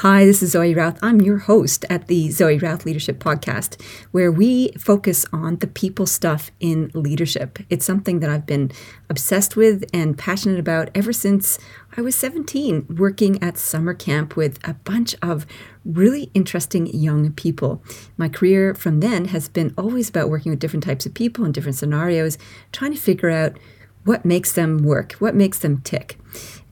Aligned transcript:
Hi, 0.00 0.24
this 0.24 0.42
is 0.42 0.52
Zoe 0.52 0.72
Routh. 0.74 0.98
I'm 1.02 1.20
your 1.20 1.36
host 1.36 1.84
at 1.90 2.06
the 2.06 2.30
Zoe 2.30 2.56
Routh 2.56 2.86
Leadership 2.86 3.18
Podcast, 3.18 3.78
where 4.12 4.32
we 4.32 4.72
focus 4.78 5.26
on 5.30 5.56
the 5.56 5.66
people 5.66 6.06
stuff 6.06 6.50
in 6.58 6.90
leadership. 6.94 7.58
It's 7.68 7.84
something 7.84 8.20
that 8.20 8.30
I've 8.30 8.46
been 8.46 8.72
obsessed 9.10 9.56
with 9.56 9.84
and 9.92 10.16
passionate 10.16 10.58
about 10.58 10.88
ever 10.94 11.12
since 11.12 11.58
I 11.98 12.00
was 12.00 12.16
17, 12.16 12.96
working 12.96 13.42
at 13.42 13.58
summer 13.58 13.92
camp 13.92 14.36
with 14.36 14.58
a 14.66 14.72
bunch 14.72 15.14
of 15.20 15.44
really 15.84 16.30
interesting 16.32 16.86
young 16.86 17.32
people. 17.32 17.82
My 18.16 18.30
career 18.30 18.74
from 18.74 19.00
then 19.00 19.26
has 19.26 19.50
been 19.50 19.74
always 19.76 20.08
about 20.08 20.30
working 20.30 20.48
with 20.48 20.60
different 20.60 20.84
types 20.84 21.04
of 21.04 21.12
people 21.12 21.44
in 21.44 21.52
different 21.52 21.76
scenarios, 21.76 22.38
trying 22.72 22.94
to 22.94 22.98
figure 22.98 23.28
out 23.28 23.58
what 24.04 24.24
makes 24.24 24.52
them 24.52 24.78
work, 24.78 25.12
what 25.18 25.34
makes 25.34 25.58
them 25.58 25.82
tick. 25.82 26.18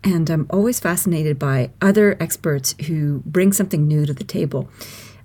And 0.04 0.30
I'm 0.30 0.46
always 0.50 0.80
fascinated 0.80 1.38
by 1.38 1.70
other 1.80 2.16
experts 2.20 2.74
who 2.86 3.22
bring 3.26 3.52
something 3.52 3.86
new 3.86 4.06
to 4.06 4.14
the 4.14 4.24
table. 4.24 4.68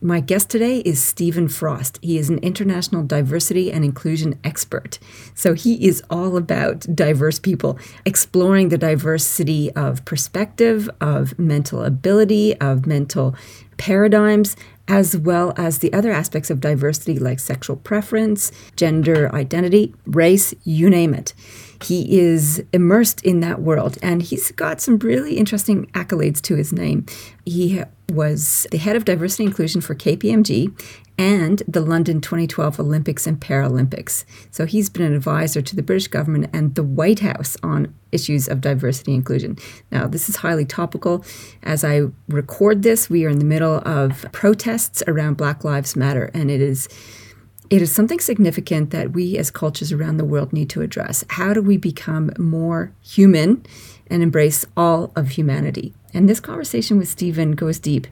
My 0.02 0.20
guest 0.20 0.50
today 0.50 0.80
is 0.80 1.02
Stephen 1.02 1.48
Frost. 1.48 1.98
He 2.02 2.18
is 2.18 2.30
an 2.30 2.40
international 2.40 3.04
diversity 3.04 3.72
and 3.72 3.86
inclusion 3.86 4.38
expert. 4.44 5.00
So 5.34 5.54
he 5.54 5.88
is 5.88 6.04
all 6.10 6.36
about 6.36 6.82
diverse 6.94 7.40
people, 7.40 7.80
exploring 8.04 8.68
the 8.68 8.78
diversity 8.78 9.72
of 9.72 10.04
perspective, 10.04 10.90
of 11.00 11.40
mental 11.40 11.84
ability, 11.84 12.60
of 12.60 12.86
mental 12.86 13.34
paradigms, 13.78 14.58
as 14.88 15.16
well 15.18 15.54
as 15.56 15.80
the 15.80 15.94
other 15.94 16.12
aspects 16.12 16.50
of 16.50 16.60
diversity 16.60 17.18
like 17.18 17.40
sexual 17.40 17.76
preference, 17.78 18.52
gender 18.76 19.34
identity, 19.34 19.94
race, 20.06 20.54
you 20.64 20.90
name 20.90 21.14
it. 21.14 21.34
He 21.82 22.20
is 22.20 22.64
immersed 22.72 23.24
in 23.24 23.40
that 23.42 23.62
world 23.62 23.98
and 24.02 24.22
he's 24.22 24.52
got 24.52 24.82
some 24.82 24.98
really 25.00 25.38
interesting 25.38 25.86
accolades 25.88 26.42
to 26.44 26.56
his 26.56 26.72
name. 26.72 27.06
He 27.46 27.82
was 28.10 28.68
the 28.72 28.78
head 28.78 28.96
of 28.96 29.06
diversity 29.06 29.44
inclusion 29.44 29.82
for 29.82 29.96
KPMG 29.96 30.78
and 31.18 31.62
the 31.68 31.82
London 31.82 32.22
2012 32.22 32.80
Olympics 32.80 33.28
and 33.28 33.40
Paralympics. 33.40 34.26
So 34.52 34.66
he's 34.66 34.90
been 34.90 35.04
an 35.04 35.16
advisor 35.16 35.62
to 35.62 35.76
the 35.76 35.84
British 35.84 36.08
government 36.08 36.50
and 36.54 36.76
the 36.76 36.84
White 36.84 37.20
House 37.20 37.56
on 37.62 37.94
issues 38.12 38.48
of 38.48 38.62
diversity 38.62 39.14
inclusion. 39.14 39.58
Now, 39.92 40.08
this 40.08 40.30
is 40.30 40.38
highly 40.38 40.66
topical. 40.66 41.24
As 41.62 41.84
I 41.84 42.04
record 42.28 42.84
this, 42.84 43.10
we 43.10 43.26
are 43.26 43.30
in 43.30 43.40
the 43.40 43.46
middle 43.46 43.82
of 43.86 44.26
protests 44.32 45.04
around 45.08 45.38
Black 45.38 45.64
Lives 45.64 45.96
Matter, 45.96 46.30
and 46.34 46.50
it 46.50 46.62
is 46.62 46.88
it 47.70 47.82
is 47.82 47.92
something 47.92 48.20
significant 48.20 48.92
that 48.92 49.14
we 49.14 49.36
as 49.38 49.50
cultures 49.50 49.92
around 49.92 50.18
the 50.18 50.26
world 50.26 50.54
need 50.54 50.70
to 50.72 50.82
address. 50.82 51.24
How 51.30 51.54
do 51.54 51.62
we 51.62 51.78
become 51.78 52.30
more 52.38 52.94
human 53.02 53.66
and 54.08 54.22
embrace 54.22 54.64
all 54.78 55.12
of 55.16 55.30
humanity? 55.30 55.96
And 56.14 56.30
this 56.30 56.40
conversation 56.40 57.00
with 57.00 57.08
Stephen 57.08 57.54
goes 57.54 57.80
deep. 57.80 58.06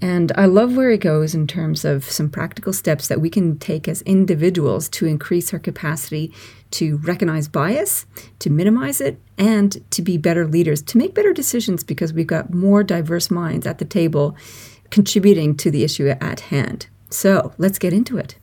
And 0.00 0.32
I 0.36 0.46
love 0.46 0.76
where 0.76 0.90
it 0.90 1.00
goes 1.00 1.34
in 1.34 1.46
terms 1.46 1.84
of 1.84 2.04
some 2.04 2.28
practical 2.28 2.72
steps 2.72 3.08
that 3.08 3.20
we 3.20 3.30
can 3.30 3.58
take 3.58 3.88
as 3.88 4.02
individuals 4.02 4.88
to 4.90 5.06
increase 5.06 5.52
our 5.52 5.58
capacity 5.58 6.32
to 6.72 6.98
recognize 6.98 7.48
bias, 7.48 8.06
to 8.40 8.50
minimize 8.50 9.00
it, 9.00 9.20
and 9.38 9.88
to 9.90 10.02
be 10.02 10.18
better 10.18 10.46
leaders, 10.46 10.82
to 10.82 10.98
make 10.98 11.14
better 11.14 11.32
decisions 11.32 11.84
because 11.84 12.12
we've 12.12 12.26
got 12.26 12.52
more 12.52 12.82
diverse 12.82 13.30
minds 13.30 13.66
at 13.66 13.78
the 13.78 13.84
table 13.84 14.36
contributing 14.90 15.56
to 15.56 15.70
the 15.70 15.84
issue 15.84 16.08
at 16.08 16.40
hand. 16.40 16.88
So 17.10 17.52
let's 17.58 17.78
get 17.78 17.92
into 17.92 18.18
it. 18.18 18.36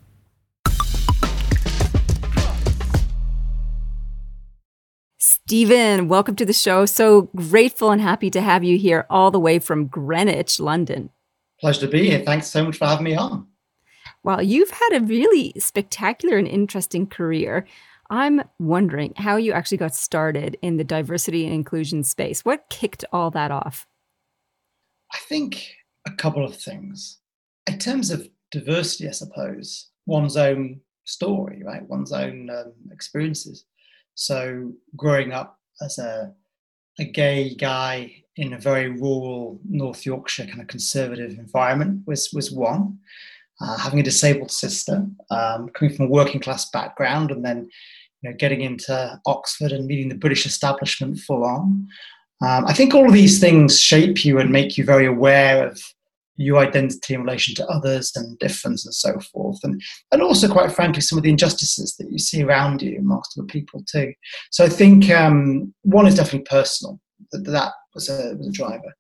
Stephen, 5.20 6.08
welcome 6.08 6.36
to 6.38 6.46
the 6.46 6.54
show. 6.54 6.86
So 6.86 7.24
grateful 7.36 7.92
and 7.92 8.02
happy 8.02 8.30
to 8.32 8.42
have 8.42 8.64
you 8.64 8.78
here 8.78 9.06
all 9.10 9.30
the 9.30 9.40
way 9.40 9.60
from 9.60 9.88
Greenwich, 9.88 10.60
London. 10.60 11.10
Pleasure 11.64 11.80
to 11.80 11.88
be 11.88 12.10
here. 12.10 12.20
Thanks 12.20 12.48
so 12.48 12.66
much 12.66 12.76
for 12.76 12.86
having 12.86 13.06
me 13.06 13.16
on. 13.16 13.48
Well, 14.22 14.44
you've 14.44 14.70
had 14.70 14.90
a 14.98 15.06
really 15.06 15.54
spectacular 15.58 16.36
and 16.36 16.46
interesting 16.46 17.08
career. 17.08 17.66
I'm 18.10 18.42
wondering 18.60 19.14
how 19.16 19.38
you 19.38 19.54
actually 19.54 19.78
got 19.78 19.96
started 19.96 20.58
in 20.62 20.76
the 20.76 20.84
diversity 20.84 21.46
and 21.46 21.54
inclusion 21.54 22.04
space. 22.04 22.44
What 22.44 22.70
kicked 22.70 23.06
all 23.14 23.32
that 23.32 23.50
off? 23.50 23.88
I 25.14 25.20
think 25.20 25.66
a 26.06 26.12
couple 26.12 26.44
of 26.44 26.54
things. 26.54 27.20
In 27.66 27.80
terms 27.80 28.12
of 28.12 28.28
diversity, 28.52 29.08
I 29.08 29.12
suppose, 29.12 29.88
one's 30.06 30.36
own 30.36 30.82
story, 31.06 31.64
right? 31.64 31.88
One's 31.88 32.12
own 32.12 32.50
um, 32.50 32.74
experiences. 32.92 33.64
So 34.16 34.74
growing 34.98 35.32
up 35.32 35.62
as 35.82 35.98
a, 35.98 36.34
a 37.00 37.06
gay 37.06 37.56
guy 37.56 38.23
in 38.36 38.54
a 38.54 38.60
very 38.60 38.90
rural 38.90 39.60
North 39.68 40.06
Yorkshire 40.06 40.46
kind 40.46 40.62
of 40.62 40.68
conservative 40.68 41.38
environment 41.38 42.02
was, 42.06 42.32
was 42.34 42.52
one. 42.52 42.98
Uh, 43.62 43.78
having 43.78 44.00
a 44.00 44.04
disabled 44.04 44.52
sister, 44.52 45.06
um, 45.30 45.70
coming 45.70 45.96
from 45.96 46.08
a 46.08 46.10
working 46.10 46.42
class 46.42 46.70
background, 46.72 47.32
and 47.32 47.46
then 47.46 47.70
you 48.22 48.30
know, 48.30 48.36
getting 48.36 48.62
into 48.62 49.22
Oxford 49.26 49.72
and 49.72 49.86
meeting 49.86 50.10
the 50.10 50.16
British 50.16 50.46
establishment 50.46 51.20
full 51.20 51.46
on. 51.46 51.88
Um, 52.42 52.66
I 52.66 52.74
think 52.74 52.94
all 52.94 53.06
of 53.06 53.14
these 53.14 53.40
things 53.40 53.80
shape 53.80 54.26
you 54.26 54.40
and 54.40 54.50
make 54.50 54.78
you 54.78 54.84
very 54.84 55.06
aware 55.06 55.68
of 55.68 55.80
your 56.36 56.60
identity 56.60 57.14
in 57.14 57.22
relation 57.22 57.54
to 57.56 57.68
others 57.68 58.12
and 58.16 58.38
difference 58.40 58.86
and 58.86 58.94
so 58.94 59.20
forth. 59.32 59.60
And, 59.64 59.82
and 60.12 60.22
also, 60.22 60.52
quite 60.52 60.72
frankly, 60.72 61.02
some 61.02 61.18
of 61.18 61.24
the 61.24 61.30
injustices 61.30 61.96
that 61.98 62.12
you 62.12 62.18
see 62.18 62.44
around 62.44 62.82
you 62.82 62.98
amongst 62.98 63.38
other 63.38 63.46
people 63.46 63.84
too. 63.90 64.14
So 64.50 64.66
I 64.66 64.70
think 64.70 65.10
um, 65.12 65.74
one 65.84 66.08
is 66.08 66.16
definitely 66.16 66.48
personal. 66.50 67.00
That, 67.32 67.46
that 67.46 67.74
was 67.94 68.10
a, 68.10 68.36
was 68.36 68.48
a 68.48 68.52
driver. 68.52 68.94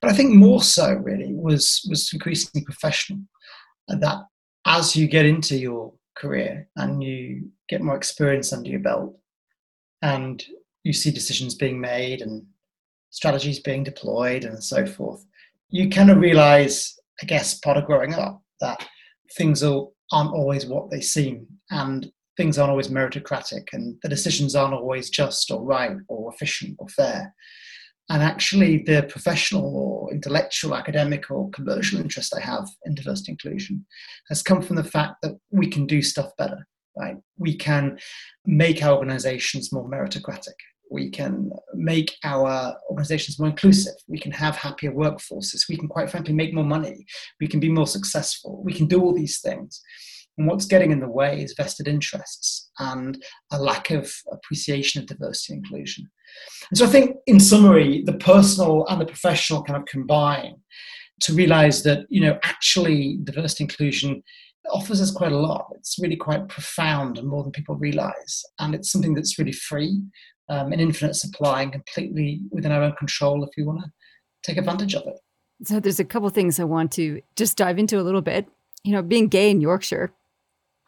But 0.00 0.10
I 0.10 0.14
think 0.14 0.34
more 0.34 0.62
so, 0.62 0.94
really, 0.94 1.32
was, 1.32 1.86
was 1.88 2.10
increasingly 2.12 2.64
professional. 2.64 3.20
And 3.88 4.02
that 4.02 4.18
as 4.66 4.94
you 4.94 5.08
get 5.08 5.26
into 5.26 5.56
your 5.56 5.92
career 6.16 6.68
and 6.76 7.02
you 7.02 7.50
get 7.68 7.80
more 7.80 7.96
experience 7.96 8.52
under 8.52 8.68
your 8.68 8.80
belt 8.80 9.16
and 10.02 10.44
you 10.84 10.92
see 10.92 11.10
decisions 11.10 11.54
being 11.54 11.80
made 11.80 12.20
and 12.20 12.44
strategies 13.10 13.60
being 13.60 13.82
deployed 13.84 14.44
and 14.44 14.62
so 14.62 14.84
forth, 14.84 15.24
you 15.70 15.88
kind 15.88 16.10
of 16.10 16.18
realize, 16.18 16.98
I 17.22 17.26
guess, 17.26 17.58
part 17.58 17.76
of 17.76 17.86
growing 17.86 18.14
up 18.14 18.42
that 18.60 18.86
things 19.36 19.62
are, 19.62 19.86
aren't 20.12 20.32
always 20.32 20.66
what 20.66 20.90
they 20.90 21.00
seem 21.00 21.46
and 21.70 22.10
things 22.36 22.58
aren't 22.58 22.70
always 22.70 22.88
meritocratic 22.88 23.66
and 23.72 23.96
the 24.02 24.08
decisions 24.08 24.54
aren't 24.54 24.74
always 24.74 25.10
just 25.10 25.50
or 25.50 25.62
right 25.62 25.96
or 26.08 26.32
efficient 26.32 26.76
or 26.78 26.88
fair. 26.88 27.34
And 28.10 28.22
actually, 28.22 28.78
the 28.78 29.02
professional 29.08 29.76
or 29.76 30.12
intellectual, 30.12 30.74
academic, 30.74 31.30
or 31.30 31.50
commercial 31.50 32.00
interest 32.00 32.34
I 32.34 32.40
have 32.40 32.66
in 32.86 32.94
diversity 32.94 33.32
inclusion 33.32 33.84
has 34.28 34.42
come 34.42 34.62
from 34.62 34.76
the 34.76 34.84
fact 34.84 35.16
that 35.22 35.38
we 35.50 35.68
can 35.68 35.86
do 35.86 36.00
stuff 36.00 36.30
better, 36.38 36.66
right? 36.96 37.16
We 37.36 37.54
can 37.56 37.98
make 38.46 38.82
our 38.82 38.96
organizations 38.96 39.72
more 39.72 39.88
meritocratic. 39.88 40.54
We 40.90 41.10
can 41.10 41.50
make 41.74 42.16
our 42.24 42.74
organizations 42.88 43.38
more 43.38 43.50
inclusive. 43.50 43.92
We 44.06 44.18
can 44.18 44.32
have 44.32 44.56
happier 44.56 44.92
workforces. 44.92 45.68
We 45.68 45.76
can 45.76 45.88
quite 45.88 46.10
frankly 46.10 46.32
make 46.32 46.54
more 46.54 46.64
money. 46.64 47.04
We 47.40 47.46
can 47.46 47.60
be 47.60 47.68
more 47.68 47.86
successful. 47.86 48.62
We 48.64 48.72
can 48.72 48.86
do 48.86 49.02
all 49.02 49.12
these 49.12 49.40
things 49.40 49.82
and 50.38 50.46
what's 50.46 50.66
getting 50.66 50.92
in 50.92 51.00
the 51.00 51.08
way 51.08 51.42
is 51.42 51.54
vested 51.56 51.88
interests 51.88 52.70
and 52.78 53.22
a 53.52 53.60
lack 53.60 53.90
of 53.90 54.12
appreciation 54.32 55.00
of 55.00 55.08
diversity 55.08 55.54
and 55.54 55.64
inclusion 55.64 56.08
and 56.70 56.78
so 56.78 56.84
i 56.84 56.88
think 56.88 57.16
in 57.26 57.40
summary 57.40 58.02
the 58.06 58.14
personal 58.14 58.86
and 58.88 59.00
the 59.00 59.06
professional 59.06 59.62
kind 59.62 59.78
of 59.78 59.86
combine 59.86 60.54
to 61.20 61.34
realize 61.34 61.82
that 61.82 62.06
you 62.08 62.20
know 62.20 62.38
actually 62.44 63.18
diversity 63.24 63.64
inclusion 63.64 64.22
offers 64.70 65.00
us 65.00 65.10
quite 65.10 65.32
a 65.32 65.38
lot. 65.38 65.66
It's 65.76 65.98
really 65.98 66.16
quite 66.16 66.48
profound 66.48 67.16
and 67.16 67.26
more 67.26 67.42
than 67.42 67.52
people 67.52 67.76
realize. 67.76 68.42
And 68.58 68.74
it's 68.74 68.92
something 68.92 69.14
that's 69.14 69.38
really 69.38 69.52
free 69.52 70.02
um, 70.48 70.72
an 70.72 70.80
infinite 70.80 71.14
supply 71.14 71.62
and 71.62 71.72
completely 71.72 72.40
within 72.50 72.72
our 72.72 72.82
own 72.82 72.94
control 72.96 73.44
if 73.44 73.50
we 73.56 73.64
want 73.64 73.80
to 73.80 73.90
take 74.42 74.56
advantage 74.56 74.94
of 74.94 75.02
it. 75.06 75.18
So 75.64 75.80
there's 75.80 76.00
a 76.00 76.04
couple 76.04 76.28
of 76.28 76.34
things 76.34 76.58
I 76.58 76.64
want 76.64 76.92
to 76.92 77.20
just 77.36 77.56
dive 77.56 77.78
into 77.78 78.00
a 78.00 78.02
little 78.02 78.22
bit. 78.22 78.46
You 78.84 78.92
know, 78.92 79.02
being 79.02 79.28
gay 79.28 79.50
in 79.50 79.60
Yorkshire, 79.60 80.12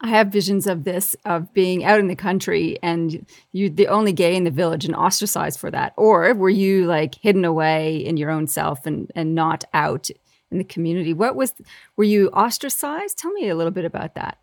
I 0.01 0.07
have 0.07 0.27
visions 0.27 0.65
of 0.65 0.83
this 0.83 1.15
of 1.25 1.53
being 1.53 1.83
out 1.83 1.99
in 1.99 2.07
the 2.07 2.15
country 2.15 2.77
and 2.81 3.25
you 3.51 3.69
the 3.69 3.87
only 3.87 4.11
gay 4.11 4.35
in 4.35 4.43
the 4.43 4.51
village 4.51 4.83
and 4.83 4.95
ostracized 4.95 5.59
for 5.59 5.69
that. 5.71 5.93
Or 5.95 6.33
were 6.33 6.49
you 6.49 6.85
like 6.85 7.15
hidden 7.15 7.45
away 7.45 7.97
in 7.97 8.17
your 8.17 8.31
own 8.31 8.47
self 8.47 8.85
and 8.85 9.11
and 9.15 9.35
not 9.35 9.63
out 9.73 10.09
in 10.51 10.57
the 10.57 10.63
community? 10.63 11.13
What 11.13 11.35
was 11.35 11.53
were 11.97 12.03
you 12.03 12.29
ostracized? 12.29 13.19
Tell 13.19 13.31
me 13.31 13.49
a 13.49 13.55
little 13.55 13.71
bit 13.71 13.85
about 13.85 14.15
that. 14.15 14.39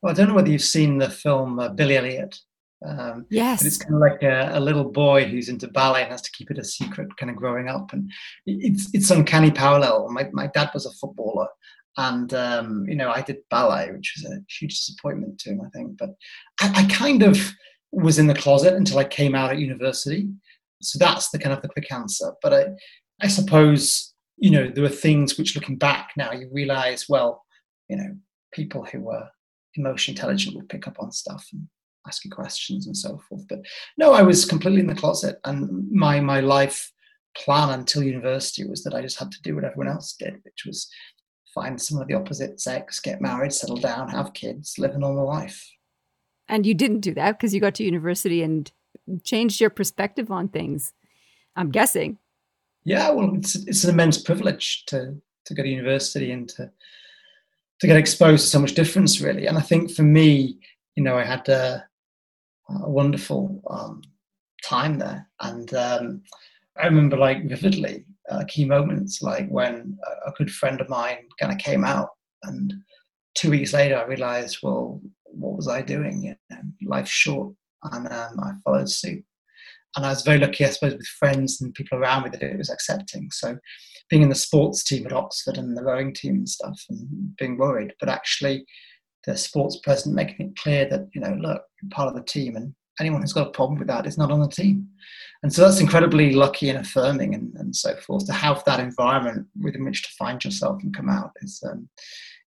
Well, 0.00 0.12
I 0.12 0.14
don't 0.14 0.28
know 0.28 0.34
whether 0.34 0.50
you've 0.50 0.62
seen 0.62 0.98
the 0.98 1.10
film 1.10 1.58
uh, 1.58 1.68
Billy 1.68 1.96
Elliot. 1.96 2.40
Um, 2.84 3.26
yes. 3.30 3.64
It's 3.64 3.76
kind 3.76 3.94
of 3.94 4.00
like 4.00 4.22
a, 4.22 4.50
a, 4.54 4.60
little 4.60 4.90
boy 4.90 5.26
who's 5.26 5.48
into 5.48 5.68
ballet 5.68 6.02
and 6.02 6.10
has 6.10 6.22
to 6.22 6.32
keep 6.32 6.50
it 6.50 6.58
a 6.58 6.64
secret, 6.64 7.16
kind 7.16 7.30
of 7.30 7.36
growing 7.36 7.68
up. 7.68 7.92
And 7.92 8.10
it's 8.44 8.88
it's 8.92 9.10
uncanny 9.10 9.50
parallel. 9.50 10.08
My 10.08 10.28
my 10.32 10.48
dad 10.48 10.70
was 10.74 10.86
a 10.86 10.90
footballer, 10.92 11.46
and 11.96 12.32
um, 12.34 12.86
you 12.88 12.96
know 12.96 13.10
I 13.10 13.22
did 13.22 13.38
ballet, 13.50 13.90
which 13.92 14.14
was 14.16 14.32
a 14.32 14.40
huge 14.48 14.76
disappointment 14.76 15.38
to 15.40 15.50
him, 15.50 15.60
I 15.64 15.68
think. 15.70 15.98
But 15.98 16.10
I, 16.60 16.84
I 16.84 16.92
kind 16.92 17.22
of 17.22 17.38
was 17.90 18.18
in 18.18 18.26
the 18.26 18.34
closet 18.34 18.74
until 18.74 18.98
I 18.98 19.04
came 19.04 19.34
out 19.34 19.50
at 19.50 19.58
university. 19.58 20.28
So 20.80 20.98
that's 20.98 21.30
the 21.30 21.38
kind 21.38 21.54
of 21.54 21.62
the 21.62 21.68
quick 21.68 21.92
answer. 21.92 22.32
But 22.42 22.54
I 22.54 22.64
I 23.20 23.28
suppose 23.28 24.12
you 24.42 24.50
know, 24.50 24.68
there 24.68 24.82
were 24.82 24.88
things 24.88 25.38
which, 25.38 25.54
looking 25.54 25.76
back 25.76 26.10
now, 26.16 26.32
you 26.32 26.48
realize, 26.50 27.08
well, 27.08 27.44
you 27.88 27.96
know, 27.96 28.16
people 28.52 28.84
who 28.84 29.00
were 29.00 29.28
emotionally 29.76 30.16
intelligent 30.16 30.56
would 30.56 30.68
pick 30.68 30.88
up 30.88 30.96
on 30.98 31.12
stuff 31.12 31.46
and 31.52 31.68
ask 32.08 32.24
you 32.24 32.30
questions 32.30 32.88
and 32.88 32.96
so 32.96 33.20
forth. 33.28 33.46
But 33.48 33.60
no, 33.96 34.12
I 34.12 34.22
was 34.22 34.44
completely 34.44 34.80
in 34.80 34.88
the 34.88 34.96
closet, 34.96 35.36
and 35.44 35.88
my 35.92 36.18
my 36.18 36.40
life 36.40 36.90
plan 37.36 37.70
until 37.70 38.02
university 38.02 38.64
was 38.64 38.82
that 38.82 38.94
I 38.94 39.00
just 39.00 39.18
had 39.18 39.30
to 39.30 39.42
do 39.42 39.54
what 39.54 39.64
everyone 39.64 39.88
else 39.88 40.16
did, 40.18 40.34
which 40.42 40.64
was 40.66 40.88
find 41.54 41.80
someone 41.80 42.02
of 42.02 42.08
the 42.08 42.14
opposite 42.14 42.60
sex, 42.60 43.00
get 43.00 43.20
married, 43.20 43.52
settle 43.52 43.76
down, 43.76 44.08
have 44.08 44.34
kids, 44.34 44.78
live 44.78 44.94
a 44.94 44.98
normal 44.98 45.26
life. 45.26 45.70
And 46.48 46.66
you 46.66 46.74
didn't 46.74 47.00
do 47.00 47.14
that 47.14 47.38
because 47.38 47.54
you 47.54 47.60
got 47.60 47.74
to 47.76 47.84
university 47.84 48.42
and 48.42 48.70
changed 49.24 49.60
your 49.60 49.70
perspective 49.70 50.30
on 50.30 50.48
things. 50.48 50.92
I'm 51.56 51.70
guessing. 51.70 52.18
Yeah, 52.84 53.10
well, 53.10 53.34
it's 53.34 53.54
it's 53.54 53.84
an 53.84 53.90
immense 53.90 54.20
privilege 54.20 54.84
to 54.86 55.16
to 55.46 55.54
go 55.54 55.62
to 55.62 55.68
university 55.68 56.32
and 56.32 56.48
to 56.50 56.70
to 57.80 57.86
get 57.86 57.96
exposed 57.96 58.44
to 58.44 58.50
so 58.50 58.58
much 58.58 58.74
difference, 58.74 59.20
really. 59.20 59.46
And 59.46 59.58
I 59.58 59.60
think 59.60 59.90
for 59.90 60.02
me, 60.02 60.58
you 60.94 61.02
know, 61.02 61.16
I 61.16 61.24
had 61.24 61.48
a, 61.48 61.84
a 62.68 62.88
wonderful 62.88 63.62
um, 63.68 64.02
time 64.64 64.98
there, 64.98 65.28
and 65.40 65.72
um, 65.74 66.22
I 66.80 66.86
remember 66.86 67.16
like 67.16 67.48
vividly 67.48 68.04
uh, 68.30 68.44
key 68.48 68.64
moments, 68.64 69.22
like 69.22 69.48
when 69.48 69.98
a, 70.26 70.32
good 70.32 70.50
friend 70.50 70.80
of 70.80 70.88
mine 70.88 71.18
kind 71.40 71.52
of 71.52 71.58
came 71.58 71.84
out, 71.84 72.10
and 72.44 72.72
two 73.34 73.50
weeks 73.50 73.72
later, 73.72 73.96
I 73.96 74.04
realized, 74.04 74.58
well, 74.62 75.00
what 75.24 75.56
was 75.56 75.68
I 75.68 75.82
doing? 75.82 76.22
You 76.22 76.36
know, 76.50 76.62
life's 76.84 77.10
short, 77.10 77.54
and 77.84 78.06
um, 78.08 78.40
I 78.40 78.52
followed 78.64 78.90
suit. 78.90 79.24
And 79.96 80.06
I 80.06 80.10
was 80.10 80.22
very 80.22 80.38
lucky, 80.38 80.64
I 80.64 80.70
suppose, 80.70 80.94
with 80.94 81.06
friends 81.06 81.60
and 81.60 81.74
people 81.74 81.98
around 81.98 82.24
me 82.24 82.30
that 82.30 82.42
it 82.42 82.56
was 82.56 82.70
accepting. 82.70 83.28
So, 83.30 83.58
being 84.08 84.22
in 84.22 84.30
the 84.30 84.34
sports 84.34 84.82
team 84.84 85.06
at 85.06 85.12
Oxford 85.12 85.58
and 85.58 85.76
the 85.76 85.84
rowing 85.84 86.14
team 86.14 86.36
and 86.36 86.48
stuff, 86.48 86.80
and 86.88 87.36
being 87.36 87.58
worried, 87.58 87.92
but 88.00 88.08
actually, 88.08 88.64
the 89.26 89.36
sports 89.36 89.78
president 89.82 90.16
making 90.16 90.48
it 90.48 90.56
clear 90.56 90.88
that 90.88 91.08
you 91.14 91.20
know, 91.20 91.36
look, 91.40 91.62
part 91.90 92.08
of 92.08 92.14
the 92.14 92.24
team, 92.24 92.56
and 92.56 92.74
anyone 93.00 93.20
who's 93.20 93.32
got 93.32 93.48
a 93.48 93.50
problem 93.50 93.78
with 93.78 93.88
that 93.88 94.06
is 94.06 94.18
not 94.18 94.30
on 94.30 94.40
the 94.40 94.48
team. 94.48 94.88
And 95.42 95.52
so 95.52 95.62
that's 95.62 95.80
incredibly 95.80 96.34
lucky 96.34 96.68
and 96.68 96.78
affirming 96.78 97.34
and, 97.34 97.52
and 97.56 97.74
so 97.74 97.96
forth. 97.96 98.26
To 98.26 98.32
have 98.32 98.64
that 98.64 98.80
environment 98.80 99.46
within 99.60 99.84
which 99.84 100.02
to 100.02 100.10
find 100.10 100.44
yourself 100.44 100.82
and 100.82 100.94
come 100.94 101.08
out 101.08 101.32
is 101.42 101.62
um, 101.68 101.88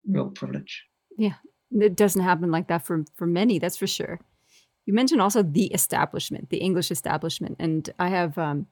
real 0.07 0.30
privilege. 0.30 0.83
Yeah, 1.18 1.33
it 1.71 1.95
doesn't 1.95 2.21
happen 2.21 2.51
like 2.51 2.68
that 2.68 2.86
for, 2.86 3.03
for 3.15 3.27
many, 3.27 3.59
that's 3.59 3.77
for 3.77 3.88
sure. 3.88 4.19
You 4.86 4.94
mentioned 4.94 5.21
also 5.21 5.44
the 5.44 5.65
establishment, 5.68 6.50
the 6.50 6.57
English 6.57 6.92
establishment. 6.92 7.57
And 7.59 7.89
I 8.00 8.09
have 8.09 8.38
um, 8.38 8.68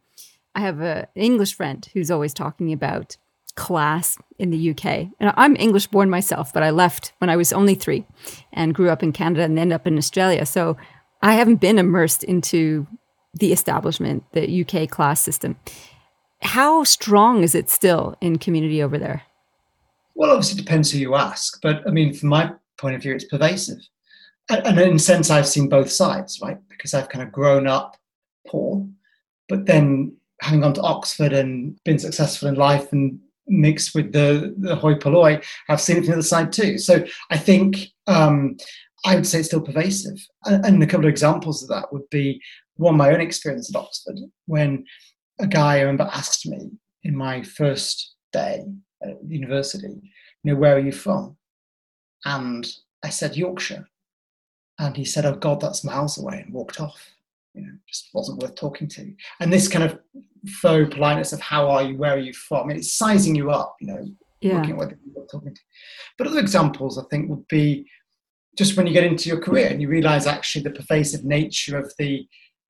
I 0.56 0.62
have 0.62 0.80
an 0.80 1.08
English 1.16 1.56
friend 1.56 1.88
who's 1.94 2.12
always 2.12 2.34
talking 2.34 2.72
about 2.72 3.18
class 3.56 4.18
in 4.40 4.50
the 4.50 4.72
UK. 4.72 4.86
And 5.20 5.34
I'm 5.36 5.56
English 5.56 5.88
born 5.88 6.10
myself, 6.10 6.54
but 6.54 6.64
I 6.64 6.70
left 6.70 7.14
when 7.20 7.30
I 7.30 7.36
was 7.36 7.54
only 7.54 7.75
three 7.75 8.06
and 8.52 8.74
grew 8.74 8.90
up 8.90 9.04
in 9.04 9.12
Canada 9.12 9.44
and 9.44 9.58
ended 9.58 9.75
up 9.75 9.88
in 9.88 9.98
Australia. 9.98 10.46
So 10.46 10.78
I 11.24 11.36
haven't 11.36 11.62
been 11.62 11.80
immersed 11.80 12.25
into 12.25 12.86
the 13.34 13.54
establishment, 13.54 14.25
the 14.34 14.62
UK 14.62 14.90
class 14.90 15.22
system. 15.22 15.56
How 16.42 16.84
strong 16.84 17.44
is 17.44 17.56
it 17.56 17.70
still 17.70 18.16
in 18.20 18.38
community 18.38 18.84
over 18.84 19.00
there? 19.00 19.24
Well, 20.16 20.31
obviously, 20.31 20.60
it 20.60 20.66
depends 20.66 20.92
who 20.92 21.00
you 21.00 21.16
ask. 21.16 21.62
But 21.62 21.88
I 21.88 21.92
mean, 21.92 22.14
from 22.14 22.28
my 22.28 22.52
point 22.78 22.96
of 22.96 23.02
view, 23.02 23.16
it's 23.16 23.24
pervasive. 23.24 23.80
And 24.50 24.78
in 24.78 24.98
a 24.98 25.00
sense, 25.00 25.30
I've 25.30 25.48
seen 25.48 25.70
both 25.70 25.90
sides, 25.90 26.40
right? 26.44 26.58
Because 26.68 26.94
I've 26.94 27.08
kind 27.08 27.25
of 27.25 27.31
grown 27.31 27.66
up 27.68 27.96
poor, 28.46 28.86
but 29.48 29.66
then 29.66 30.18
having 30.42 30.60
gone 30.60 30.74
to 30.74 30.81
Oxford 30.81 31.31
and 31.31 31.81
been 31.86 31.98
successful 31.98 32.50
in 32.50 32.56
life 32.56 32.92
and 32.92 33.18
mixed 33.48 33.96
with 33.96 34.12
the, 34.12 34.54
the 34.58 34.75
hoi 34.75 34.96
polloi, 34.96 35.42
I've 35.70 35.80
seen 35.80 35.98
it 35.98 36.02
from 36.02 36.08
the 36.08 36.14
other 36.14 36.22
side 36.22 36.52
too. 36.52 36.78
So 36.78 37.06
I 37.30 37.38
think 37.38 37.94
um, 38.08 38.58
I 39.06 39.16
would 39.16 39.28
say 39.28 39.40
it's 39.40 39.50
still 39.50 39.62
pervasive. 39.62 40.18
And, 40.46 40.82
a 40.82 40.88
couple 40.88 41.06
of 41.06 41.10
examples 41.10 41.62
of 41.62 41.70
that 41.70 41.92
would 41.92 42.10
be 42.10 42.42
one, 42.76 42.98
my 42.98 43.12
own 43.12 43.22
experience 43.22 43.74
at 43.74 43.80
Oxford, 43.80 44.18
when 44.46 44.86
a 45.40 45.48
guy 45.48 45.78
I 45.78 45.82
remember 45.82 46.10
asked 46.12 46.46
me 46.46 46.72
in 47.04 47.16
my 47.16 47.42
first 47.42 48.16
day 48.32 48.64
at 49.04 49.18
university, 49.28 49.88
you 50.44 50.54
know, 50.54 50.56
where 50.56 50.76
are 50.76 50.80
you 50.80 50.92
from? 50.92 51.38
And 52.26 52.66
I 53.04 53.10
said, 53.10 53.36
Yorkshire. 53.36 53.88
And 54.80 54.96
he 54.96 55.06
said, 55.06 55.26
oh 55.26 55.36
God, 55.36 55.60
that's 55.60 55.84
miles 55.84 56.18
away, 56.18 56.42
and 56.44 56.54
walked 56.54 56.80
off. 56.80 57.12
You 57.54 57.62
know, 57.62 57.74
just 57.88 58.10
wasn't 58.14 58.42
worth 58.42 58.56
talking 58.56 58.88
to. 58.88 59.14
And 59.40 59.54
this 59.54 59.68
kind 59.68 59.84
of 59.84 60.00
faux 60.62 60.94
politeness 60.94 61.34
of 61.34 61.40
how 61.42 61.70
are 61.70 61.84
you, 61.84 61.98
where 61.98 62.14
are 62.14 62.20
you 62.20 62.34
from? 62.34 62.64
I 62.64 62.68
mean, 62.68 62.78
it's 62.78 62.94
sizing 62.94 63.36
you 63.36 63.52
up, 63.52 63.76
you 63.80 63.88
know, 63.88 64.06
yeah. 64.42 64.56
looking 64.56 64.72
at 64.72 64.78
whether 64.78 64.98
you're 65.16 65.28
talking 65.28 65.54
to. 65.54 65.62
But 66.18 66.28
other 66.28 66.40
examples, 66.40 66.98
I 66.98 67.04
think, 67.12 67.30
would 67.30 67.48
be 67.48 67.88
just 68.58 68.78
when 68.78 68.88
you 68.88 68.94
get 68.94 69.04
into 69.04 69.30
your 69.30 69.42
career 69.42 69.68
and 69.68 69.82
you 69.82 69.88
realize 69.88 70.28
actually 70.28 70.64
the 70.64 70.72
pervasive 70.72 71.24
nature 71.24 71.78
of 71.78 71.94
the 71.98 72.28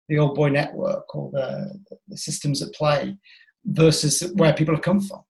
the 0.09 0.17
old 0.17 0.35
boy 0.35 0.49
network 0.49 1.15
or 1.15 1.31
the, 1.31 1.79
the 2.09 2.17
systems 2.17 2.61
at 2.61 2.73
play 2.73 3.15
versus 3.65 4.21
where 4.35 4.53
people 4.53 4.75
have 4.75 4.83
come 4.83 4.99
from. 4.99 5.21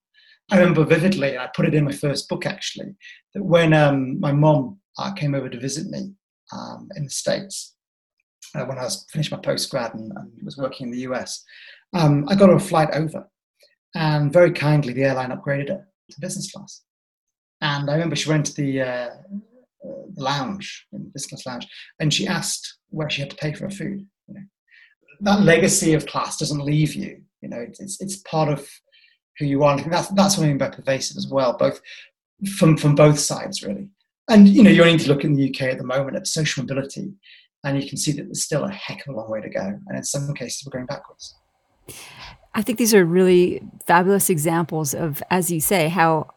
I 0.51 0.57
remember 0.57 0.83
vividly, 0.83 1.37
I 1.37 1.49
put 1.55 1.67
it 1.67 1.75
in 1.75 1.85
my 1.85 1.91
first 1.91 2.27
book 2.27 2.45
actually, 2.45 2.95
that 3.33 3.43
when 3.43 3.73
um, 3.73 4.19
my 4.19 4.31
mom 4.31 4.79
uh, 4.97 5.13
came 5.13 5.35
over 5.35 5.47
to 5.47 5.59
visit 5.59 5.87
me 5.87 6.13
um, 6.51 6.89
in 6.95 7.05
the 7.05 7.09
States, 7.09 7.75
uh, 8.55 8.65
when 8.65 8.77
I 8.77 8.83
was 8.83 9.05
finished 9.11 9.31
my 9.31 9.37
postgrad 9.37 9.93
and, 9.93 10.11
and 10.15 10.31
was 10.43 10.57
working 10.57 10.87
in 10.87 10.91
the 10.91 11.01
US, 11.01 11.43
um, 11.93 12.25
I 12.27 12.35
got 12.35 12.49
her 12.49 12.55
a 12.55 12.59
flight 12.59 12.89
over. 12.93 13.27
And 13.95 14.33
very 14.33 14.51
kindly, 14.51 14.93
the 14.93 15.03
airline 15.03 15.29
upgraded 15.29 15.69
her 15.69 15.87
to 16.11 16.19
business 16.19 16.51
class. 16.51 16.81
And 17.61 17.89
I 17.89 17.93
remember 17.93 18.15
she 18.15 18.29
went 18.29 18.47
to 18.47 18.55
the 18.55 18.81
uh, 18.81 19.09
the 19.83 20.23
lounge, 20.23 20.85
in 20.93 21.09
business 21.13 21.45
lounge, 21.45 21.67
and 21.99 22.13
she 22.13 22.25
mm. 22.25 22.29
asked 22.29 22.77
where 22.89 23.09
she 23.09 23.21
had 23.21 23.29
to 23.29 23.35
pay 23.37 23.53
for 23.53 23.65
her 23.65 23.69
food. 23.69 24.05
You 24.27 24.35
know, 24.35 24.41
that 25.21 25.41
legacy 25.41 25.93
of 25.93 26.05
class 26.05 26.37
doesn't 26.37 26.63
leave 26.63 26.95
you. 26.95 27.21
You 27.41 27.49
know, 27.49 27.59
it's 27.59 27.99
it's 27.99 28.17
part 28.17 28.49
of 28.49 28.67
who 29.37 29.45
you 29.45 29.63
are. 29.63 29.77
And 29.77 29.91
that's 29.91 30.09
that's 30.09 30.37
what 30.37 30.45
I 30.45 30.47
mean 30.47 30.57
by 30.57 30.69
pervasive 30.69 31.17
as 31.17 31.27
well, 31.27 31.57
both 31.57 31.81
from 32.57 32.77
from 32.77 32.95
both 32.95 33.19
sides 33.19 33.63
really. 33.63 33.89
And 34.29 34.47
you 34.47 34.63
know, 34.63 34.69
you 34.69 34.81
only 34.81 34.93
need 34.93 35.03
to 35.03 35.09
look 35.09 35.25
in 35.25 35.33
the 35.33 35.49
UK 35.49 35.63
at 35.63 35.77
the 35.77 35.83
moment 35.83 36.15
at 36.15 36.27
social 36.27 36.63
mobility, 36.63 37.13
and 37.63 37.81
you 37.81 37.87
can 37.87 37.97
see 37.97 38.13
that 38.13 38.23
there's 38.23 38.43
still 38.43 38.63
a 38.63 38.71
heck 38.71 39.05
of 39.05 39.13
a 39.13 39.17
long 39.17 39.29
way 39.29 39.41
to 39.41 39.49
go, 39.49 39.59
and 39.87 39.97
in 39.97 40.03
some 40.03 40.33
cases 40.33 40.65
we're 40.65 40.77
going 40.77 40.85
backwards. 40.85 41.35
I 42.55 42.61
think 42.61 42.77
these 42.77 42.93
are 42.93 43.03
really 43.03 43.61
fabulous 43.85 44.29
examples 44.29 44.93
of, 44.93 45.23
as 45.31 45.51
you 45.51 45.59
say, 45.59 45.89
how 45.89 46.27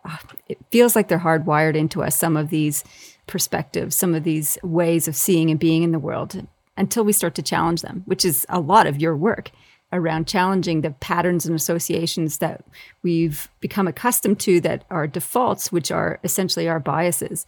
it 0.49 0.59
feels 0.71 0.97
like 0.97 1.09
they're 1.09 1.19
hardwired 1.19 1.77
into 1.77 2.03
us. 2.03 2.17
Some 2.17 2.37
of 2.37 2.49
these 2.49 2.83
perspectives, 3.27 3.97
some 3.97 4.15
of 4.15 4.25
these 4.25 4.59
ways 4.63 5.09
of 5.09 5.17
seeing 5.17 5.51
and 5.51 5.61
being 5.61 5.83
in 5.83 5.93
the 5.93 5.99
world 5.99 6.47
until 6.77 7.05
we 7.05 7.13
start 7.13 7.35
to 7.35 7.43
challenge 7.43 7.83
them, 7.83 8.03
which 8.07 8.25
is 8.25 8.47
a 8.49 8.61
lot 8.61 8.87
of 8.87 9.01
your 9.01 9.17
work 9.17 9.51
around 9.93 10.27
challenging 10.27 10.81
the 10.81 10.91
patterns 10.91 11.47
and 11.47 11.55
associations 11.55 12.39
that 12.39 12.65
we've 13.03 13.49
become 13.61 13.87
accustomed 13.87 14.39
to 14.41 14.61
that 14.61 14.85
are 14.91 15.07
defaults, 15.07 15.71
which 15.71 15.91
are 15.91 16.19
essentially 16.25 16.69
our 16.69 16.81
biases. 16.81 17.47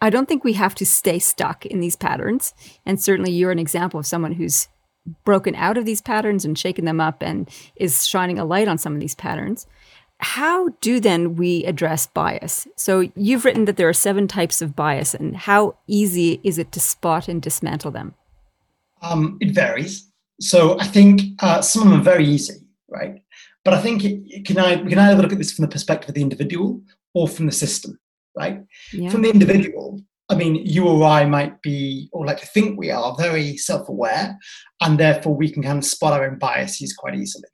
I 0.00 0.10
don't 0.10 0.26
think 0.26 0.44
we 0.44 0.54
have 0.54 0.74
to 0.76 0.86
stay 0.86 1.18
stuck 1.18 1.66
in 1.66 1.80
these 1.80 1.96
patterns. 1.96 2.54
And 2.84 3.00
certainly 3.00 3.32
you're 3.32 3.52
an 3.52 3.58
example 3.58 4.00
of 4.00 4.06
someone 4.06 4.32
who's 4.32 4.68
broken 5.24 5.54
out 5.54 5.76
of 5.76 5.84
these 5.84 6.00
patterns 6.00 6.44
and 6.44 6.58
shaken 6.58 6.84
them 6.84 7.00
up 7.00 7.22
and 7.22 7.48
is 7.76 8.06
shining 8.06 8.38
a 8.38 8.44
light 8.44 8.68
on 8.68 8.78
some 8.78 8.94
of 8.94 9.00
these 9.00 9.14
patterns 9.14 9.66
how 10.24 10.70
do 10.80 11.00
then 11.00 11.36
we 11.36 11.64
address 11.64 12.06
bias? 12.06 12.66
So 12.76 13.10
you've 13.14 13.44
written 13.44 13.66
that 13.66 13.76
there 13.76 13.88
are 13.88 13.92
seven 13.92 14.26
types 14.26 14.62
of 14.62 14.74
bias, 14.74 15.14
and 15.14 15.36
how 15.36 15.76
easy 15.86 16.40
is 16.42 16.58
it 16.58 16.72
to 16.72 16.80
spot 16.80 17.28
and 17.28 17.42
dismantle 17.42 17.90
them? 17.90 18.14
Um, 19.02 19.36
it 19.40 19.50
varies. 19.50 20.10
So 20.40 20.78
I 20.80 20.86
think 20.86 21.20
uh, 21.40 21.60
some 21.60 21.82
of 21.82 21.90
them 21.90 22.00
are 22.00 22.04
very 22.04 22.26
easy, 22.26 22.54
right? 22.88 23.22
But 23.64 23.74
I 23.74 23.80
think 23.80 24.04
it, 24.04 24.44
can 24.46 24.58
I 24.58 24.76
we 24.82 24.88
can 24.88 24.98
either 24.98 25.20
look 25.22 25.32
at 25.32 25.38
this 25.38 25.52
from 25.52 25.64
the 25.64 25.70
perspective 25.70 26.08
of 26.08 26.14
the 26.14 26.22
individual 26.22 26.80
or 27.12 27.28
from 27.28 27.46
the 27.46 27.52
system, 27.52 27.98
right? 28.36 28.60
Yeah. 28.92 29.10
From 29.10 29.22
the 29.22 29.30
individual, 29.30 30.00
I 30.30 30.34
mean, 30.36 30.56
you 30.56 30.86
or 30.86 31.04
I 31.04 31.26
might 31.26 31.60
be, 31.60 32.08
or 32.12 32.26
like 32.26 32.40
to 32.40 32.46
think 32.46 32.78
we 32.78 32.90
are, 32.90 33.14
very 33.16 33.56
self-aware, 33.56 34.38
and 34.80 34.98
therefore 34.98 35.36
we 35.36 35.50
can 35.50 35.62
kind 35.62 35.78
of 35.78 35.84
spot 35.84 36.14
our 36.14 36.26
own 36.26 36.38
biases 36.38 36.94
quite 36.94 37.14
easily. 37.14 37.48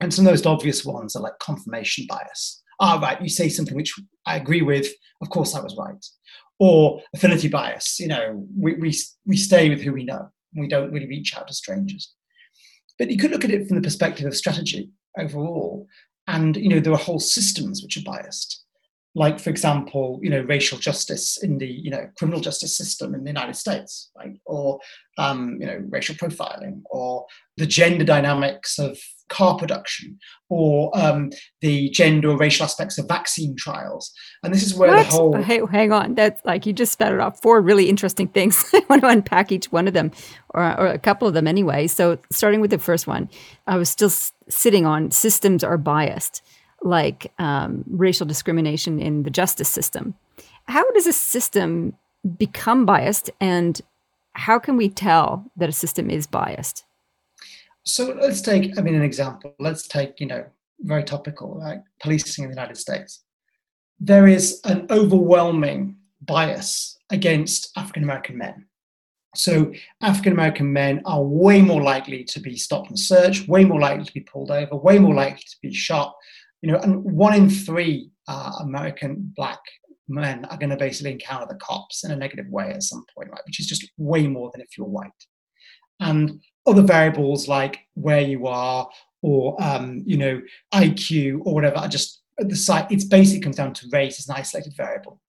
And 0.00 0.12
some 0.12 0.24
of 0.24 0.26
the 0.26 0.32
most 0.32 0.46
obvious 0.46 0.84
ones 0.84 1.16
are 1.16 1.22
like 1.22 1.38
confirmation 1.38 2.06
bias. 2.08 2.62
Ah, 2.80 2.98
right, 3.00 3.20
you 3.22 3.28
say 3.28 3.48
something 3.48 3.76
which 3.76 3.94
I 4.26 4.36
agree 4.36 4.62
with, 4.62 4.88
of 5.22 5.30
course 5.30 5.54
I 5.54 5.60
was 5.60 5.76
right. 5.78 6.04
Or 6.58 7.00
affinity 7.14 7.48
bias, 7.48 7.98
you 8.00 8.08
know, 8.08 8.46
we, 8.56 8.74
we, 8.74 8.94
we 9.26 9.36
stay 9.36 9.68
with 9.68 9.80
who 9.80 9.92
we 9.92 10.04
know. 10.04 10.28
We 10.56 10.68
don't 10.68 10.92
really 10.92 11.08
reach 11.08 11.36
out 11.36 11.48
to 11.48 11.54
strangers. 11.54 12.12
But 12.98 13.10
you 13.10 13.16
could 13.16 13.30
look 13.30 13.44
at 13.44 13.50
it 13.50 13.66
from 13.66 13.76
the 13.76 13.82
perspective 13.82 14.26
of 14.26 14.36
strategy 14.36 14.90
overall. 15.18 15.86
And, 16.26 16.56
you 16.56 16.68
know, 16.68 16.80
there 16.80 16.92
are 16.92 16.98
whole 16.98 17.20
systems 17.20 17.82
which 17.82 17.96
are 17.96 18.02
biased. 18.02 18.63
Like 19.14 19.38
for 19.38 19.50
example 19.50 20.18
you 20.22 20.30
know 20.30 20.42
racial 20.42 20.78
justice 20.78 21.42
in 21.42 21.58
the 21.58 21.66
you 21.66 21.90
know 21.90 22.08
criminal 22.18 22.40
justice 22.40 22.76
system 22.76 23.14
in 23.14 23.22
the 23.22 23.30
united 23.30 23.54
states 23.54 24.10
right? 24.16 24.38
Or 24.46 24.80
um, 25.16 25.58
you 25.60 25.66
know 25.66 25.80
racial 25.90 26.14
profiling 26.16 26.82
or 26.86 27.26
the 27.56 27.66
gender 27.66 28.04
dynamics 28.04 28.78
of 28.78 28.98
car 29.28 29.56
production 29.56 30.18
or 30.48 30.90
um, 30.98 31.30
the 31.60 31.88
gender 31.90 32.30
or 32.30 32.36
racial 32.36 32.64
aspects 32.64 32.98
of 32.98 33.08
vaccine 33.08 33.56
trials. 33.56 34.12
And 34.42 34.52
this 34.52 34.62
is 34.62 34.74
where 34.74 34.90
what? 34.90 35.06
the 35.06 35.12
whole 35.12 35.42
hey, 35.42 35.60
hang 35.70 35.92
on. 35.92 36.14
That's 36.14 36.44
like 36.44 36.66
you 36.66 36.72
just 36.72 36.92
spouted 36.92 37.20
off 37.20 37.40
four 37.40 37.60
really 37.60 37.88
interesting 37.88 38.28
things. 38.28 38.70
I 38.74 38.82
want 38.88 39.02
to 39.02 39.08
unpack 39.08 39.52
each 39.52 39.70
one 39.72 39.88
of 39.88 39.94
them 39.94 40.10
or, 40.50 40.62
or 40.78 40.86
a 40.88 40.98
couple 40.98 41.26
of 41.28 41.34
them 41.34 41.46
anyway. 41.46 41.86
So 41.86 42.18
starting 42.30 42.60
with 42.60 42.70
the 42.70 42.78
first 42.78 43.06
one 43.06 43.28
i 43.66 43.76
was 43.76 43.88
still 43.88 44.08
s- 44.08 44.32
sitting 44.48 44.84
on 44.86 45.10
systems 45.10 45.64
are 45.64 45.78
biased 45.78 46.42
like 46.84 47.32
um, 47.38 47.82
racial 47.88 48.26
discrimination 48.26 49.00
in 49.00 49.24
the 49.24 49.30
justice 49.30 49.68
system. 49.68 50.14
How 50.66 50.88
does 50.92 51.06
a 51.06 51.12
system 51.12 51.94
become 52.38 52.86
biased, 52.86 53.30
and 53.40 53.80
how 54.34 54.58
can 54.58 54.76
we 54.76 54.88
tell 54.88 55.50
that 55.56 55.68
a 55.68 55.72
system 55.72 56.10
is 56.10 56.26
biased? 56.26 56.84
So 57.82 58.16
let's 58.20 58.40
take, 58.40 58.78
I 58.78 58.82
mean, 58.82 58.94
an 58.94 59.02
example. 59.02 59.54
Let's 59.58 59.86
take, 59.86 60.20
you 60.20 60.26
know, 60.26 60.44
very 60.80 61.04
topical, 61.04 61.58
right? 61.58 61.80
Policing 62.00 62.44
in 62.44 62.50
the 62.50 62.56
United 62.56 62.76
States. 62.78 63.24
There 64.00 64.26
is 64.26 64.60
an 64.64 64.86
overwhelming 64.90 65.96
bias 66.22 66.98
against 67.10 67.70
African 67.76 68.02
American 68.02 68.38
men. 68.38 68.66
So 69.36 69.72
African 70.00 70.32
American 70.32 70.72
men 70.72 71.02
are 71.04 71.22
way 71.22 71.60
more 71.60 71.82
likely 71.82 72.24
to 72.24 72.40
be 72.40 72.56
stopped 72.56 72.88
and 72.88 72.98
searched, 72.98 73.48
way 73.48 73.64
more 73.64 73.80
likely 73.80 74.04
to 74.04 74.14
be 74.14 74.20
pulled 74.20 74.50
over, 74.50 74.76
way 74.76 74.98
more 74.98 75.14
likely 75.14 75.42
to 75.42 75.56
be 75.60 75.74
shot, 75.74 76.14
you 76.64 76.72
know, 76.72 76.78
and 76.78 77.04
one 77.04 77.34
in 77.34 77.50
three 77.50 78.10
uh, 78.26 78.52
American 78.60 79.30
black 79.36 79.58
men 80.08 80.46
are 80.46 80.56
going 80.56 80.70
to 80.70 80.78
basically 80.78 81.12
encounter 81.12 81.46
the 81.46 81.58
cops 81.58 82.04
in 82.04 82.10
a 82.10 82.16
negative 82.16 82.48
way 82.48 82.70
at 82.70 82.82
some 82.82 83.04
point, 83.14 83.28
right? 83.30 83.42
Which 83.44 83.60
is 83.60 83.66
just 83.66 83.86
way 83.98 84.26
more 84.26 84.50
than 84.50 84.62
if 84.62 84.78
you're 84.78 84.86
white. 84.86 85.10
And 86.00 86.40
other 86.66 86.80
variables 86.80 87.48
like 87.48 87.80
where 87.92 88.22
you 88.22 88.46
are 88.46 88.88
or 89.20 89.62
um, 89.62 90.04
you 90.06 90.16
know 90.16 90.40
IQ 90.72 91.40
or 91.44 91.52
whatever 91.52 91.76
are 91.76 91.88
just 91.88 92.22
the 92.38 92.56
site. 92.56 92.90
It's 92.90 93.04
basically 93.04 93.42
comes 93.42 93.56
down 93.56 93.74
to 93.74 93.88
race 93.92 94.18
as 94.18 94.28
an 94.30 94.36
isolated 94.36 94.72
variable. 94.74 95.20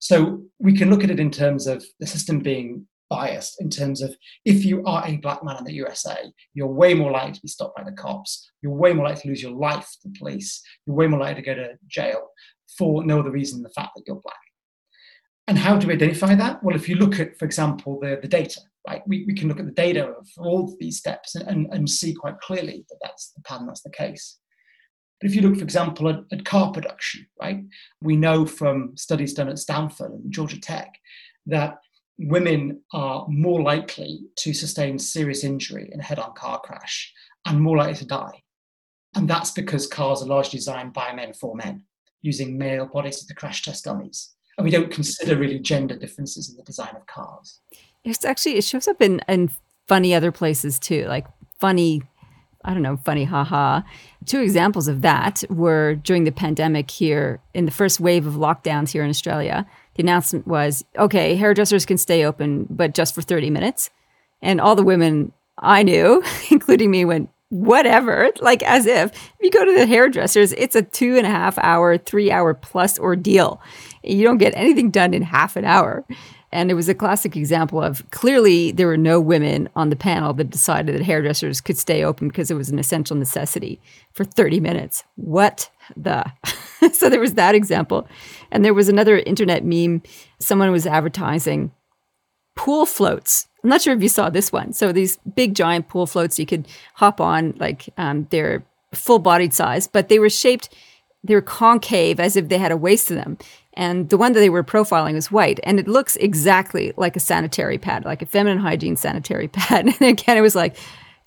So 0.00 0.42
we 0.58 0.76
can 0.76 0.90
look 0.90 1.02
at 1.02 1.10
it 1.10 1.18
in 1.18 1.30
terms 1.30 1.66
of 1.66 1.82
the 1.98 2.06
system 2.06 2.40
being 2.40 2.86
biased 3.14 3.60
in 3.60 3.70
terms 3.70 4.02
of 4.02 4.16
if 4.44 4.64
you 4.64 4.82
are 4.84 5.06
a 5.06 5.18
black 5.18 5.44
man 5.44 5.58
in 5.58 5.64
the 5.64 5.74
USA, 5.74 6.16
you're 6.52 6.66
way 6.66 6.94
more 6.94 7.12
likely 7.12 7.32
to 7.32 7.40
be 7.42 7.48
stopped 7.48 7.76
by 7.76 7.84
the 7.84 7.92
cops. 7.92 8.50
You're 8.60 8.72
way 8.72 8.92
more 8.92 9.06
likely 9.06 9.22
to 9.22 9.28
lose 9.28 9.42
your 9.42 9.52
life 9.52 9.88
to 10.02 10.08
the 10.08 10.18
police. 10.18 10.60
You're 10.84 10.96
way 10.96 11.06
more 11.06 11.20
likely 11.20 11.42
to 11.42 11.46
go 11.46 11.54
to 11.54 11.78
jail 11.86 12.30
for 12.76 13.04
no 13.04 13.20
other 13.20 13.30
reason 13.30 13.58
than 13.58 13.62
the 13.64 13.80
fact 13.80 13.90
that 13.94 14.02
you're 14.06 14.20
black. 14.20 14.36
And 15.46 15.58
how 15.58 15.76
do 15.76 15.86
we 15.86 15.92
identify 15.94 16.34
that? 16.34 16.64
Well, 16.64 16.74
if 16.74 16.88
you 16.88 16.96
look 16.96 17.20
at, 17.20 17.38
for 17.38 17.44
example, 17.44 18.00
the, 18.00 18.18
the 18.20 18.28
data, 18.28 18.60
right, 18.88 19.02
we, 19.06 19.24
we 19.26 19.34
can 19.34 19.48
look 19.48 19.60
at 19.60 19.66
the 19.66 19.72
data 19.86 20.06
of 20.06 20.26
all 20.38 20.74
these 20.80 20.98
steps 20.98 21.36
and, 21.36 21.46
and, 21.46 21.72
and 21.72 21.88
see 21.88 22.14
quite 22.14 22.40
clearly 22.40 22.84
that 22.88 22.98
that's 23.02 23.30
the 23.32 23.42
pattern, 23.42 23.66
that's 23.66 23.82
the 23.82 23.90
case. 23.90 24.38
But 25.20 25.30
if 25.30 25.36
you 25.36 25.42
look, 25.42 25.56
for 25.56 25.64
example, 25.64 26.08
at, 26.08 26.20
at 26.32 26.44
car 26.44 26.72
production, 26.72 27.26
right, 27.40 27.62
we 28.00 28.16
know 28.16 28.44
from 28.44 28.96
studies 28.96 29.34
done 29.34 29.48
at 29.48 29.58
Stanford 29.58 30.12
and 30.12 30.32
Georgia 30.32 30.60
Tech 30.60 30.90
that 31.46 31.76
women 32.18 32.80
are 32.92 33.26
more 33.28 33.62
likely 33.62 34.22
to 34.36 34.54
sustain 34.54 34.98
serious 34.98 35.44
injury 35.44 35.90
in 35.92 36.00
a 36.00 36.02
head 36.02 36.18
on 36.18 36.34
car 36.34 36.60
crash 36.60 37.12
and 37.46 37.60
more 37.60 37.76
likely 37.76 37.96
to 37.96 38.06
die. 38.06 38.42
And 39.16 39.28
that's 39.28 39.50
because 39.50 39.86
cars 39.86 40.22
are 40.22 40.26
largely 40.26 40.58
designed 40.58 40.92
by 40.92 41.12
men 41.12 41.32
for 41.34 41.54
men, 41.54 41.84
using 42.22 42.58
male 42.58 42.86
bodies 42.86 43.18
as 43.18 43.26
the 43.26 43.34
crash 43.34 43.62
test 43.62 43.84
dummies. 43.84 44.34
And 44.58 44.64
we 44.64 44.70
don't 44.70 44.90
consider 44.90 45.36
really 45.36 45.58
gender 45.58 45.96
differences 45.96 46.50
in 46.50 46.56
the 46.56 46.62
design 46.62 46.94
of 46.96 47.06
cars. 47.06 47.60
It's 48.04 48.24
actually, 48.24 48.56
it 48.56 48.64
shows 48.64 48.88
up 48.88 49.00
in, 49.00 49.20
in 49.28 49.50
funny 49.86 50.14
other 50.14 50.32
places 50.32 50.78
too, 50.78 51.06
like 51.06 51.26
funny 51.58 52.02
I 52.64 52.72
don't 52.72 52.82
know, 52.82 52.96
funny 52.96 53.24
haha. 53.24 53.82
Two 54.24 54.40
examples 54.40 54.88
of 54.88 55.02
that 55.02 55.44
were 55.50 55.96
during 55.96 56.24
the 56.24 56.32
pandemic 56.32 56.90
here 56.90 57.40
in 57.52 57.66
the 57.66 57.70
first 57.70 58.00
wave 58.00 58.26
of 58.26 58.34
lockdowns 58.34 58.90
here 58.90 59.04
in 59.04 59.10
Australia 59.10 59.66
the 59.94 60.02
announcement 60.02 60.46
was 60.46 60.84
okay, 60.98 61.34
hairdressers 61.36 61.86
can 61.86 61.98
stay 61.98 62.24
open, 62.24 62.66
but 62.70 62.94
just 62.94 63.14
for 63.14 63.22
30 63.22 63.50
minutes. 63.50 63.90
And 64.42 64.60
all 64.60 64.74
the 64.74 64.82
women 64.82 65.32
I 65.58 65.82
knew, 65.82 66.22
including 66.50 66.90
me, 66.90 67.04
went, 67.04 67.30
whatever, 67.48 68.30
like 68.40 68.62
as 68.64 68.86
if 68.86 69.12
if 69.12 69.36
you 69.40 69.50
go 69.50 69.64
to 69.64 69.74
the 69.76 69.86
hairdressers, 69.86 70.52
it's 70.54 70.74
a 70.74 70.82
two 70.82 71.16
and 71.16 71.26
a 71.26 71.30
half 71.30 71.56
hour, 71.58 71.96
three 71.96 72.30
hour 72.30 72.54
plus 72.54 72.98
ordeal. 72.98 73.60
You 74.02 74.24
don't 74.24 74.38
get 74.38 74.54
anything 74.56 74.90
done 74.90 75.14
in 75.14 75.22
half 75.22 75.56
an 75.56 75.64
hour. 75.64 76.04
And 76.50 76.70
it 76.70 76.74
was 76.74 76.88
a 76.88 76.94
classic 76.94 77.36
example 77.36 77.82
of 77.82 78.08
clearly 78.10 78.70
there 78.70 78.86
were 78.86 78.96
no 78.96 79.20
women 79.20 79.68
on 79.74 79.90
the 79.90 79.96
panel 79.96 80.32
that 80.34 80.50
decided 80.50 80.94
that 80.94 81.02
hairdressers 81.02 81.60
could 81.60 81.76
stay 81.76 82.04
open 82.04 82.28
because 82.28 82.48
it 82.48 82.54
was 82.54 82.70
an 82.70 82.78
essential 82.78 83.16
necessity 83.16 83.80
for 84.12 84.24
30 84.24 84.60
minutes. 84.60 85.02
What 85.16 85.68
the? 85.96 86.24
so 86.92 87.08
there 87.08 87.20
was 87.20 87.34
that 87.34 87.54
example. 87.54 88.08
And 88.50 88.64
there 88.64 88.74
was 88.74 88.88
another 88.88 89.18
internet 89.18 89.64
meme. 89.64 90.02
Someone 90.38 90.70
was 90.70 90.86
advertising 90.86 91.72
pool 92.54 92.86
floats. 92.86 93.48
I'm 93.62 93.70
not 93.70 93.82
sure 93.82 93.94
if 93.94 94.02
you 94.02 94.08
saw 94.08 94.30
this 94.30 94.52
one. 94.52 94.72
So 94.72 94.92
these 94.92 95.18
big 95.34 95.54
giant 95.54 95.88
pool 95.88 96.06
floats 96.06 96.38
you 96.38 96.46
could 96.46 96.68
hop 96.94 97.20
on, 97.20 97.54
like 97.58 97.88
um, 97.96 98.26
they're 98.30 98.64
full 98.92 99.18
bodied 99.18 99.54
size, 99.54 99.86
but 99.86 100.08
they 100.08 100.18
were 100.18 100.30
shaped, 100.30 100.74
they 101.22 101.34
were 101.34 101.42
concave 101.42 102.20
as 102.20 102.36
if 102.36 102.48
they 102.48 102.58
had 102.58 102.72
a 102.72 102.76
waist 102.76 103.08
to 103.08 103.14
them. 103.14 103.38
And 103.72 104.08
the 104.08 104.16
one 104.16 104.32
that 104.32 104.40
they 104.40 104.50
were 104.50 104.62
profiling 104.62 105.14
was 105.14 105.32
white, 105.32 105.58
and 105.64 105.80
it 105.80 105.88
looks 105.88 106.14
exactly 106.16 106.92
like 106.96 107.16
a 107.16 107.20
sanitary 107.20 107.76
pad, 107.76 108.04
like 108.04 108.22
a 108.22 108.26
feminine 108.26 108.58
hygiene 108.58 108.96
sanitary 108.96 109.48
pad. 109.52 109.86
And 109.86 110.00
again, 110.02 110.36
it 110.36 110.42
was 110.42 110.54
like 110.54 110.76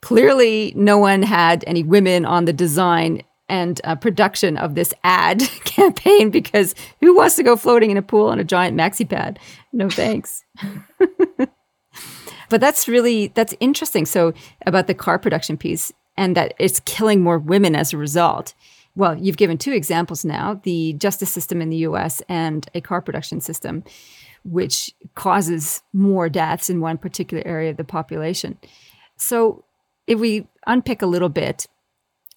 clearly 0.02 0.74
no 0.76 0.98
one 0.98 1.24
had 1.24 1.64
any 1.68 1.84
women 1.84 2.24
on 2.26 2.46
the 2.46 2.54
design 2.54 3.24
and 3.50 3.80
uh, 3.84 3.96
production 3.96 4.58
of 4.58 4.76
this 4.76 4.94
ad 5.04 5.40
campaign 5.64 6.30
because 6.30 6.76
who 7.02 7.16
wants 7.16 7.36
to 7.36 7.44
go 7.44 7.56
floating 7.56 7.92
in 7.92 7.98
a 7.98 8.02
pool 8.02 8.28
on 8.28 8.40
a 8.40 8.44
giant 8.44 8.78
maxi 8.78 9.08
pad? 9.08 9.40
No 9.74 9.90
thanks. 9.90 10.44
but 12.50 12.62
that's 12.62 12.88
really 12.88 13.28
that's 13.30 13.54
interesting. 13.60 14.06
So 14.06 14.34
about 14.66 14.88
the 14.88 14.94
car 14.94 15.20
production 15.20 15.58
piece 15.58 15.92
and 16.16 16.36
that 16.36 16.54
it's 16.60 16.80
killing 16.82 17.22
more 17.22 17.40
women 17.40 17.76
as 17.76 17.94
a 17.94 17.98
result 17.98 18.54
well, 18.98 19.16
you've 19.16 19.38
given 19.38 19.60
two 19.60 19.74
examples 19.74 20.26
now 20.26 20.60
the 20.64 20.94
justice 20.94 21.30
system 21.30 21.62
in 21.62 21.70
the 21.70 21.78
US 21.78 22.22
and 22.28 22.68
a 22.74 22.82
car 22.82 23.00
production 23.00 23.40
system, 23.40 23.84
which 24.44 24.92
causes 25.14 25.84
more 25.94 26.30
deaths 26.30 26.68
in 26.68 26.82
one 26.82 26.98
particular 26.98 27.44
area 27.46 27.70
of 27.70 27.78
the 27.78 27.84
population. 27.84 28.58
So, 29.16 29.64
if 30.08 30.20
we 30.20 30.48
unpick 30.66 31.02
a 31.02 31.06
little 31.06 31.30
bit 31.30 31.68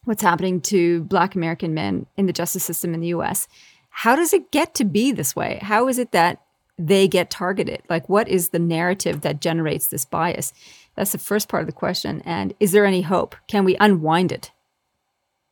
what's 0.05 0.23
happening 0.23 0.61
to 0.63 1.03
Black 1.05 1.35
American 1.35 1.75
men 1.75 2.07
in 2.17 2.27
the 2.27 2.33
justice 2.33 2.65
system 2.65 2.95
in 2.95 3.01
the 3.01 3.09
US, 3.09 3.49
how 3.91 4.17
does 4.17 4.33
it 4.33 4.51
get 4.51 4.75
to 4.75 4.85
be 4.85 5.13
this 5.13 5.35
way? 5.35 5.59
How 5.63 5.89
is 5.89 5.99
it 5.99 6.13
that 6.13 6.43
they 6.79 7.07
get 7.09 7.31
targeted? 7.31 7.83
Like, 7.89 8.09
what 8.09 8.29
is 8.29 8.51
the 8.51 8.59
narrative 8.59 9.21
that 9.23 9.41
generates 9.41 9.89
this 9.89 10.05
bias? 10.05 10.53
That's 10.97 11.13
the 11.13 11.19
first 11.19 11.49
part 11.49 11.63
of 11.63 11.67
the 11.67 11.73
question. 11.73 12.23
And 12.25 12.55
is 12.61 12.73
there 12.73 12.87
any 12.87 13.03
hope? 13.03 13.37
Can 13.49 13.65
we 13.65 13.77
unwind 13.79 14.33
it? 14.33 14.51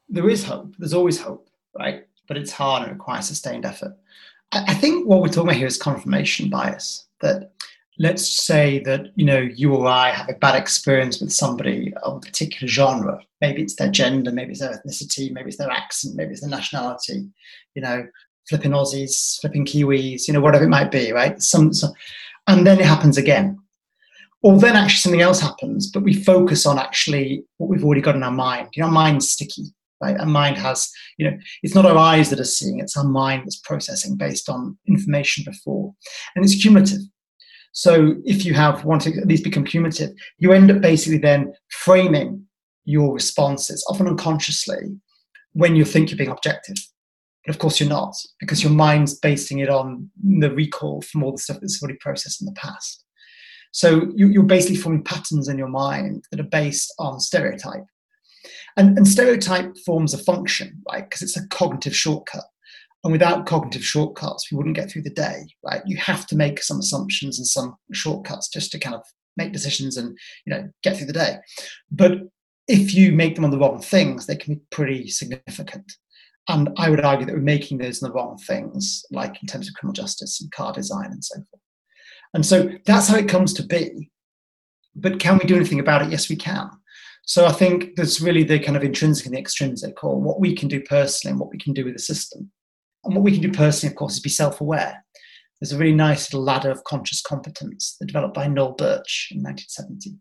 there 0.08 0.28
is 0.28 0.44
hope. 0.44 0.74
There's 0.78 0.94
always 0.94 1.20
hope, 1.20 1.48
right? 1.78 2.06
But 2.26 2.36
it's 2.36 2.52
hard 2.52 2.82
and 2.82 2.92
requires 2.92 3.26
sustained 3.26 3.64
effort. 3.64 3.96
I, 4.52 4.64
I 4.68 4.74
think 4.74 5.06
what 5.06 5.20
we're 5.20 5.28
talking 5.28 5.42
about 5.48 5.56
here 5.56 5.66
is 5.66 5.76
confirmation 5.76 6.48
bias. 6.50 7.06
That 7.20 7.52
let's 7.98 8.44
say 8.44 8.78
that 8.80 9.06
you 9.16 9.24
know 9.24 9.38
you 9.38 9.74
or 9.74 9.86
I 9.86 10.10
have 10.10 10.28
a 10.28 10.34
bad 10.34 10.54
experience 10.54 11.20
with 11.20 11.32
somebody 11.32 11.92
of 12.02 12.16
a 12.16 12.20
particular 12.20 12.68
genre. 12.68 13.20
Maybe 13.40 13.62
it's 13.62 13.76
their 13.76 13.90
gender, 13.90 14.32
maybe 14.32 14.52
it's 14.52 14.60
their 14.60 14.72
ethnicity, 14.72 15.32
maybe 15.32 15.48
it's 15.48 15.58
their 15.58 15.70
accent, 15.70 16.16
maybe 16.16 16.32
it's 16.32 16.40
their 16.40 16.50
nationality. 16.50 17.28
You 17.74 17.82
know, 17.82 18.06
flipping 18.48 18.72
Aussies, 18.72 19.40
flipping 19.40 19.64
Kiwis, 19.64 20.26
you 20.26 20.34
know, 20.34 20.40
whatever 20.40 20.64
it 20.64 20.70
might 20.70 20.90
be, 20.90 21.12
right? 21.12 21.40
Some, 21.42 21.72
some 21.72 21.92
and 22.46 22.66
then 22.66 22.80
it 22.80 22.86
happens 22.86 23.18
again. 23.18 23.58
Or 24.42 24.58
then 24.58 24.76
actually 24.76 24.98
something 24.98 25.20
else 25.20 25.40
happens, 25.40 25.90
but 25.90 26.04
we 26.04 26.14
focus 26.14 26.64
on 26.64 26.78
actually 26.78 27.44
what 27.56 27.68
we've 27.68 27.84
already 27.84 28.00
got 28.00 28.14
in 28.14 28.22
our 28.22 28.30
mind. 28.30 28.68
You 28.72 28.82
know, 28.82 28.86
our 28.86 28.92
mind's 28.92 29.30
sticky 29.30 29.74
right? 30.00 30.18
Our 30.18 30.26
mind 30.26 30.56
has, 30.58 30.90
you 31.16 31.28
know, 31.28 31.36
it's 31.62 31.74
not 31.74 31.84
our 31.84 31.96
eyes 31.96 32.30
that 32.30 32.40
are 32.40 32.44
seeing, 32.44 32.78
it's 32.78 32.96
our 32.96 33.04
mind 33.04 33.42
that's 33.44 33.58
processing 33.58 34.16
based 34.16 34.48
on 34.48 34.78
information 34.86 35.44
before. 35.44 35.94
And 36.36 36.44
it's 36.44 36.60
cumulative. 36.60 37.00
So 37.72 38.16
if 38.24 38.44
you 38.44 38.54
have 38.54 38.84
one 38.84 38.98
to 39.00 39.10
at 39.16 39.26
least 39.26 39.44
become 39.44 39.64
cumulative, 39.64 40.10
you 40.38 40.52
end 40.52 40.70
up 40.70 40.80
basically 40.80 41.18
then 41.18 41.52
framing 41.70 42.44
your 42.84 43.12
responses, 43.12 43.84
often 43.88 44.08
unconsciously, 44.08 44.98
when 45.52 45.76
you 45.76 45.84
think 45.84 46.10
you're 46.10 46.18
being 46.18 46.30
objective. 46.30 46.76
But 47.44 47.54
of 47.54 47.60
course 47.60 47.80
you're 47.80 47.88
not, 47.88 48.14
because 48.40 48.62
your 48.62 48.72
mind's 48.72 49.18
basing 49.18 49.58
it 49.58 49.68
on 49.68 50.10
the 50.22 50.50
recall 50.50 51.02
from 51.02 51.22
all 51.22 51.32
the 51.32 51.38
stuff 51.38 51.58
that's 51.60 51.82
already 51.82 51.98
processed 52.00 52.40
in 52.40 52.46
the 52.46 52.52
past. 52.52 53.04
So 53.72 54.10
you, 54.14 54.40
are 54.40 54.44
basically 54.44 54.76
forming 54.76 55.04
patterns 55.04 55.48
in 55.48 55.58
your 55.58 55.68
mind 55.68 56.24
that 56.30 56.40
are 56.40 56.44
based 56.44 56.92
on 56.98 57.20
stereotype. 57.20 57.84
And, 58.76 58.96
and 58.96 59.06
stereotype 59.06 59.76
forms 59.84 60.14
a 60.14 60.18
function, 60.18 60.82
right? 60.90 61.04
Because 61.04 61.22
it's 61.22 61.36
a 61.36 61.46
cognitive 61.48 61.94
shortcut. 61.94 62.44
And 63.04 63.12
without 63.12 63.46
cognitive 63.46 63.84
shortcuts, 63.84 64.50
we 64.50 64.56
wouldn't 64.56 64.76
get 64.76 64.90
through 64.90 65.02
the 65.02 65.10
day, 65.10 65.46
right? 65.64 65.82
You 65.86 65.96
have 65.98 66.26
to 66.28 66.36
make 66.36 66.62
some 66.62 66.80
assumptions 66.80 67.38
and 67.38 67.46
some 67.46 67.76
shortcuts 67.92 68.48
just 68.48 68.72
to 68.72 68.78
kind 68.78 68.96
of 68.96 69.02
make 69.36 69.52
decisions 69.52 69.96
and 69.96 70.18
you 70.44 70.52
know 70.52 70.68
get 70.82 70.96
through 70.96 71.06
the 71.06 71.12
day. 71.12 71.36
But 71.90 72.18
if 72.66 72.94
you 72.94 73.12
make 73.12 73.34
them 73.34 73.44
on 73.44 73.50
the 73.50 73.58
wrong 73.58 73.80
things, 73.80 74.26
they 74.26 74.36
can 74.36 74.54
be 74.54 74.60
pretty 74.70 75.08
significant. 75.08 75.92
And 76.48 76.70
I 76.76 76.90
would 76.90 77.00
argue 77.00 77.26
that 77.26 77.34
we're 77.34 77.40
making 77.40 77.78
those 77.78 78.02
on 78.02 78.08
the 78.08 78.14
wrong 78.14 78.38
things, 78.46 79.04
like 79.10 79.40
in 79.42 79.48
terms 79.48 79.68
of 79.68 79.74
criminal 79.74 79.92
justice 79.92 80.40
and 80.40 80.50
car 80.50 80.72
design 80.72 81.06
and 81.06 81.24
so 81.24 81.36
forth. 81.36 81.62
And 82.34 82.44
so 82.44 82.70
that's 82.84 83.08
how 83.08 83.16
it 83.16 83.28
comes 83.28 83.52
to 83.54 83.62
be. 83.62 84.10
But 84.94 85.20
can 85.20 85.38
we 85.38 85.44
do 85.44 85.56
anything 85.56 85.80
about 85.80 86.02
it? 86.02 86.10
Yes, 86.10 86.28
we 86.28 86.36
can. 86.36 86.68
So 87.24 87.44
I 87.44 87.52
think 87.52 87.96
there's 87.96 88.20
really 88.20 88.42
the 88.42 88.58
kind 88.58 88.76
of 88.76 88.82
intrinsic 88.82 89.26
and 89.26 89.34
the 89.34 89.38
extrinsic, 89.38 90.02
or 90.02 90.20
what 90.20 90.40
we 90.40 90.54
can 90.56 90.68
do 90.68 90.80
personally 90.80 91.32
and 91.32 91.40
what 91.40 91.50
we 91.50 91.58
can 91.58 91.74
do 91.74 91.84
with 91.84 91.94
the 91.94 92.00
system. 92.00 92.50
And 93.04 93.14
what 93.14 93.24
we 93.24 93.32
can 93.32 93.42
do 93.42 93.52
personally, 93.52 93.92
of 93.92 93.96
course, 93.96 94.14
is 94.14 94.20
be 94.20 94.28
self 94.28 94.60
aware. 94.60 95.04
There's 95.60 95.72
a 95.72 95.78
really 95.78 95.94
nice 95.94 96.32
little 96.32 96.44
ladder 96.44 96.70
of 96.70 96.84
conscious 96.84 97.20
competence 97.20 97.96
that 97.98 98.06
developed 98.06 98.34
by 98.34 98.46
Noel 98.46 98.72
Burch 98.72 99.28
in 99.32 99.42
1970, 99.42 100.16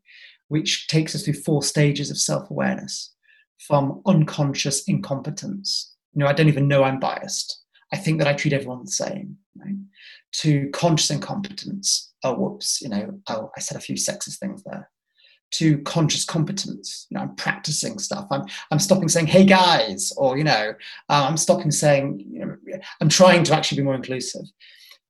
which 0.47 0.87
takes 0.87 1.13
us 1.13 1.23
through 1.23 1.35
four 1.35 1.61
stages 1.61 2.09
of 2.09 2.17
self 2.17 2.49
awareness 2.49 3.13
from 3.59 4.01
unconscious 4.05 4.83
incompetence. 4.87 5.95
You 6.13 6.21
know, 6.21 6.27
I 6.27 6.33
don't 6.33 6.47
even 6.47 6.67
know 6.67 6.83
I'm 6.83 6.99
biased. 6.99 7.63
I 7.93 7.97
think 7.97 8.19
that 8.19 8.27
I 8.27 8.33
treat 8.33 8.53
everyone 8.53 8.83
the 8.83 8.91
same, 8.91 9.37
right? 9.55 9.75
To 10.41 10.69
conscious 10.71 11.09
incompetence. 11.09 12.13
Oh, 12.23 12.33
whoops, 12.33 12.81
you 12.81 12.89
know, 12.89 13.19
oh, 13.29 13.51
I 13.55 13.59
said 13.59 13.77
a 13.77 13.81
few 13.81 13.95
sexist 13.95 14.39
things 14.39 14.63
there. 14.63 14.89
To 15.51 15.77
conscious 15.79 16.25
competence. 16.25 17.07
You 17.09 17.15
know, 17.15 17.23
I'm 17.23 17.35
practicing 17.35 17.99
stuff. 17.99 18.27
I'm, 18.31 18.43
I'm 18.69 18.79
stopping 18.79 19.07
saying, 19.07 19.27
hey 19.27 19.45
guys, 19.45 20.11
or, 20.17 20.37
you 20.37 20.43
know, 20.43 20.73
uh, 21.09 21.25
I'm 21.27 21.37
stopping 21.37 21.71
saying, 21.71 22.25
you 22.29 22.39
know, 22.45 22.57
I'm 22.99 23.09
trying 23.09 23.43
to 23.45 23.55
actually 23.55 23.77
be 23.77 23.83
more 23.85 23.95
inclusive. 23.95 24.43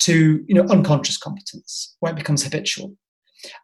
To, 0.01 0.45
you 0.47 0.53
know, 0.53 0.63
unconscious 0.69 1.17
competence, 1.17 1.95
where 1.99 2.11
it 2.11 2.17
becomes 2.17 2.43
habitual. 2.43 2.95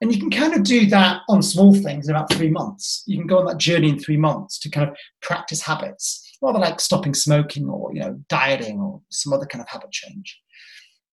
And 0.02 0.14
you 0.14 0.20
can 0.20 0.32
kind 0.32 0.54
of 0.54 0.64
do 0.64 0.88
that 0.88 1.22
on 1.30 1.44
small 1.44 1.74
things 1.76 2.08
in 2.08 2.16
about 2.16 2.32
three 2.32 2.50
months. 2.50 3.04
You 3.06 3.18
can 3.18 3.28
go 3.28 3.40
on 3.40 3.46
that 3.46 3.60
journey 3.60 3.90
in 3.90 4.00
three 4.00 4.18
months 4.18 4.60
to 4.60 4.70
kind 4.70 4.90
of 4.90 4.96
practice 5.22 5.62
habits, 5.62 6.38
rather 6.42 6.60
like 6.60 6.80
stopping 6.80 7.14
smoking 7.14 7.70
or 7.70 7.94
you 7.94 8.00
know 8.00 8.20
dieting 8.30 8.80
or 8.80 9.02
some 9.10 9.34
other 9.34 9.46
kind 9.46 9.62
of 9.62 9.70
habit 9.70 9.92
change. 9.92 10.40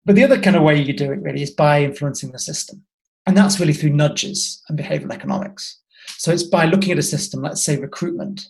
But 0.06 0.16
the 0.16 0.24
other 0.24 0.40
kind 0.40 0.56
of 0.56 0.64
way 0.64 0.82
you 0.82 0.94
do 0.94 1.12
it 1.12 1.22
really 1.22 1.44
is 1.44 1.52
by 1.52 1.84
influencing 1.84 2.32
the 2.32 2.40
system. 2.40 2.84
And 3.26 3.38
that's 3.38 3.60
really 3.60 3.74
through 3.74 3.92
nudges 3.92 4.62
and 4.68 4.78
behavioral 4.78 5.14
economics. 5.14 5.80
So 6.18 6.32
it's 6.32 6.44
by 6.44 6.66
looking 6.66 6.92
at 6.92 6.98
a 7.00 7.04
system, 7.04 7.42
let's 7.42 7.64
say 7.64 7.78
recruitment, 7.78 8.48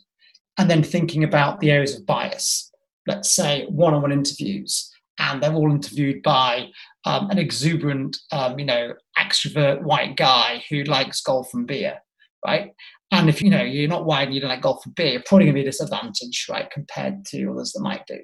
and 0.57 0.69
then 0.69 0.83
thinking 0.83 1.23
about 1.23 1.59
the 1.59 1.71
areas 1.71 1.95
of 1.95 2.05
bias. 2.05 2.71
Let's 3.07 3.33
say 3.33 3.65
one 3.69 3.93
on 3.93 4.01
one 4.01 4.11
interviews, 4.11 4.91
and 5.19 5.41
they're 5.41 5.53
all 5.53 5.71
interviewed 5.71 6.23
by 6.23 6.69
um, 7.05 7.29
an 7.29 7.37
exuberant, 7.37 8.17
um, 8.31 8.57
you 8.57 8.65
know, 8.65 8.93
extrovert 9.17 9.83
white 9.83 10.15
guy 10.15 10.63
who 10.69 10.83
likes 10.83 11.21
golf 11.21 11.53
and 11.53 11.67
beer, 11.67 11.97
right? 12.45 12.71
And 13.11 13.29
if 13.29 13.41
you 13.41 13.49
know 13.49 13.61
you're 13.61 13.89
not 13.89 14.05
white 14.05 14.27
and 14.27 14.33
you 14.33 14.41
don't 14.41 14.49
like 14.49 14.61
golf 14.61 14.85
and 14.85 14.95
beer, 14.95 15.11
you're 15.11 15.23
probably 15.25 15.45
going 15.45 15.55
to 15.55 15.61
be 15.61 15.67
a 15.67 15.71
disadvantage, 15.71 16.47
right, 16.49 16.69
compared 16.71 17.25
to 17.25 17.51
others 17.51 17.73
that 17.73 17.81
might 17.81 18.05
do. 18.07 18.19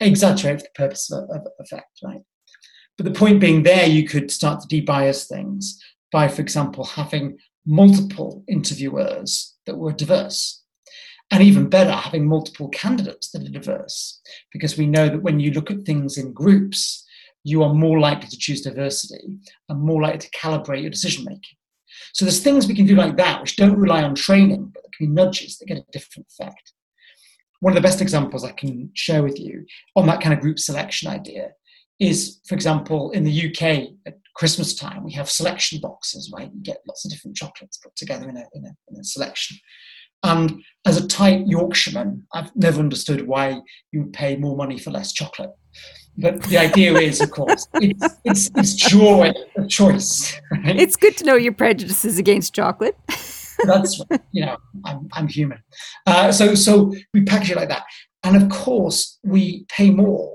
Exaggerate 0.00 0.60
for 0.60 0.64
the 0.64 0.70
purpose 0.74 1.10
of, 1.12 1.24
of 1.24 1.46
effect, 1.58 1.98
right? 2.02 2.22
But 3.00 3.14
the 3.14 3.18
point 3.18 3.40
being, 3.40 3.62
there 3.62 3.86
you 3.86 4.06
could 4.06 4.30
start 4.30 4.60
to 4.60 4.68
debias 4.68 5.26
things 5.26 5.82
by, 6.12 6.28
for 6.28 6.42
example, 6.42 6.84
having 6.84 7.38
multiple 7.64 8.44
interviewers 8.46 9.56
that 9.64 9.78
were 9.78 9.92
diverse. 9.92 10.62
And 11.30 11.42
even 11.42 11.70
better, 11.70 11.92
having 11.92 12.28
multiple 12.28 12.68
candidates 12.68 13.30
that 13.30 13.40
are 13.40 13.50
diverse, 13.50 14.20
because 14.52 14.76
we 14.76 14.86
know 14.86 15.08
that 15.08 15.22
when 15.22 15.40
you 15.40 15.50
look 15.50 15.70
at 15.70 15.84
things 15.86 16.18
in 16.18 16.34
groups, 16.34 17.06
you 17.42 17.62
are 17.62 17.72
more 17.72 17.98
likely 17.98 18.28
to 18.28 18.36
choose 18.36 18.60
diversity 18.60 19.38
and 19.70 19.80
more 19.80 20.02
likely 20.02 20.18
to 20.18 20.30
calibrate 20.38 20.82
your 20.82 20.90
decision 20.90 21.24
making. 21.24 21.56
So 22.12 22.26
there's 22.26 22.42
things 22.42 22.66
we 22.66 22.74
can 22.74 22.84
do 22.84 22.96
like 22.96 23.16
that 23.16 23.40
which 23.40 23.56
don't 23.56 23.78
rely 23.78 24.02
on 24.02 24.14
training, 24.14 24.72
but 24.74 24.82
can 24.92 25.06
be 25.06 25.14
nudges 25.14 25.56
that 25.56 25.68
get 25.68 25.78
a 25.78 25.84
different 25.90 26.26
effect. 26.28 26.74
One 27.60 27.72
of 27.72 27.82
the 27.82 27.88
best 27.88 28.02
examples 28.02 28.44
I 28.44 28.52
can 28.52 28.90
share 28.92 29.22
with 29.22 29.40
you 29.40 29.64
on 29.96 30.06
that 30.06 30.20
kind 30.20 30.34
of 30.34 30.40
group 30.40 30.58
selection 30.58 31.08
idea 31.08 31.52
is, 32.00 32.40
for 32.46 32.54
example, 32.54 33.10
in 33.10 33.24
the 33.24 33.46
UK 33.48 33.90
at 34.06 34.18
Christmas 34.34 34.74
time, 34.74 35.04
we 35.04 35.12
have 35.12 35.30
selection 35.30 35.80
boxes, 35.80 36.32
right? 36.34 36.50
You 36.52 36.62
get 36.62 36.78
lots 36.88 37.04
of 37.04 37.10
different 37.10 37.36
chocolates 37.36 37.76
put 37.76 37.94
together 37.94 38.28
in 38.28 38.36
a, 38.36 38.44
in 38.54 38.64
a, 38.64 38.72
in 38.88 39.00
a 39.00 39.04
selection. 39.04 39.58
And 40.22 40.62
as 40.86 40.96
a 40.96 41.06
tight 41.06 41.46
Yorkshireman, 41.46 42.26
I've 42.34 42.54
never 42.56 42.80
understood 42.80 43.26
why 43.26 43.60
you 43.92 44.02
would 44.02 44.12
pay 44.12 44.36
more 44.36 44.56
money 44.56 44.78
for 44.78 44.90
less 44.90 45.12
chocolate. 45.12 45.50
But 46.16 46.42
the 46.44 46.58
idea 46.58 46.94
is, 46.94 47.20
of 47.20 47.30
course, 47.30 47.66
it's, 47.74 48.16
it's, 48.24 48.50
it's 48.56 48.74
joy 48.74 49.32
of 49.56 49.68
choice. 49.68 50.38
Right? 50.50 50.78
It's 50.78 50.96
good 50.96 51.16
to 51.18 51.24
know 51.24 51.36
your 51.36 51.52
prejudices 51.52 52.18
against 52.18 52.54
chocolate. 52.54 52.96
That's 53.64 54.00
you 54.32 54.46
know, 54.46 54.56
I'm, 54.86 55.08
I'm 55.12 55.28
human. 55.28 55.62
Uh, 56.06 56.32
so 56.32 56.54
so 56.54 56.94
we 57.12 57.24
package 57.24 57.50
it 57.50 57.56
like 57.58 57.68
that, 57.68 57.84
and 58.24 58.42
of 58.42 58.48
course 58.48 59.18
we 59.22 59.66
pay 59.68 59.90
more 59.90 60.34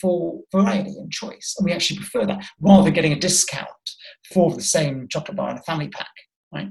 for 0.00 0.40
variety 0.52 0.90
and 0.98 1.10
choice, 1.12 1.54
and 1.58 1.64
we 1.64 1.72
actually 1.72 1.98
prefer 1.98 2.24
that 2.26 2.44
rather 2.60 2.84
than 2.84 2.94
getting 2.94 3.12
a 3.12 3.18
discount 3.18 3.68
for 4.32 4.54
the 4.54 4.62
same 4.62 5.06
chocolate 5.08 5.36
bar 5.36 5.50
in 5.50 5.58
a 5.58 5.62
family 5.62 5.88
pack, 5.88 6.12
right? 6.52 6.68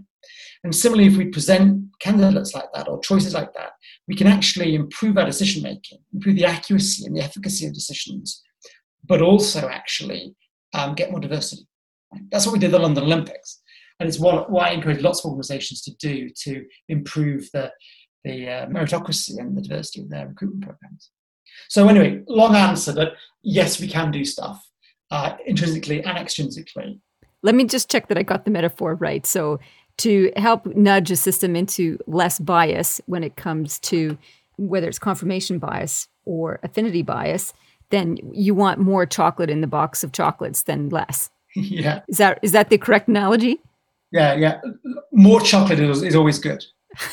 And 0.63 0.75
similarly, 0.75 1.07
if 1.07 1.17
we 1.17 1.25
present 1.25 1.85
candidates 1.99 2.53
like 2.53 2.71
that 2.73 2.87
or 2.87 2.99
choices 3.01 3.33
like 3.33 3.53
that, 3.53 3.71
we 4.07 4.15
can 4.15 4.27
actually 4.27 4.75
improve 4.75 5.17
our 5.17 5.25
decision 5.25 5.63
making, 5.63 5.99
improve 6.13 6.35
the 6.35 6.45
accuracy 6.45 7.05
and 7.05 7.15
the 7.15 7.21
efficacy 7.21 7.65
of 7.65 7.73
decisions, 7.73 8.41
but 9.05 9.21
also 9.21 9.69
actually 9.69 10.35
um, 10.73 10.93
get 10.93 11.11
more 11.11 11.19
diversity. 11.19 11.67
Right? 12.13 12.21
That's 12.31 12.45
what 12.45 12.53
we 12.53 12.59
did 12.59 12.67
at 12.67 12.73
the 12.73 12.79
London 12.79 13.05
Olympics. 13.05 13.61
And 13.99 14.07
it's 14.07 14.19
what, 14.19 14.51
what 14.51 14.67
I 14.67 14.71
encourage 14.71 15.01
lots 15.01 15.19
of 15.19 15.29
organizations 15.29 15.81
to 15.83 15.91
do 15.99 16.29
to 16.43 16.65
improve 16.89 17.49
the, 17.53 17.71
the 18.23 18.49
uh, 18.49 18.65
meritocracy 18.67 19.37
and 19.37 19.55
the 19.57 19.61
diversity 19.61 20.01
of 20.01 20.09
their 20.09 20.27
recruitment 20.27 20.63
programs. 20.63 21.11
So, 21.69 21.87
anyway, 21.87 22.21
long 22.27 22.55
answer, 22.55 22.93
but 22.93 23.13
yes, 23.41 23.79
we 23.79 23.87
can 23.87 24.11
do 24.11 24.25
stuff 24.25 24.65
uh, 25.09 25.35
intrinsically 25.45 26.03
and 26.03 26.17
extrinsically. 26.17 26.99
Let 27.43 27.55
me 27.55 27.65
just 27.65 27.89
check 27.89 28.07
that 28.09 28.17
I 28.17 28.23
got 28.23 28.45
the 28.45 28.51
metaphor 28.51 28.95
right. 28.95 29.25
So, 29.25 29.59
to 29.97 30.31
help 30.35 30.65
nudge 30.67 31.11
a 31.11 31.15
system 31.15 31.55
into 31.55 31.99
less 32.07 32.39
bias 32.39 33.01
when 33.05 33.23
it 33.23 33.35
comes 33.35 33.79
to 33.79 34.17
whether 34.57 34.87
it's 34.87 34.99
confirmation 34.99 35.59
bias 35.59 36.07
or 36.25 36.59
affinity 36.63 37.01
bias, 37.01 37.53
then 37.89 38.17
you 38.31 38.53
want 38.53 38.79
more 38.79 39.05
chocolate 39.05 39.49
in 39.49 39.61
the 39.61 39.67
box 39.67 40.03
of 40.03 40.11
chocolates 40.11 40.63
than 40.63 40.89
less. 40.89 41.29
Yeah. 41.53 41.99
Is 42.07 42.17
that 42.17 42.39
is 42.41 42.53
that 42.53 42.69
the 42.69 42.77
correct 42.77 43.09
analogy? 43.09 43.59
Yeah, 44.13 44.35
yeah. 44.35 44.61
More 45.11 45.41
chocolate 45.41 45.81
is, 45.81 46.01
is 46.01 46.15
always 46.15 46.39
good. 46.39 46.63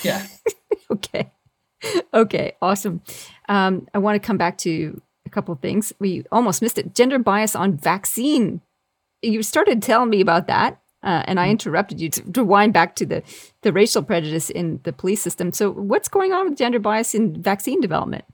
Yeah. 0.04 0.24
okay. 0.92 1.32
Okay, 2.14 2.52
awesome. 2.62 3.02
Um, 3.48 3.88
I 3.94 3.98
want 3.98 4.20
to 4.20 4.26
come 4.26 4.36
back 4.36 4.58
to 4.58 5.00
a 5.26 5.30
couple 5.30 5.52
of 5.52 5.60
things. 5.60 5.92
We 5.98 6.24
almost 6.32 6.62
missed 6.62 6.78
it. 6.78 6.94
Gender 6.94 7.18
bias 7.18 7.54
on 7.56 7.76
vaccine. 7.76 8.60
You 9.22 9.42
started 9.42 9.82
telling 9.82 10.10
me 10.10 10.20
about 10.20 10.46
that. 10.46 10.80
Uh, 11.02 11.22
and 11.26 11.38
I 11.38 11.46
mm. 11.46 11.52
interrupted 11.52 12.00
you 12.00 12.08
to, 12.10 12.32
to 12.32 12.44
wind 12.44 12.72
back 12.72 12.96
to 12.96 13.06
the, 13.06 13.22
the 13.62 13.72
racial 13.72 14.02
prejudice 14.02 14.50
in 14.50 14.80
the 14.82 14.92
police 14.92 15.22
system. 15.22 15.52
So, 15.52 15.70
what's 15.70 16.08
going 16.08 16.32
on 16.32 16.48
with 16.48 16.58
gender 16.58 16.80
bias 16.80 17.14
in 17.14 17.40
vaccine 17.40 17.80
development? 17.80 18.24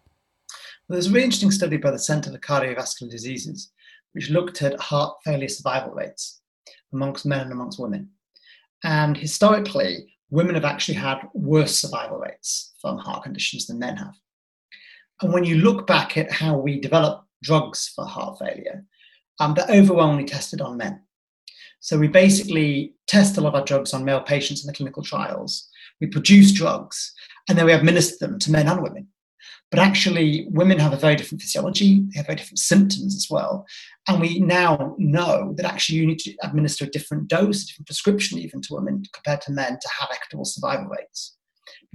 Well, 0.88 0.94
there's 0.94 1.08
a 1.08 1.10
really 1.10 1.24
interesting 1.24 1.50
study 1.50 1.76
by 1.76 1.90
the 1.90 1.98
Center 1.98 2.30
for 2.30 2.38
Cardiovascular 2.38 3.10
Diseases, 3.10 3.70
which 4.12 4.30
looked 4.30 4.62
at 4.62 4.80
heart 4.80 5.16
failure 5.24 5.48
survival 5.48 5.92
rates 5.92 6.40
amongst 6.92 7.26
men 7.26 7.40
and 7.40 7.52
amongst 7.52 7.78
women. 7.78 8.08
And 8.82 9.16
historically, 9.16 10.14
women 10.30 10.54
have 10.54 10.64
actually 10.64 10.94
had 10.94 11.18
worse 11.34 11.78
survival 11.78 12.18
rates 12.18 12.72
from 12.80 12.98
heart 12.98 13.24
conditions 13.24 13.66
than 13.66 13.78
men 13.78 13.96
have. 13.96 14.14
And 15.22 15.32
when 15.32 15.44
you 15.44 15.56
look 15.56 15.86
back 15.86 16.16
at 16.16 16.30
how 16.30 16.56
we 16.56 16.80
develop 16.80 17.24
drugs 17.42 17.92
for 17.94 18.04
heart 18.04 18.38
failure, 18.38 18.84
um, 19.40 19.54
they're 19.54 19.70
overwhelmingly 19.70 20.24
tested 20.24 20.60
on 20.60 20.76
men. 20.76 21.00
So 21.80 21.98
we 21.98 22.08
basically 22.08 22.94
test 23.06 23.36
a 23.36 23.40
lot 23.40 23.50
of 23.50 23.54
our 23.56 23.64
drugs 23.64 23.92
on 23.92 24.04
male 24.04 24.22
patients 24.22 24.64
in 24.64 24.66
the 24.66 24.72
clinical 24.72 25.02
trials. 25.02 25.68
We 26.00 26.06
produce 26.06 26.52
drugs 26.52 27.12
and 27.48 27.58
then 27.58 27.66
we 27.66 27.72
administer 27.72 28.26
them 28.26 28.38
to 28.38 28.50
men 28.50 28.68
and 28.68 28.82
women. 28.82 29.08
But 29.70 29.80
actually, 29.80 30.46
women 30.50 30.78
have 30.78 30.92
a 30.92 30.96
very 30.96 31.16
different 31.16 31.42
physiology, 31.42 32.00
they 32.00 32.18
have 32.18 32.26
very 32.26 32.36
different 32.36 32.60
symptoms 32.60 33.16
as 33.16 33.26
well. 33.28 33.66
And 34.06 34.20
we 34.20 34.38
now 34.38 34.94
know 34.98 35.52
that 35.56 35.66
actually 35.66 35.98
you 35.98 36.06
need 36.06 36.20
to 36.20 36.34
administer 36.42 36.84
a 36.84 36.90
different 36.90 37.28
dose, 37.28 37.64
a 37.64 37.66
different 37.66 37.88
prescription 37.88 38.38
even 38.38 38.62
to 38.62 38.74
women 38.74 39.02
compared 39.12 39.40
to 39.42 39.52
men 39.52 39.72
to 39.72 39.88
have 39.98 40.10
equitable 40.12 40.44
survival 40.44 40.86
rates. 40.86 41.36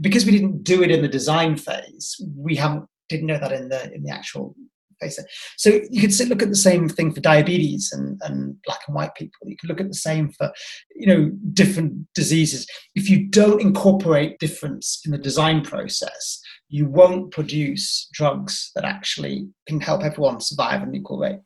Because 0.01 0.25
we 0.25 0.31
didn't 0.31 0.63
do 0.63 0.83
it 0.83 0.91
in 0.91 1.01
the 1.01 1.07
design 1.07 1.55
phase, 1.55 2.15
we 2.35 2.55
haven't 2.55 2.85
didn't 3.09 3.27
know 3.27 3.39
that 3.39 3.51
in 3.51 3.69
the 3.69 3.93
in 3.93 4.03
the 4.03 4.11
actual 4.11 4.55
face. 4.99 5.19
So 5.57 5.81
you 5.89 6.01
could 6.01 6.27
look 6.27 6.41
at 6.41 6.49
the 6.49 6.55
same 6.55 6.89
thing 6.89 7.13
for 7.13 7.21
diabetes 7.21 7.91
and, 7.91 8.19
and 8.23 8.61
black 8.63 8.81
and 8.87 8.95
white 8.95 9.15
people. 9.15 9.47
You 9.47 9.57
could 9.57 9.69
look 9.69 9.81
at 9.81 9.87
the 9.87 9.93
same 9.93 10.31
for, 10.31 10.51
you 10.95 11.07
know, 11.07 11.31
different 11.53 12.07
diseases. 12.13 12.67
If 12.95 13.09
you 13.09 13.27
don't 13.27 13.61
incorporate 13.61 14.39
difference 14.39 15.01
in 15.05 15.11
the 15.11 15.17
design 15.17 15.63
process, 15.63 16.41
you 16.67 16.85
won't 16.85 17.31
produce 17.31 18.09
drugs 18.13 18.71
that 18.75 18.85
actually 18.85 19.47
can 19.67 19.81
help 19.81 20.03
everyone 20.03 20.41
survive 20.41 20.83
an 20.83 20.95
equal 20.95 21.19
rate. 21.19 21.39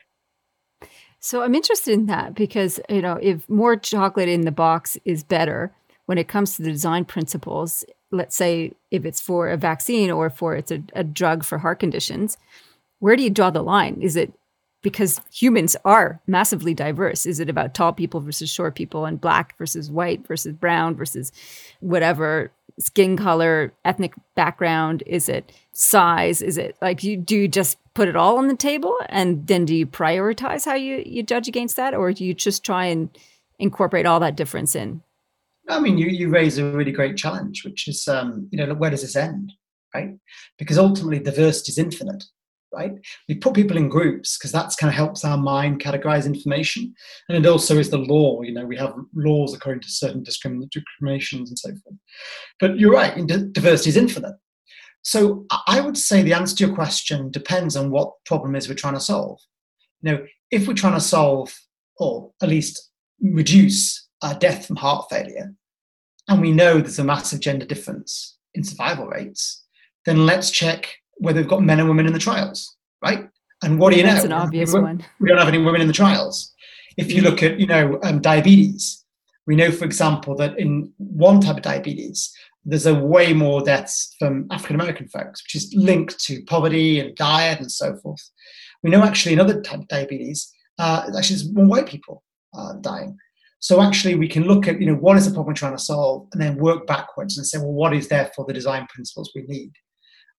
So 1.19 1.41
I'm 1.41 1.55
interested 1.55 1.93
in 1.93 2.07
that 2.07 2.35
because, 2.35 2.81
you 2.89 3.01
know, 3.01 3.17
if 3.21 3.47
more 3.49 3.77
chocolate 3.77 4.27
in 4.27 4.41
the 4.41 4.51
box 4.51 4.97
is 5.05 5.23
better 5.23 5.73
when 6.05 6.17
it 6.17 6.27
comes 6.27 6.57
to 6.57 6.63
the 6.63 6.71
design 6.71 7.05
principles, 7.05 7.85
let's 8.13 8.35
say 8.35 8.71
if 8.91 9.05
it's 9.05 9.19
for 9.19 9.49
a 9.49 9.57
vaccine 9.57 10.11
or 10.11 10.29
for 10.29 10.55
it's 10.55 10.71
a, 10.71 10.81
a 10.93 11.03
drug 11.03 11.43
for 11.43 11.57
heart 11.57 11.79
conditions, 11.79 12.37
where 12.99 13.15
do 13.15 13.23
you 13.23 13.29
draw 13.29 13.49
the 13.49 13.63
line? 13.63 14.01
Is 14.01 14.15
it 14.15 14.31
because 14.83 15.21
humans 15.31 15.75
are 15.85 16.21
massively 16.27 16.73
diverse. 16.73 17.25
Is 17.25 17.39
it 17.39 17.49
about 17.49 17.73
tall 17.73 17.93
people 17.93 18.19
versus 18.19 18.49
short 18.49 18.75
people 18.75 19.05
and 19.05 19.19
black 19.19 19.57
versus 19.57 19.89
white 19.89 20.27
versus 20.27 20.53
brown 20.53 20.93
versus 20.93 21.31
whatever 21.79 22.51
skin 22.79 23.17
color, 23.17 23.73
ethnic 23.85 24.13
background? 24.35 25.01
Is 25.07 25.29
it 25.29 25.51
size? 25.71 26.41
Is 26.41 26.57
it 26.57 26.77
like 26.81 27.03
you 27.03 27.17
do 27.17 27.37
you 27.37 27.47
just 27.47 27.77
put 27.93 28.09
it 28.09 28.15
all 28.15 28.37
on 28.37 28.47
the 28.47 28.55
table 28.55 28.95
and 29.07 29.47
then 29.47 29.65
do 29.65 29.73
you 29.75 29.87
prioritize 29.87 30.65
how 30.65 30.75
you, 30.75 31.01
you 31.05 31.23
judge 31.23 31.47
against 31.47 31.77
that 31.77 31.93
or 31.93 32.11
do 32.11 32.25
you 32.25 32.33
just 32.33 32.63
try 32.63 32.85
and 32.85 33.09
incorporate 33.59 34.05
all 34.05 34.19
that 34.19 34.35
difference 34.35 34.75
in? 34.75 35.01
I 35.69 35.79
mean, 35.79 35.97
you, 35.97 36.07
you 36.07 36.29
raise 36.29 36.57
a 36.57 36.65
really 36.71 36.91
great 36.91 37.17
challenge, 37.17 37.63
which 37.63 37.87
is, 37.87 38.07
um, 38.07 38.47
you 38.51 38.57
know, 38.57 38.73
where 38.73 38.89
does 38.89 39.01
this 39.01 39.15
end, 39.15 39.53
right? 39.95 40.11
Because 40.57 40.77
ultimately 40.77 41.19
diversity 41.19 41.71
is 41.71 41.77
infinite 41.77 42.23
right? 42.73 42.93
We 43.29 43.35
put 43.35 43.53
people 43.53 43.77
in 43.77 43.87
groups 43.87 44.37
because 44.37 44.51
that's 44.51 44.75
kind 44.75 44.89
of 44.89 44.95
helps 44.95 45.23
our 45.23 45.37
mind 45.37 45.81
categorize 45.81 46.25
information. 46.25 46.93
And 47.29 47.37
it 47.37 47.47
also 47.47 47.77
is 47.77 47.89
the 47.89 47.99
law, 47.99 48.41
you 48.41 48.53
know, 48.53 48.65
we 48.65 48.77
have 48.77 48.95
laws 49.13 49.53
according 49.53 49.81
to 49.81 49.89
certain 49.89 50.23
discriminations 50.23 51.49
and 51.49 51.59
so 51.59 51.69
forth. 51.69 51.97
But 52.59 52.79
you're 52.79 52.91
right, 52.91 53.15
diversity 53.53 53.91
is 53.91 53.97
infinite. 53.97 54.35
So 55.03 55.45
I 55.67 55.81
would 55.81 55.97
say 55.97 56.23
the 56.23 56.33
answer 56.33 56.55
to 56.57 56.65
your 56.67 56.75
question 56.75 57.29
depends 57.29 57.75
on 57.75 57.91
what 57.91 58.11
problem 58.25 58.55
is 58.55 58.67
we're 58.67 58.75
trying 58.75 58.93
to 58.95 58.99
solve. 58.99 59.39
You 60.01 60.11
know, 60.11 60.25
if 60.49 60.67
we're 60.67 60.73
trying 60.73 60.93
to 60.93 61.01
solve 61.01 61.53
or 61.97 62.31
at 62.41 62.49
least 62.49 62.89
reduce 63.21 64.02
uh, 64.23 64.33
death 64.33 64.65
from 64.65 64.77
heart 64.77 65.05
failure, 65.09 65.53
and 66.27 66.41
we 66.41 66.51
know 66.51 66.79
there's 66.79 66.99
a 66.99 67.03
massive 67.03 67.41
gender 67.41 67.65
difference 67.65 68.37
in 68.55 68.63
survival 68.63 69.07
rates, 69.07 69.63
then 70.05 70.25
let's 70.25 70.49
check 70.49 70.95
whether 71.15 71.39
they've 71.39 71.49
got 71.49 71.61
men 71.61 71.79
and 71.79 71.87
women 71.87 72.07
in 72.07 72.13
the 72.13 72.19
trials, 72.19 72.75
right? 73.03 73.29
And 73.61 73.79
what 73.79 73.91
do 73.91 73.97
you 73.97 74.03
That's 74.03 74.23
know? 74.23 74.29
That's 74.29 74.43
an 74.43 74.47
obvious 74.47 74.73
we, 74.73 74.79
one. 74.81 75.05
We 75.19 75.29
don't 75.29 75.37
have 75.37 75.47
any 75.47 75.57
women 75.59 75.81
in 75.81 75.87
the 75.87 75.93
trials. 75.93 76.53
If 76.97 77.11
you 77.11 77.21
look 77.21 77.43
at, 77.43 77.59
you 77.59 77.67
know, 77.67 77.99
um, 78.03 78.21
diabetes, 78.21 79.03
we 79.45 79.55
know, 79.55 79.71
for 79.71 79.85
example, 79.85 80.35
that 80.37 80.57
in 80.57 80.93
one 80.97 81.41
type 81.41 81.57
of 81.57 81.63
diabetes, 81.63 82.33
there's 82.65 82.85
a 82.85 82.93
way 82.93 83.33
more 83.33 83.61
deaths 83.61 84.15
from 84.19 84.47
African 84.51 84.75
American 84.75 85.07
folks, 85.07 85.43
which 85.43 85.55
is 85.55 85.73
linked 85.75 86.19
to 86.25 86.43
poverty 86.43 86.99
and 86.99 87.15
diet 87.15 87.59
and 87.59 87.71
so 87.71 87.95
forth. 87.97 88.29
We 88.83 88.89
know 88.89 89.03
actually 89.03 89.33
another 89.33 89.61
type 89.61 89.79
of 89.79 89.87
diabetes, 89.87 90.53
uh, 90.79 91.09
actually, 91.17 91.35
there's 91.35 91.51
more 91.51 91.65
white 91.65 91.87
people 91.87 92.23
uh, 92.57 92.73
dying. 92.81 93.17
So 93.63 93.81
actually, 93.81 94.15
we 94.15 94.27
can 94.27 94.43
look 94.43 94.67
at, 94.67 94.81
you 94.81 94.85
know, 94.85 94.95
what 94.95 95.15
is 95.15 95.23
the 95.23 95.31
problem 95.31 95.47
we're 95.47 95.53
trying 95.53 95.77
to 95.77 95.81
solve, 95.81 96.27
and 96.33 96.41
then 96.41 96.57
work 96.57 96.85
backwards 96.85 97.37
and 97.37 97.47
say, 97.47 97.59
well, 97.59 97.71
what 97.71 97.93
is 97.93 98.09
there 98.09 98.29
for 98.35 98.43
the 98.43 98.51
design 98.51 98.87
principles 98.87 99.31
we 99.33 99.43
need? 99.43 99.71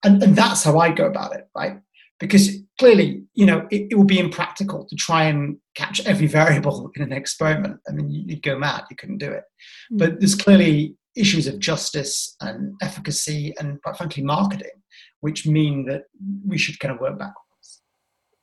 And, 0.04 0.22
and 0.22 0.36
that's 0.36 0.62
how 0.62 0.78
I 0.78 0.90
go 0.90 1.06
about 1.06 1.34
it, 1.34 1.48
right? 1.56 1.78
Because 2.20 2.50
clearly, 2.78 3.24
you 3.32 3.46
know, 3.46 3.66
it, 3.70 3.86
it 3.90 3.94
will 3.94 4.04
be 4.04 4.18
impractical 4.18 4.84
to 4.84 4.94
try 4.94 5.24
and 5.24 5.56
catch 5.74 6.04
every 6.04 6.26
variable 6.40 6.90
in 6.96 7.02
an 7.02 7.14
experiment. 7.14 7.80
I 7.88 7.92
mean, 7.92 8.10
you'd 8.10 8.42
go 8.42 8.58
mad, 8.58 8.84
you 8.90 8.96
couldn't 8.96 9.18
do 9.18 9.32
it. 9.32 9.44
Mm. 9.90 9.98
But 10.00 10.20
there's 10.20 10.34
clearly 10.34 10.94
issues 11.16 11.46
of 11.46 11.58
justice 11.58 12.36
and 12.42 12.74
efficacy 12.82 13.54
and, 13.58 13.80
quite 13.80 13.96
frankly, 13.96 14.22
marketing, 14.22 14.82
which 15.20 15.46
mean 15.46 15.86
that 15.86 16.02
we 16.46 16.58
should 16.58 16.78
kind 16.78 16.92
of 16.92 17.00
work 17.00 17.18
backwards. 17.18 17.80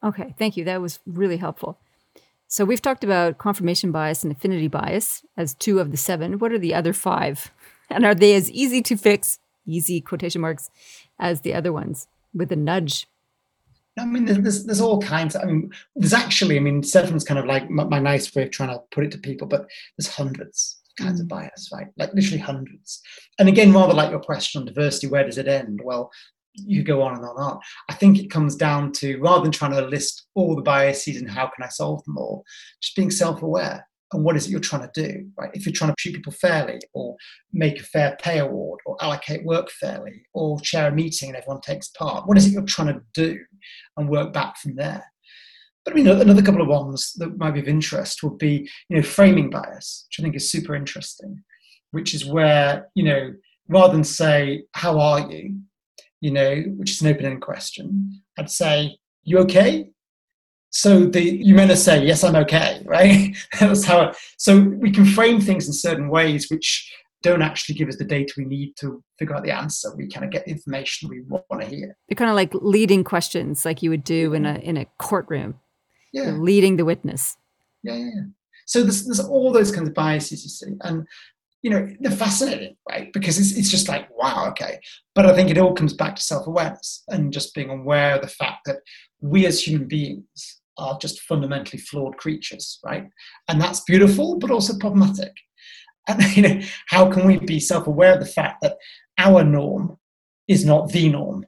Okay, 0.04 0.34
thank 0.40 0.58
you. 0.58 0.64
That 0.66 0.82
was 0.82 1.00
really 1.06 1.38
helpful. 1.38 1.78
So 2.52 2.66
we've 2.66 2.82
talked 2.82 3.06
about 3.06 3.38
confirmation 3.38 3.94
bias 3.94 4.24
and 4.26 4.32
affinity 4.34 4.68
bias 4.68 5.24
as 5.38 5.54
two 5.54 5.80
of 5.80 5.92
the 5.92 5.96
seven. 5.96 6.38
What 6.38 6.52
are 6.52 6.60
the 6.60 6.76
other 6.76 6.94
five? 6.94 7.52
And 7.90 8.06
are 8.06 8.16
they 8.16 8.36
as 8.36 8.50
easy 8.50 8.82
to 8.84 8.96
fix, 8.96 9.38
easy 9.66 10.00
quotation 10.00 10.40
marks, 10.40 10.70
as 11.20 11.42
the 11.42 11.54
other 11.54 11.74
ones 11.74 12.08
with 12.34 12.50
a 12.54 12.56
nudge. 12.56 13.06
I 14.00 14.06
mean, 14.06 14.24
there's 14.24 14.64
there's 14.64 14.80
all 14.80 15.02
kinds. 15.02 15.36
I 15.36 15.44
mean, 15.44 15.74
there's 15.98 16.14
actually, 16.14 16.56
I 16.56 16.62
mean, 16.62 16.84
seven's 16.84 17.26
kind 17.26 17.38
of 17.38 17.46
like 17.46 17.70
my, 17.70 17.84
my, 17.84 18.00
nice 18.00 18.34
way 18.34 18.44
of 18.44 18.52
trying 18.52 18.70
to 18.70 18.80
put 18.92 19.04
it 19.04 19.12
to 19.12 19.18
people, 19.18 19.46
but 19.46 19.68
there's 19.98 20.08
hundreds 20.08 20.80
of 20.88 21.06
kinds 21.06 21.20
mm. 21.20 21.24
of 21.24 21.28
bias, 21.28 21.70
right? 21.74 21.88
Like 21.98 22.14
literally 22.14 22.40
hundreds. 22.40 23.02
And 23.38 23.50
again, 23.50 23.74
rather 23.74 23.94
like 23.94 24.12
your 24.12 24.22
question 24.22 24.62
on 24.62 24.66
diversity, 24.66 25.08
where 25.08 25.26
does 25.26 25.38
it 25.38 25.50
end? 25.50 25.82
Well, 25.84 26.12
you 26.54 26.84
go 26.84 27.02
on 27.02 27.16
and 27.16 27.24
on 27.24 27.36
and 27.36 27.46
on. 27.46 27.60
I 27.90 27.94
think 27.94 28.20
it 28.20 28.30
comes 28.30 28.56
down 28.56 28.92
to 28.94 29.18
rather 29.20 29.44
than 29.44 29.52
trying 29.52 29.72
to 29.72 29.82
list 29.82 30.28
all 30.36 30.56
the 30.56 30.62
biases 30.62 31.18
and 31.18 31.30
how 31.30 31.48
can 31.48 31.64
I 31.64 31.70
solve 31.70 32.04
them 32.06 32.18
all, 32.18 32.44
just 32.82 32.96
being 32.96 33.12
self-aware 33.12 33.88
and 34.14 34.24
what 34.24 34.36
is 34.36 34.48
it 34.48 34.52
you're 34.52 34.60
trying 34.60 34.90
to 34.90 34.92
do 34.94 35.30
right? 35.38 35.52
If 35.54 35.66
you're 35.66 35.74
trying 35.74 35.92
to 35.92 35.96
treat 35.98 36.16
people 36.16 36.34
fairly 36.34 36.80
or 36.94 37.16
make 37.54 37.80
a 37.80 37.84
fair 37.84 38.18
pay 38.22 38.40
award 38.40 38.80
or 38.86 38.98
allocate 39.02 39.46
work 39.46 39.70
fairly 39.72 40.24
or 40.34 40.60
chair 40.60 40.90
a 40.90 40.92
meeting 40.92 41.30
and 41.30 41.38
everyone 41.38 41.62
takes 41.62 41.88
part 41.90 42.28
what 42.28 42.38
is 42.38 42.46
it 42.46 42.52
you're 42.52 42.64
trying 42.64 42.94
to 42.94 43.02
do 43.14 43.38
and 43.98 44.10
work 44.10 44.34
back 44.34 44.58
from 44.58 44.76
there? 44.76 45.06
But 45.84 45.94
I 45.94 45.96
mean, 45.96 46.08
another 46.08 46.44
couple 46.44 46.62
of 46.62 46.68
ones 46.68 47.14
that 47.18 47.38
might 47.38 47.56
be 47.56 47.60
of 47.60 47.68
interest 47.68 48.22
would 48.22 48.38
be, 48.38 48.70
you 48.90 48.98
know, 48.98 49.02
framing 49.02 49.50
bias, 49.50 50.06
which 50.08 50.20
I 50.20 50.24
think 50.24 50.36
is 50.36 50.52
super 50.52 50.76
interesting, 50.76 51.44
which 51.90 52.14
is 52.14 52.24
where, 52.24 52.88
you 52.94 53.04
know, 53.04 53.34
rather 53.68 53.94
than 53.94 54.04
say, 54.04 54.66
how 54.74 55.00
are 55.00 55.32
you, 55.32 55.60
you 56.22 56.32
know, 56.32 56.62
which 56.78 56.92
is 56.92 57.02
an 57.02 57.08
open-ended 57.08 57.42
question, 57.42 58.22
I'd 58.38 58.50
say, 58.50 58.98
you 59.24 59.40
okay? 59.40 59.90
so 60.72 61.06
the 61.06 61.22
you 61.22 61.54
meant 61.54 61.70
to 61.70 61.76
say 61.76 62.02
yes 62.04 62.24
i'm 62.24 62.36
okay 62.36 62.82
right? 62.86 63.36
That's 63.60 63.84
how 63.84 64.04
it, 64.04 64.16
so 64.38 64.60
we 64.60 64.90
can 64.90 65.06
frame 65.06 65.40
things 65.40 65.68
in 65.68 65.74
certain 65.74 66.08
ways 66.08 66.50
which 66.50 66.90
don't 67.22 67.42
actually 67.42 67.76
give 67.76 67.88
us 67.88 67.98
the 67.98 68.04
data 68.04 68.34
we 68.36 68.46
need 68.46 68.76
to 68.78 69.04
figure 69.20 69.36
out 69.36 69.44
the 69.44 69.52
answer. 69.52 69.96
We 69.96 70.08
kind 70.08 70.26
of 70.26 70.32
get 70.32 70.46
the 70.46 70.52
information 70.52 71.08
we 71.08 71.22
want 71.22 71.62
to 71.62 71.68
hear. 71.68 71.96
They're 72.10 72.16
kind 72.16 72.32
of 72.32 72.36
like 72.36 72.52
leading 72.56 73.04
questions 73.04 73.64
like 73.64 73.84
you 73.84 73.92
would 73.92 74.04
do 74.04 74.34
in 74.34 74.46
a 74.46 74.56
in 74.56 74.78
a 74.78 74.86
courtroom. 74.98 75.60
Yeah. 76.14 76.24
You're 76.24 76.40
leading 76.40 76.78
the 76.78 76.86
witness. 76.86 77.38
Yeah, 77.84 77.96
yeah, 77.96 78.10
yeah. 78.16 78.22
so 78.66 78.82
there's, 78.82 79.06
there's 79.06 79.20
all 79.20 79.52
those 79.52 79.72
kinds 79.72 79.90
of 79.90 79.94
biases 79.96 80.44
you 80.44 80.50
see 80.50 80.76
and 80.82 81.08
you 81.62 81.70
know 81.70 81.88
they're 82.00 82.12
fascinating 82.12 82.76
right 82.90 83.14
because 83.14 83.38
it's, 83.38 83.58
it's 83.58 83.70
just 83.70 83.88
like 83.88 84.08
wow 84.18 84.48
okay 84.48 84.80
but 85.14 85.26
i 85.26 85.34
think 85.34 85.50
it 85.50 85.58
all 85.58 85.74
comes 85.74 85.94
back 85.94 86.16
to 86.16 86.22
self-awareness 86.22 87.04
and 87.10 87.32
just 87.34 87.54
being 87.54 87.70
aware 87.70 88.16
of 88.16 88.22
the 88.22 88.28
fact 88.28 88.62
that 88.66 88.78
we 89.22 89.46
as 89.46 89.66
human 89.66 89.88
beings 89.88 90.62
are 90.78 90.98
just 91.00 91.22
fundamentally 91.22 91.80
flawed 91.80 92.18
creatures, 92.18 92.80
right? 92.84 93.08
And 93.48 93.62
that's 93.62 93.82
beautiful, 93.82 94.38
but 94.40 94.52
also 94.52 94.78
problematic. 94.78 95.32
And 96.08 96.22
you 96.36 96.42
know, 96.42 96.62
how 96.88 97.12
can 97.12 97.26
we 97.26 97.38
be 97.38 97.60
self-aware 97.60 98.14
of 98.14 98.20
the 98.20 98.26
fact 98.26 98.62
that 98.62 98.78
our 99.18 99.44
norm 99.44 99.98
is 100.48 100.66
not 100.66 100.92
the 100.92 101.10
norm, 101.10 101.46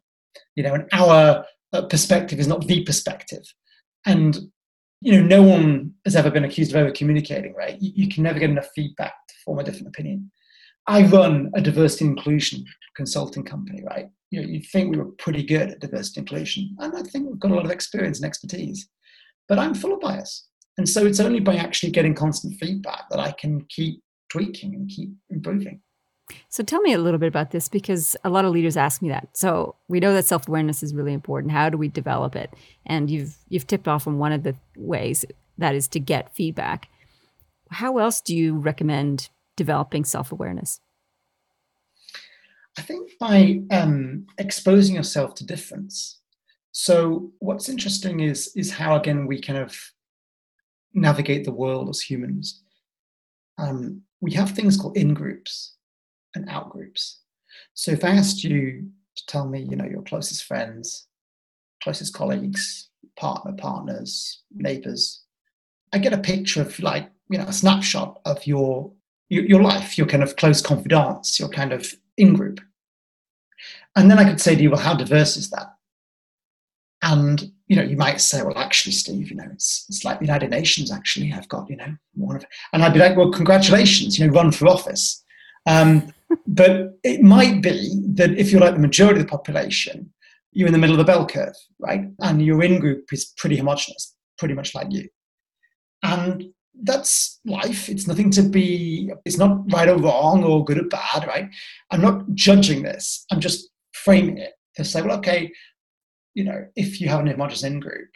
you 0.56 0.64
know, 0.64 0.76
and 0.76 0.88
our 0.94 1.46
uh, 1.74 1.82
perspective 1.84 2.40
is 2.40 2.48
not 2.48 2.68
the 2.68 2.84
perspective, 2.84 3.44
and 4.06 4.38
you 5.04 5.20
know, 5.20 5.24
no 5.26 5.44
one 5.44 5.94
has 6.06 6.16
ever 6.16 6.32
been 6.32 6.46
accused 6.46 6.72
of 6.72 6.78
over 6.78 6.92
communicating, 6.92 7.54
right? 7.54 7.80
You, 7.80 7.92
you 7.96 8.10
can 8.10 8.24
never 8.24 8.40
get 8.40 8.50
enough 8.50 8.70
feedback 8.76 9.14
to 9.28 9.36
form 9.46 9.60
a 9.60 9.64
different 9.64 9.88
opinion. 9.88 10.32
I 10.88 11.04
run 11.04 11.52
a 11.56 11.62
diversity 11.62 12.06
inclusion 12.06 12.66
consulting 12.96 13.44
company, 13.44 13.84
right? 13.84 14.10
You 14.32 14.42
know, 14.42 14.48
you'd 14.48 14.66
think 14.72 14.92
we 14.92 14.98
were 14.98 15.12
pretty 15.18 15.44
good 15.44 15.72
at 15.72 15.80
diversity 15.80 16.22
inclusion, 16.22 16.76
and 16.80 16.96
I 16.96 17.02
think 17.02 17.28
we've 17.28 17.40
got 17.40 17.52
a 17.52 17.56
lot 17.56 17.66
of 17.66 17.72
experience 17.72 18.20
and 18.20 18.26
expertise 18.26 18.90
but 19.48 19.60
I'm 19.60 19.74
full 19.74 19.94
of 19.94 20.00
bias. 20.00 20.48
And 20.78 20.88
so 20.88 21.06
it's 21.06 21.20
only 21.20 21.40
by 21.40 21.56
actually 21.56 21.92
getting 21.92 22.16
constant 22.16 22.60
feedback 22.60 23.10
that 23.10 23.20
I 23.20 23.32
can 23.34 23.66
keep 23.70 24.02
tweaking 24.32 24.74
and 24.76 24.90
keep 24.90 25.12
improving. 25.30 25.82
So 26.50 26.64
tell 26.64 26.82
me 26.82 26.94
a 26.94 26.98
little 26.98 27.20
bit 27.20 27.28
about 27.28 27.52
this 27.52 27.68
because 27.68 28.16
a 28.24 28.30
lot 28.30 28.46
of 28.46 28.52
leaders 28.52 28.78
ask 28.78 29.02
me 29.02 29.10
that. 29.10 29.30
So 29.34 29.76
we 29.88 30.00
know 30.00 30.14
that 30.14 30.26
self-awareness 30.26 30.84
is 30.84 30.94
really 30.94 31.14
important. 31.14 31.52
How 31.52 31.70
do 31.70 31.78
we 31.78 31.88
develop 31.88 32.36
it? 32.36 32.54
And 32.86 33.10
you've 33.10 33.38
you've 33.50 33.68
tipped 33.68 33.88
off 33.88 34.08
on 34.08 34.20
one 34.20 34.32
of 34.32 34.44
the 34.44 34.56
ways 34.76 35.26
that 35.58 35.76
is 35.76 35.88
to 35.90 36.00
get 36.00 36.36
feedback. 36.36 36.90
How 37.72 37.98
else 37.98 38.22
do 38.22 38.36
you 38.36 38.58
recommend 38.58 39.30
developing 39.56 40.06
self-awareness? 40.06 40.80
I 42.78 42.82
think 42.82 43.12
by 43.20 43.62
um, 43.72 44.26
exposing 44.38 44.96
yourself 44.96 45.36
to 45.36 45.46
difference. 45.46 46.20
So 46.72 47.32
what's 47.40 47.70
interesting 47.70 48.20
is 48.22 48.52
is 48.56 48.72
how 48.72 48.96
again 48.96 49.28
we 49.28 49.40
kind 49.40 49.60
of 49.60 49.78
navigate 50.94 51.46
the 51.46 51.52
world 51.52 51.90
as 51.90 52.02
humans. 52.02 52.64
Um, 53.58 54.02
we 54.22 54.32
have 54.34 54.52
things 54.52 54.78
called 54.78 54.98
in 54.98 55.14
groups 55.14 55.76
and 56.36 56.50
out 56.50 56.70
groups. 56.70 57.20
So 57.74 57.92
if 57.92 58.04
I 58.04 58.10
asked 58.10 58.44
you 58.44 58.90
to 59.16 59.26
tell 59.28 59.48
me, 59.48 59.62
you 59.62 59.76
know, 59.76 59.86
your 59.86 60.02
closest 60.04 60.44
friends, 60.46 61.08
closest 61.82 62.14
colleagues, 62.14 62.90
partner, 63.16 63.54
partners, 63.54 64.42
neighbors, 64.54 65.24
I 65.94 66.00
get 66.00 66.14
a 66.14 66.18
picture 66.18 66.62
of 66.62 66.80
like, 66.80 67.10
you 67.30 67.38
know, 67.38 67.46
a 67.46 67.54
snapshot 67.54 68.20
of 68.26 68.46
your 68.48 68.92
your, 69.30 69.46
your 69.46 69.62
life, 69.62 69.98
your 69.98 70.08
kind 70.08 70.24
of 70.24 70.36
close 70.36 70.62
confidants, 70.62 71.40
your 71.40 71.50
kind 71.50 71.74
of 71.74 71.94
in 72.18 72.36
group. 72.36 72.60
And 73.96 74.10
then 74.10 74.20
I 74.20 74.26
could 74.26 74.42
say 74.42 74.56
to 74.56 74.62
you, 74.62 74.72
well, 74.72 74.80
how 74.80 74.94
diverse 74.94 75.38
is 75.38 75.50
that? 75.52 75.76
And 77.02 77.52
you 77.68 77.76
know, 77.76 77.84
you 77.84 77.98
might 77.98 78.22
say, 78.22 78.42
well, 78.44 78.58
actually, 78.58 78.92
Steve, 78.92 79.30
you 79.30 79.36
know, 79.36 79.48
it's 79.52 79.86
it's 79.90 80.06
like 80.06 80.20
the 80.20 80.26
United 80.26 80.50
Nations. 80.50 80.92
Actually, 80.92 81.34
I've 81.34 81.48
got 81.48 81.70
you 81.70 81.76
know 81.76 81.96
one 82.14 82.36
of, 82.36 82.46
and 82.72 82.84
I'd 82.84 82.94
be 82.94 83.00
like, 83.00 83.18
well, 83.18 83.32
congratulations, 83.32 84.18
you 84.18 84.28
know, 84.28 84.34
run 84.34 84.52
for 84.52 84.68
office. 84.68 85.24
Um, 85.66 86.14
but 86.54 87.00
it 87.04 87.22
might 87.22 87.62
be 87.62 87.90
that 88.16 88.32
if 88.38 88.52
you're 88.52 88.62
like 88.62 88.76
the 88.76 88.80
majority 88.80 89.20
of 89.20 89.26
the 89.26 89.32
population, 89.32 90.14
you're 90.52 90.68
in 90.68 90.74
the 90.74 90.80
middle 90.80 91.00
of 91.00 91.00
the 91.00 91.12
bell 91.12 91.26
curve, 91.26 91.56
right? 91.80 92.06
And 92.20 92.46
your 92.46 92.62
in 92.64 92.80
group 92.80 93.06
is 93.12 93.34
pretty 93.38 93.58
homogenous, 93.58 94.16
pretty 94.38 94.54
much 94.54 94.76
like 94.76 94.88
you. 94.92 95.08
And 96.04 96.46
that's 96.84 97.40
life. 97.46 97.90
It's 97.90 98.08
nothing 98.08 98.30
to 98.32 98.44
be, 98.44 99.12
it's 99.26 99.38
not 99.38 99.72
right 99.72 99.90
or 99.90 99.98
wrong 99.98 100.44
or 100.44 100.64
good 100.64 100.78
or 100.78 100.84
bad, 100.84 101.26
right? 101.26 101.50
I'm 101.92 102.02
not 102.02 102.34
judging 102.36 102.84
this. 102.84 103.26
I'm 103.32 103.40
just 103.40 103.70
framing 103.94 104.38
it 104.38 104.54
to 104.76 104.84
say, 104.84 105.02
well, 105.02 105.18
okay, 105.18 105.52
you 106.36 106.44
know, 106.44 106.66
if 106.76 107.02
you 107.02 107.08
have 107.10 107.22
an 107.22 107.28
homogenous 107.28 107.64
in 107.64 107.80
group, 107.80 108.10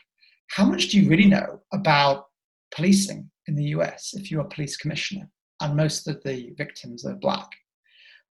how 0.49 0.65
much 0.65 0.89
do 0.89 0.99
you 0.99 1.09
really 1.09 1.27
know 1.27 1.61
about 1.73 2.25
policing 2.71 3.31
in 3.47 3.55
the 3.55 3.65
US 3.65 4.13
if 4.13 4.29
you're 4.29 4.41
a 4.41 4.49
police 4.49 4.77
commissioner 4.77 5.27
and 5.61 5.75
most 5.75 6.07
of 6.07 6.21
the 6.23 6.53
victims 6.55 7.03
are 7.03 7.15
black? 7.15 7.49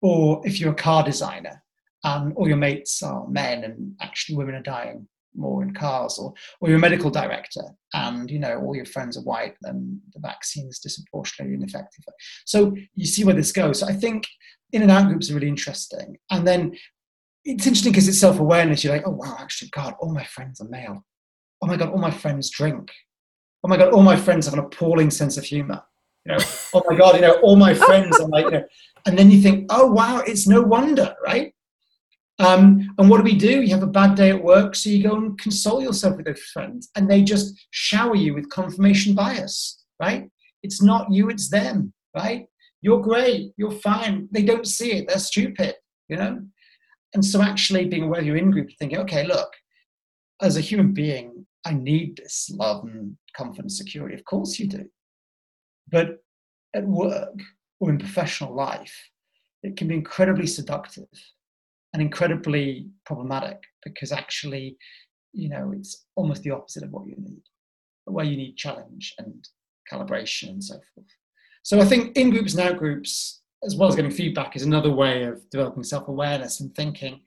Or 0.02 0.42
if 0.46 0.60
you're 0.60 0.72
a 0.72 0.76
car 0.76 1.04
designer 1.04 1.64
um, 2.04 2.28
and 2.28 2.36
all 2.36 2.48
your 2.48 2.58
mates 2.58 3.02
are 3.02 3.28
men 3.28 3.64
and 3.64 3.96
actually 4.02 4.38
women 4.38 4.56
are 4.56 4.62
dying 4.62 5.08
more 5.36 5.62
in 5.62 5.74
cars, 5.74 6.18
or, 6.18 6.34
or 6.60 6.70
you're 6.70 6.78
a 6.78 6.82
medical 6.82 7.12
director 7.12 7.62
and 7.94 8.30
you 8.32 8.40
know 8.40 8.60
all 8.60 8.76
your 8.76 8.86
friends 8.86 9.18
are 9.18 9.24
white 9.24 9.56
and 9.64 10.00
the 10.14 10.20
vaccine 10.20 10.68
is 10.68 10.80
disproportionately 10.80 11.56
ineffective. 11.56 12.04
So 12.46 12.76
you 12.96 13.06
see 13.06 13.24
where 13.24 13.36
this 13.36 13.52
goes. 13.52 13.80
So 13.80 13.88
I 13.88 13.94
think 13.94 14.26
in 14.74 14.82
and 14.82 14.92
out 14.92 15.08
groups 15.08 15.30
are 15.30 15.36
really 15.36 15.48
interesting. 15.48 16.18
And 16.32 16.48
then 16.48 16.76
it's 17.46 17.68
interesting 17.68 17.92
because 17.92 18.08
it's 18.08 18.20
self-awareness. 18.20 18.84
You're 18.84 18.94
like, 18.94 19.08
oh 19.08 19.12
wow, 19.12 19.38
actually, 19.40 19.70
God, 19.70 19.94
all 20.00 20.12
my 20.12 20.24
friends 20.24 20.60
are 20.60 20.68
male. 20.68 21.06
Oh 21.62 21.68
my 21.68 21.78
God, 21.78 21.90
all 21.90 22.00
my 22.00 22.12
friends 22.12 22.50
drink. 22.50 22.92
Oh 23.64 23.68
my 23.68 23.78
God, 23.78 23.94
all 23.94 24.04
my 24.04 24.16
friends 24.16 24.46
have 24.46 24.54
an 24.54 24.66
appalling 24.66 25.12
sense 25.12 25.38
of 25.38 25.44
humor. 25.44 25.84
You 26.28 26.36
know, 26.36 26.44
oh 26.74 26.84
my 26.90 26.96
God, 26.98 27.16
you 27.16 27.22
know, 27.22 27.40
all 27.42 27.56
my 27.56 27.74
friends 27.74 28.20
are 28.20 28.28
like, 28.28 28.46
you 28.46 28.52
know, 28.52 28.66
and 29.06 29.18
then 29.18 29.32
you 29.32 29.42
think, 29.42 29.68
oh 29.70 29.90
wow, 29.90 30.20
it's 30.28 30.46
no 30.46 30.62
wonder, 30.62 31.16
right? 31.26 31.54
Um, 32.40 32.94
and 32.98 33.10
what 33.10 33.18
do 33.18 33.24
we 33.24 33.38
do? 33.38 33.62
You 33.62 33.70
have 33.70 33.84
a 33.84 33.88
bad 33.88 34.16
day 34.16 34.32
at 34.32 34.44
work, 34.44 34.76
so 34.76 34.90
you 34.90 35.04
go 35.04 35.16
and 35.16 35.40
console 35.40 35.82
yourself 35.82 36.18
with 36.18 36.26
those 36.26 36.42
friends, 36.42 36.90
and 36.96 37.10
they 37.10 37.24
just 37.24 37.56
shower 37.72 38.16
you 38.16 38.34
with 38.34 38.50
confirmation 38.50 39.16
bias, 39.16 39.84
right? 40.02 40.30
It's 40.64 40.82
not 40.82 41.10
you, 41.10 41.30
it's 41.30 41.50
them, 41.50 41.94
right? 42.14 42.48
You're 42.82 43.00
great, 43.00 43.54
you're 43.56 43.72
fine. 43.72 44.28
They 44.32 44.44
don't 44.44 44.68
see 44.68 44.92
it, 44.92 45.08
they're 45.08 45.20
stupid, 45.20 45.76
you 46.10 46.18
know? 46.18 46.42
And 47.14 47.24
so, 47.24 47.42
actually, 47.42 47.86
being 47.86 48.04
aware 48.04 48.22
you're 48.22 48.36
in 48.36 48.52
group, 48.52 48.70
thinking, 48.78 49.00
okay, 49.00 49.26
look, 49.26 49.50
as 50.42 50.58
a 50.58 50.62
human 50.62 50.94
being, 50.94 51.48
I 51.66 51.74
need 51.74 52.18
this 52.18 52.52
love 52.54 52.84
and 52.84 53.18
confidence, 53.36 53.78
security. 53.78 54.14
Of 54.14 54.26
course, 54.26 54.60
you 54.60 54.68
do. 54.68 54.90
But 55.92 56.24
at 56.76 56.86
work 56.86 57.40
or 57.80 57.90
in 57.90 57.98
professional 57.98 58.56
life, 58.56 58.96
it 59.64 59.78
can 59.78 59.88
be 59.88 59.96
incredibly 59.96 60.48
seductive 60.48 61.08
and 61.94 62.02
incredibly 62.02 62.90
problematic 63.06 63.58
because 63.84 64.12
actually, 64.12 64.78
you 65.34 65.50
know, 65.50 65.72
it's 65.76 66.06
almost 66.16 66.44
the 66.44 66.52
opposite 66.52 66.84
of 66.84 66.92
what 66.92 67.08
you 67.08 67.16
need, 67.18 67.42
where 68.06 68.26
you 68.26 68.38
need 68.38 68.56
challenge 68.58 69.14
and 69.18 69.48
calibration 69.92 70.50
and 70.50 70.64
so 70.64 70.76
forth. 70.94 71.08
So 71.64 71.80
I 71.80 71.86
think 71.86 72.16
in 72.18 72.30
groups 72.30 72.54
and 72.54 72.70
out 72.70 72.78
groups 72.78 73.42
as 73.64 73.76
well 73.76 73.90
as 73.90 73.96
getting 73.96 74.12
feedback, 74.12 74.56
is 74.56 74.64
another 74.64 74.92
way 74.92 75.24
of 75.24 75.50
developing 75.50 75.84
self 75.84 76.08
awareness 76.08 76.60
and 76.60 76.74
thinking, 76.76 77.22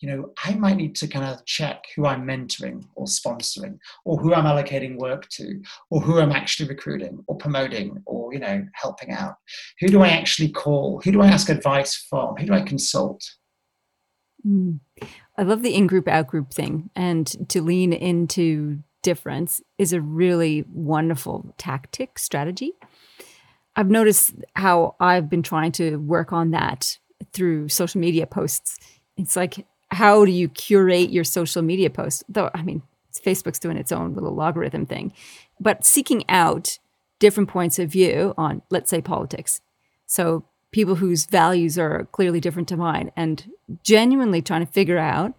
you 0.00 0.08
know, 0.08 0.30
I 0.44 0.54
might 0.54 0.76
need 0.76 0.94
to 0.96 1.08
kind 1.08 1.24
of 1.24 1.44
check 1.44 1.86
who 1.96 2.06
I'm 2.06 2.24
mentoring 2.24 2.84
or 2.94 3.06
sponsoring, 3.06 3.78
or 4.04 4.16
who 4.16 4.32
I'm 4.32 4.44
allocating 4.44 4.96
work 4.96 5.28
to, 5.30 5.60
or 5.90 6.00
who 6.00 6.20
I'm 6.20 6.32
actually 6.32 6.68
recruiting 6.68 7.24
or 7.26 7.36
promoting 7.36 8.02
or, 8.06 8.32
you 8.32 8.38
know, 8.38 8.64
helping 8.74 9.12
out. 9.12 9.36
Who 9.80 9.88
do 9.88 10.02
I 10.02 10.08
actually 10.08 10.50
call? 10.50 11.00
Who 11.02 11.12
do 11.12 11.20
I 11.20 11.26
ask 11.26 11.48
advice 11.48 11.96
from? 11.96 12.36
Who 12.36 12.46
do 12.46 12.54
I 12.54 12.62
consult? 12.62 13.28
Mm. 14.46 14.80
I 15.36 15.42
love 15.42 15.62
the 15.62 15.74
in 15.74 15.86
group, 15.86 16.06
out 16.06 16.28
group 16.28 16.52
thing. 16.52 16.90
And 16.94 17.48
to 17.50 17.60
lean 17.60 17.92
into 17.92 18.78
difference 19.02 19.60
is 19.78 19.92
a 19.92 20.00
really 20.00 20.64
wonderful 20.72 21.54
tactic 21.58 22.18
strategy. 22.18 22.72
I've 23.74 23.90
noticed 23.90 24.34
how 24.54 24.96
I've 25.00 25.30
been 25.30 25.42
trying 25.42 25.72
to 25.72 25.96
work 25.96 26.32
on 26.32 26.50
that 26.52 26.98
through 27.32 27.68
social 27.68 28.00
media 28.00 28.26
posts. 28.26 28.78
It's 29.16 29.36
like, 29.36 29.66
how 29.90 30.24
do 30.24 30.30
you 30.30 30.48
curate 30.48 31.10
your 31.10 31.24
social 31.24 31.62
media 31.62 31.90
posts? 31.90 32.24
Though, 32.28 32.50
I 32.54 32.62
mean, 32.62 32.82
Facebook's 33.24 33.58
doing 33.58 33.76
its 33.76 33.92
own 33.92 34.14
little 34.14 34.34
logarithm 34.34 34.86
thing, 34.86 35.12
but 35.58 35.84
seeking 35.84 36.24
out 36.28 36.78
different 37.18 37.48
points 37.48 37.78
of 37.78 37.90
view 37.90 38.34
on, 38.36 38.62
let's 38.70 38.90
say, 38.90 39.00
politics. 39.00 39.60
So, 40.06 40.44
people 40.70 40.96
whose 40.96 41.26
values 41.26 41.78
are 41.78 42.04
clearly 42.12 42.40
different 42.40 42.68
to 42.68 42.76
mine, 42.76 43.10
and 43.16 43.50
genuinely 43.82 44.42
trying 44.42 44.64
to 44.64 44.72
figure 44.72 44.98
out 44.98 45.34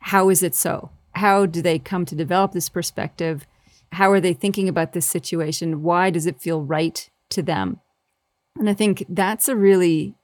how 0.00 0.30
is 0.30 0.42
it 0.42 0.54
so? 0.54 0.90
How 1.12 1.46
do 1.46 1.60
they 1.60 1.78
come 1.78 2.04
to 2.06 2.14
develop 2.14 2.52
this 2.52 2.68
perspective? 2.68 3.46
How 3.92 4.10
are 4.10 4.20
they 4.20 4.32
thinking 4.32 4.68
about 4.68 4.92
this 4.92 5.06
situation? 5.06 5.82
Why 5.82 6.10
does 6.10 6.26
it 6.26 6.40
feel 6.40 6.62
right 6.62 7.08
to 7.30 7.42
them. 7.42 7.80
And 8.58 8.68
I 8.68 8.74
think 8.74 9.06
that's 9.08 9.48
a 9.48 9.56
really 9.56 10.14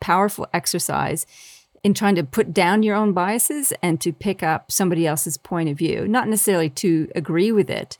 powerful 0.00 0.46
exercise 0.52 1.26
in 1.86 1.94
trying 1.94 2.16
to 2.16 2.24
put 2.24 2.52
down 2.52 2.82
your 2.82 2.96
own 2.96 3.12
biases 3.12 3.72
and 3.80 4.00
to 4.00 4.12
pick 4.12 4.42
up 4.42 4.72
somebody 4.72 5.06
else's 5.06 5.36
point 5.36 5.68
of 5.68 5.78
view, 5.78 6.08
not 6.08 6.26
necessarily 6.26 6.68
to 6.68 7.08
agree 7.14 7.52
with 7.52 7.70
it, 7.70 7.96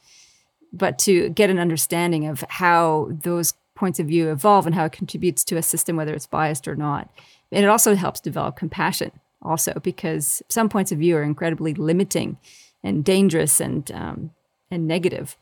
but 0.72 0.98
to 0.98 1.28
get 1.28 1.50
an 1.50 1.60
understanding 1.60 2.26
of 2.26 2.44
how 2.48 3.08
those 3.12 3.54
points 3.76 4.00
of 4.00 4.08
view 4.08 4.28
evolve 4.28 4.66
and 4.66 4.74
how 4.74 4.86
it 4.86 4.90
contributes 4.90 5.44
to 5.44 5.56
a 5.56 5.62
system, 5.62 5.94
whether 5.94 6.12
it's 6.12 6.26
biased 6.26 6.66
or 6.66 6.74
not. 6.74 7.08
And 7.52 7.64
it 7.64 7.68
also 7.68 7.94
helps 7.94 8.20
develop 8.20 8.56
compassion, 8.56 9.12
also, 9.40 9.74
because 9.84 10.42
some 10.48 10.68
points 10.68 10.90
of 10.90 10.98
view 10.98 11.16
are 11.16 11.22
incredibly 11.22 11.72
limiting 11.72 12.38
and 12.82 13.04
dangerous 13.04 13.60
and 13.60 13.88
um, 13.92 14.32
and 14.68 14.88
negative. 14.88 15.36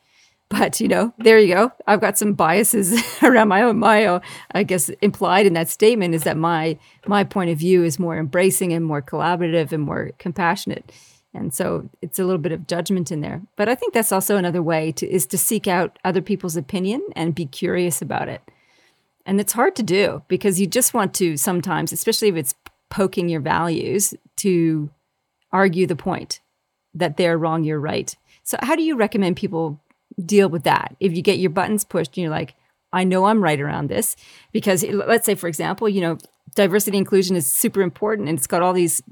But 0.57 0.81
you 0.81 0.87
know, 0.87 1.13
there 1.19 1.41
you 1.41 1.53
go. 1.53 1.73
I've 1.89 2.01
got 2.01 2.17
some 2.17 2.35
biases 2.35 3.03
around 3.23 3.49
my 3.49 3.63
own. 3.63 3.79
My, 3.79 4.07
own, 4.07 4.21
I 4.53 4.63
guess, 4.63 4.89
implied 5.03 5.47
in 5.47 5.55
that 5.55 5.69
statement 5.69 6.15
is 6.15 6.23
that 6.23 6.37
my 6.37 6.79
my 7.07 7.25
point 7.25 7.51
of 7.51 7.59
view 7.59 7.83
is 7.83 7.99
more 7.99 8.17
embracing 8.17 8.73
and 8.73 8.85
more 8.85 9.03
collaborative 9.03 9.73
and 9.73 9.83
more 9.83 10.13
compassionate. 10.19 10.93
And 11.33 11.53
so 11.53 11.91
it's 12.01 12.21
a 12.21 12.25
little 12.25 12.41
bit 12.41 12.53
of 12.53 12.69
judgment 12.69 13.11
in 13.11 13.21
there. 13.21 13.43
But 13.57 13.69
I 13.69 13.75
think 13.75 13.95
that's 13.95 14.13
also 14.13 14.37
another 14.37 14.63
way 14.63 14.93
to 14.93 15.11
is 15.11 15.27
to 15.27 15.39
seek 15.39 15.67
out 15.67 15.99
other 16.05 16.23
people's 16.23 16.57
opinion 16.57 17.05
and 17.17 17.35
be 17.35 17.47
curious 17.47 18.01
about 18.01 18.29
it. 18.29 18.41
And 19.27 19.41
it's 19.41 19.55
hard 19.55 19.75
to 19.77 19.83
do 19.83 20.23
because 20.29 20.61
you 20.61 20.69
just 20.69 20.95
want 20.95 21.15
to 21.15 21.37
sometimes, 21.37 21.93
especially 21.93 22.29
if 22.29 22.37
it's 22.37 22.55
poking 22.91 23.29
your 23.29 23.41
values, 23.41 24.15
to 24.37 24.91
argue 25.51 25.89
the 25.89 25.97
point 25.97 26.41
that 26.95 27.17
they're 27.17 27.39
wrong, 27.39 27.65
you're 27.65 27.81
right. 27.81 28.15
So 28.45 28.57
how 28.61 28.77
do 28.77 28.83
you 28.83 28.95
recommend 28.95 29.37
people 29.37 29.81
deal 30.23 30.49
with 30.49 30.65
that. 30.65 30.97
If 31.01 31.15
you 31.15 31.23
get 31.23 31.39
your 31.39 31.51
buttons 31.51 31.85
pushed 31.85 32.17
and 32.17 32.23
you're 32.23 32.31
like, 32.31 32.55
I 32.93 33.05
know 33.05 33.25
I'm 33.25 33.43
right 33.43 33.61
around 33.61 33.89
this, 33.89 34.17
because 34.53 34.85
let's 34.85 35.27
say, 35.27 35.35
for 35.35 35.49
example, 35.49 35.89
you 35.89 36.01
know, 36.01 36.19
diversity 36.55 36.97
inclusion 36.97 37.35
is 37.37 37.51
super 37.51 37.83
important 37.83 38.29
and 38.29 38.39
it's 38.39 38.47
got 38.47 38.63
all 38.63 38.73
these 38.73 39.03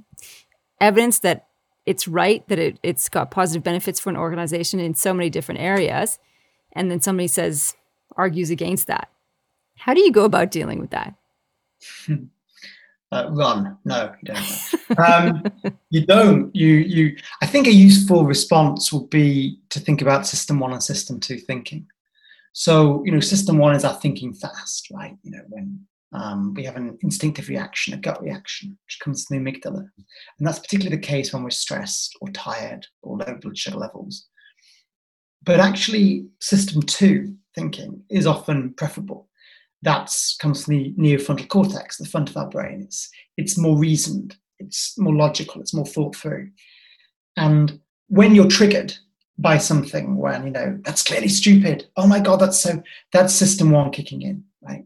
evidence 0.80 1.18
that 1.20 1.48
it's 1.84 2.06
right, 2.06 2.46
that 2.48 2.58
it, 2.58 2.78
it's 2.82 3.08
got 3.08 3.30
positive 3.32 3.64
benefits 3.64 3.98
for 3.98 4.10
an 4.10 4.16
organization 4.16 4.78
in 4.78 4.94
so 4.94 5.12
many 5.12 5.30
different 5.30 5.60
areas. 5.60 6.18
And 6.72 6.90
then 6.90 7.00
somebody 7.00 7.26
says, 7.26 7.74
argues 8.16 8.50
against 8.50 8.86
that. 8.86 9.08
How 9.76 9.94
do 9.94 10.00
you 10.00 10.12
go 10.12 10.24
about 10.24 10.50
dealing 10.50 10.78
with 10.78 10.90
that? 10.90 11.14
Hmm. 12.06 12.24
Uh, 13.12 13.28
run. 13.30 13.76
No, 13.84 14.12
you 14.22 14.34
don't. 14.34 14.60
Um, 14.98 15.42
you 15.88 16.04
don't. 16.04 16.54
You 16.54 16.68
you. 16.68 17.16
I 17.40 17.46
think 17.46 17.66
a 17.66 17.72
useful 17.72 18.26
response 18.26 18.92
would 18.92 19.08
be 19.08 19.58
to 19.70 19.80
think 19.80 20.02
about 20.02 20.26
system 20.26 20.58
one 20.58 20.72
and 20.72 20.82
system 20.82 21.18
two 21.18 21.38
thinking. 21.38 21.86
So 22.52 23.02
you 23.06 23.10
know, 23.10 23.20
system 23.20 23.56
one 23.56 23.74
is 23.74 23.86
our 23.86 23.94
thinking 23.94 24.34
fast, 24.34 24.90
right? 24.90 25.16
You 25.22 25.30
know, 25.30 25.44
when 25.48 25.80
um, 26.12 26.52
we 26.52 26.64
have 26.64 26.76
an 26.76 26.98
instinctive 27.00 27.48
reaction, 27.48 27.94
a 27.94 27.96
gut 27.96 28.22
reaction, 28.22 28.76
which 28.86 28.98
comes 29.00 29.24
from 29.24 29.42
the 29.42 29.50
amygdala, 29.50 29.78
and 29.78 30.46
that's 30.46 30.58
particularly 30.58 30.96
the 30.96 31.02
case 31.02 31.32
when 31.32 31.42
we're 31.42 31.50
stressed 31.50 32.18
or 32.20 32.28
tired 32.28 32.86
or 33.00 33.16
low 33.16 33.38
blood 33.40 33.56
sugar 33.56 33.78
levels. 33.78 34.26
But 35.42 35.58
actually, 35.58 36.26
system 36.38 36.82
two 36.82 37.34
thinking 37.54 38.02
is 38.10 38.26
often 38.26 38.74
preferable 38.74 39.30
that 39.82 40.14
comes 40.40 40.64
from 40.64 40.74
the 40.74 40.94
neofrontal 40.94 41.48
cortex, 41.48 41.98
the 41.98 42.06
front 42.06 42.30
of 42.30 42.36
our 42.36 42.48
brain. 42.48 42.82
It's, 42.82 43.10
it's 43.36 43.58
more 43.58 43.76
reasoned, 43.76 44.36
it's 44.58 44.96
more 44.98 45.14
logical, 45.14 45.60
it's 45.60 45.74
more 45.74 45.86
thought 45.86 46.16
through. 46.16 46.50
And 47.36 47.80
when 48.08 48.34
you're 48.34 48.48
triggered 48.48 48.94
by 49.38 49.58
something, 49.58 50.16
when, 50.16 50.44
you 50.44 50.50
know, 50.50 50.78
that's 50.84 51.02
clearly 51.02 51.28
stupid, 51.28 51.88
oh 51.96 52.06
my 52.06 52.20
God, 52.20 52.40
that's 52.40 52.60
so, 52.60 52.82
that's 53.12 53.34
system 53.34 53.70
one 53.70 53.90
kicking 53.90 54.22
in, 54.22 54.44
right? 54.60 54.84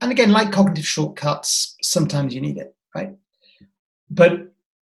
And 0.00 0.10
again, 0.10 0.32
like 0.32 0.52
cognitive 0.52 0.86
shortcuts, 0.86 1.76
sometimes 1.82 2.34
you 2.34 2.40
need 2.40 2.56
it, 2.56 2.74
right? 2.94 3.14
But 4.10 4.52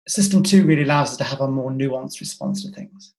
system 0.09 0.43
two 0.43 0.65
really 0.65 0.83
allows 0.83 1.11
us 1.11 1.17
to 1.19 1.25
have 1.25 1.41
a 1.41 1.49
more 1.49 1.71
nuanced 1.71 2.21
response 2.21 2.65
to 2.65 2.73
things. 2.73 3.15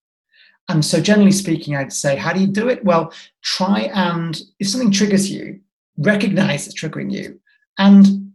And 0.67 0.84
so, 0.84 0.99
generally 0.99 1.31
speaking, 1.31 1.75
I'd 1.75 1.93
say, 1.93 2.15
how 2.15 2.34
do 2.34 2.41
you 2.41 2.47
do 2.47 2.69
it? 2.69 2.84
Well, 2.84 3.13
try 3.43 3.91
and 3.93 4.41
if 4.60 4.67
something 4.67 4.91
triggers 4.91 5.31
you, 5.31 5.60
recognize 5.97 6.67
it's 6.67 6.79
triggering 6.79 7.12
you 7.12 7.39
and 7.77 8.31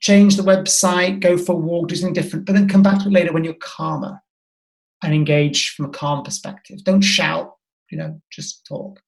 change 0.00 0.36
the 0.36 0.42
website, 0.42 1.20
go 1.20 1.36
for 1.38 1.52
a 1.52 1.58
walk, 1.58 1.88
do 1.88 1.96
something 1.96 2.12
different, 2.12 2.46
but 2.46 2.54
then 2.54 2.68
come 2.68 2.82
back 2.82 3.00
to 3.00 3.08
it 3.08 3.12
later 3.12 3.32
when 3.32 3.44
you're 3.44 3.54
calmer 3.54 4.20
and 5.02 5.14
engage 5.14 5.70
from 5.70 5.86
a 5.86 5.90
calm 5.90 6.22
perspective. 6.22 6.82
Don't 6.84 7.00
shout, 7.02 7.54
you 7.90 7.98
know, 7.98 8.20
just 8.30 8.66
talk. 8.66 9.00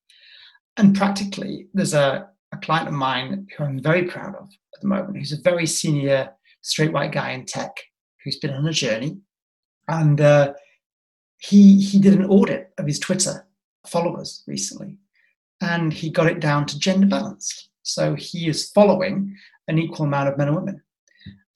And 0.76 0.96
practically, 0.96 1.68
there's 1.74 1.94
a, 1.94 2.28
a 2.52 2.56
client 2.58 2.88
of 2.88 2.94
mine 2.94 3.46
who 3.56 3.64
I'm 3.64 3.82
very 3.82 4.04
proud 4.04 4.34
of 4.34 4.48
at 4.74 4.80
the 4.80 4.88
moment, 4.88 5.18
who's 5.18 5.32
a 5.32 5.40
very 5.40 5.66
senior 5.66 6.30
straight 6.62 6.92
white 6.92 7.12
guy 7.12 7.32
in 7.32 7.44
tech 7.44 7.72
who's 8.22 8.38
been 8.38 8.54
on 8.54 8.66
a 8.66 8.72
journey. 8.72 9.18
And 9.88 10.20
uh, 10.20 10.54
he, 11.38 11.80
he 11.80 11.98
did 11.98 12.14
an 12.14 12.26
audit 12.26 12.70
of 12.78 12.86
his 12.86 12.98
Twitter 12.98 13.46
followers 13.86 14.42
recently, 14.46 14.98
and 15.60 15.92
he 15.92 16.10
got 16.10 16.26
it 16.26 16.40
down 16.40 16.66
to 16.66 16.78
gender 16.78 17.06
balanced. 17.06 17.70
So 17.88 18.14
he 18.14 18.48
is 18.48 18.70
following 18.70 19.36
an 19.66 19.78
equal 19.78 20.06
amount 20.06 20.28
of 20.28 20.38
men 20.38 20.48
and 20.48 20.56
women. 20.56 20.82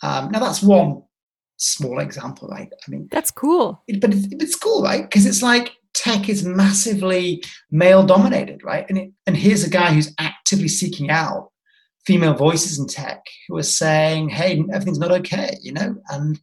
Um, 0.02 0.30
now, 0.30 0.40
that's 0.40 0.62
one 0.62 1.02
small 1.58 2.00
example, 2.00 2.48
right? 2.48 2.72
I 2.72 2.90
mean, 2.90 3.08
that's 3.10 3.30
cool. 3.30 3.82
It, 3.86 4.00
but 4.00 4.12
it's, 4.12 4.26
it's 4.32 4.56
cool, 4.56 4.82
right? 4.82 5.02
Because 5.02 5.26
it's 5.26 5.42
like 5.42 5.76
tech 5.94 6.28
is 6.28 6.44
massively 6.44 7.42
male 7.70 8.02
dominated, 8.02 8.64
right? 8.64 8.86
And 8.88 8.98
it, 8.98 9.12
and 9.26 9.36
here's 9.36 9.64
a 9.64 9.70
guy 9.70 9.92
who's 9.92 10.14
actively 10.18 10.68
seeking 10.68 11.10
out 11.10 11.50
female 12.04 12.34
voices 12.34 12.78
in 12.78 12.88
tech 12.88 13.24
who 13.48 13.56
are 13.58 13.62
saying, 13.62 14.30
"Hey, 14.30 14.64
everything's 14.72 14.98
not 14.98 15.12
okay," 15.12 15.56
you 15.62 15.72
know, 15.72 15.94
and 16.08 16.40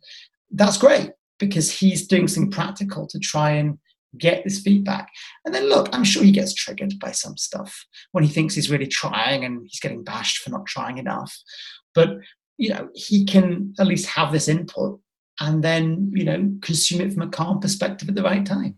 that's 0.52 0.78
great 0.78 1.12
because 1.38 1.72
he's 1.72 2.08
doing 2.08 2.28
something 2.28 2.52
practical 2.52 3.08
to 3.08 3.20
try 3.20 3.52
and 3.52 3.78
get 4.18 4.44
this 4.44 4.60
feedback. 4.60 5.10
And 5.46 5.54
then 5.54 5.70
look, 5.70 5.90
I'm 5.92 6.04
sure 6.04 6.24
he 6.24 6.32
gets 6.32 6.54
triggered 6.54 7.00
by 7.00 7.12
some 7.12 7.38
stuff 7.38 7.86
when 8.12 8.24
he 8.24 8.30
thinks 8.30 8.56
he's 8.56 8.70
really 8.70 8.88
trying 8.88 9.46
and 9.46 9.62
he's 9.68 9.80
getting 9.80 10.04
bashed 10.04 10.40
for 10.40 10.50
not 10.50 10.66
trying 10.66 10.98
enough. 10.98 11.38
But 11.94 12.18
you 12.58 12.70
know, 12.70 12.90
he 12.94 13.26
can 13.26 13.74
at 13.80 13.88
least 13.88 14.08
have 14.08 14.32
this 14.32 14.50
input 14.50 15.00
and 15.40 15.64
then, 15.64 16.12
you 16.14 16.26
know, 16.26 16.52
consume 16.62 17.02
it 17.02 17.14
from 17.14 17.24
a 17.24 17.30
calm 17.30 17.60
perspective 17.60 18.10
at 18.10 18.16
the 18.16 18.24
right 18.24 18.46
time. 18.46 18.76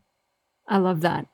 I 0.67 0.77
love 0.77 1.01
that. 1.01 1.25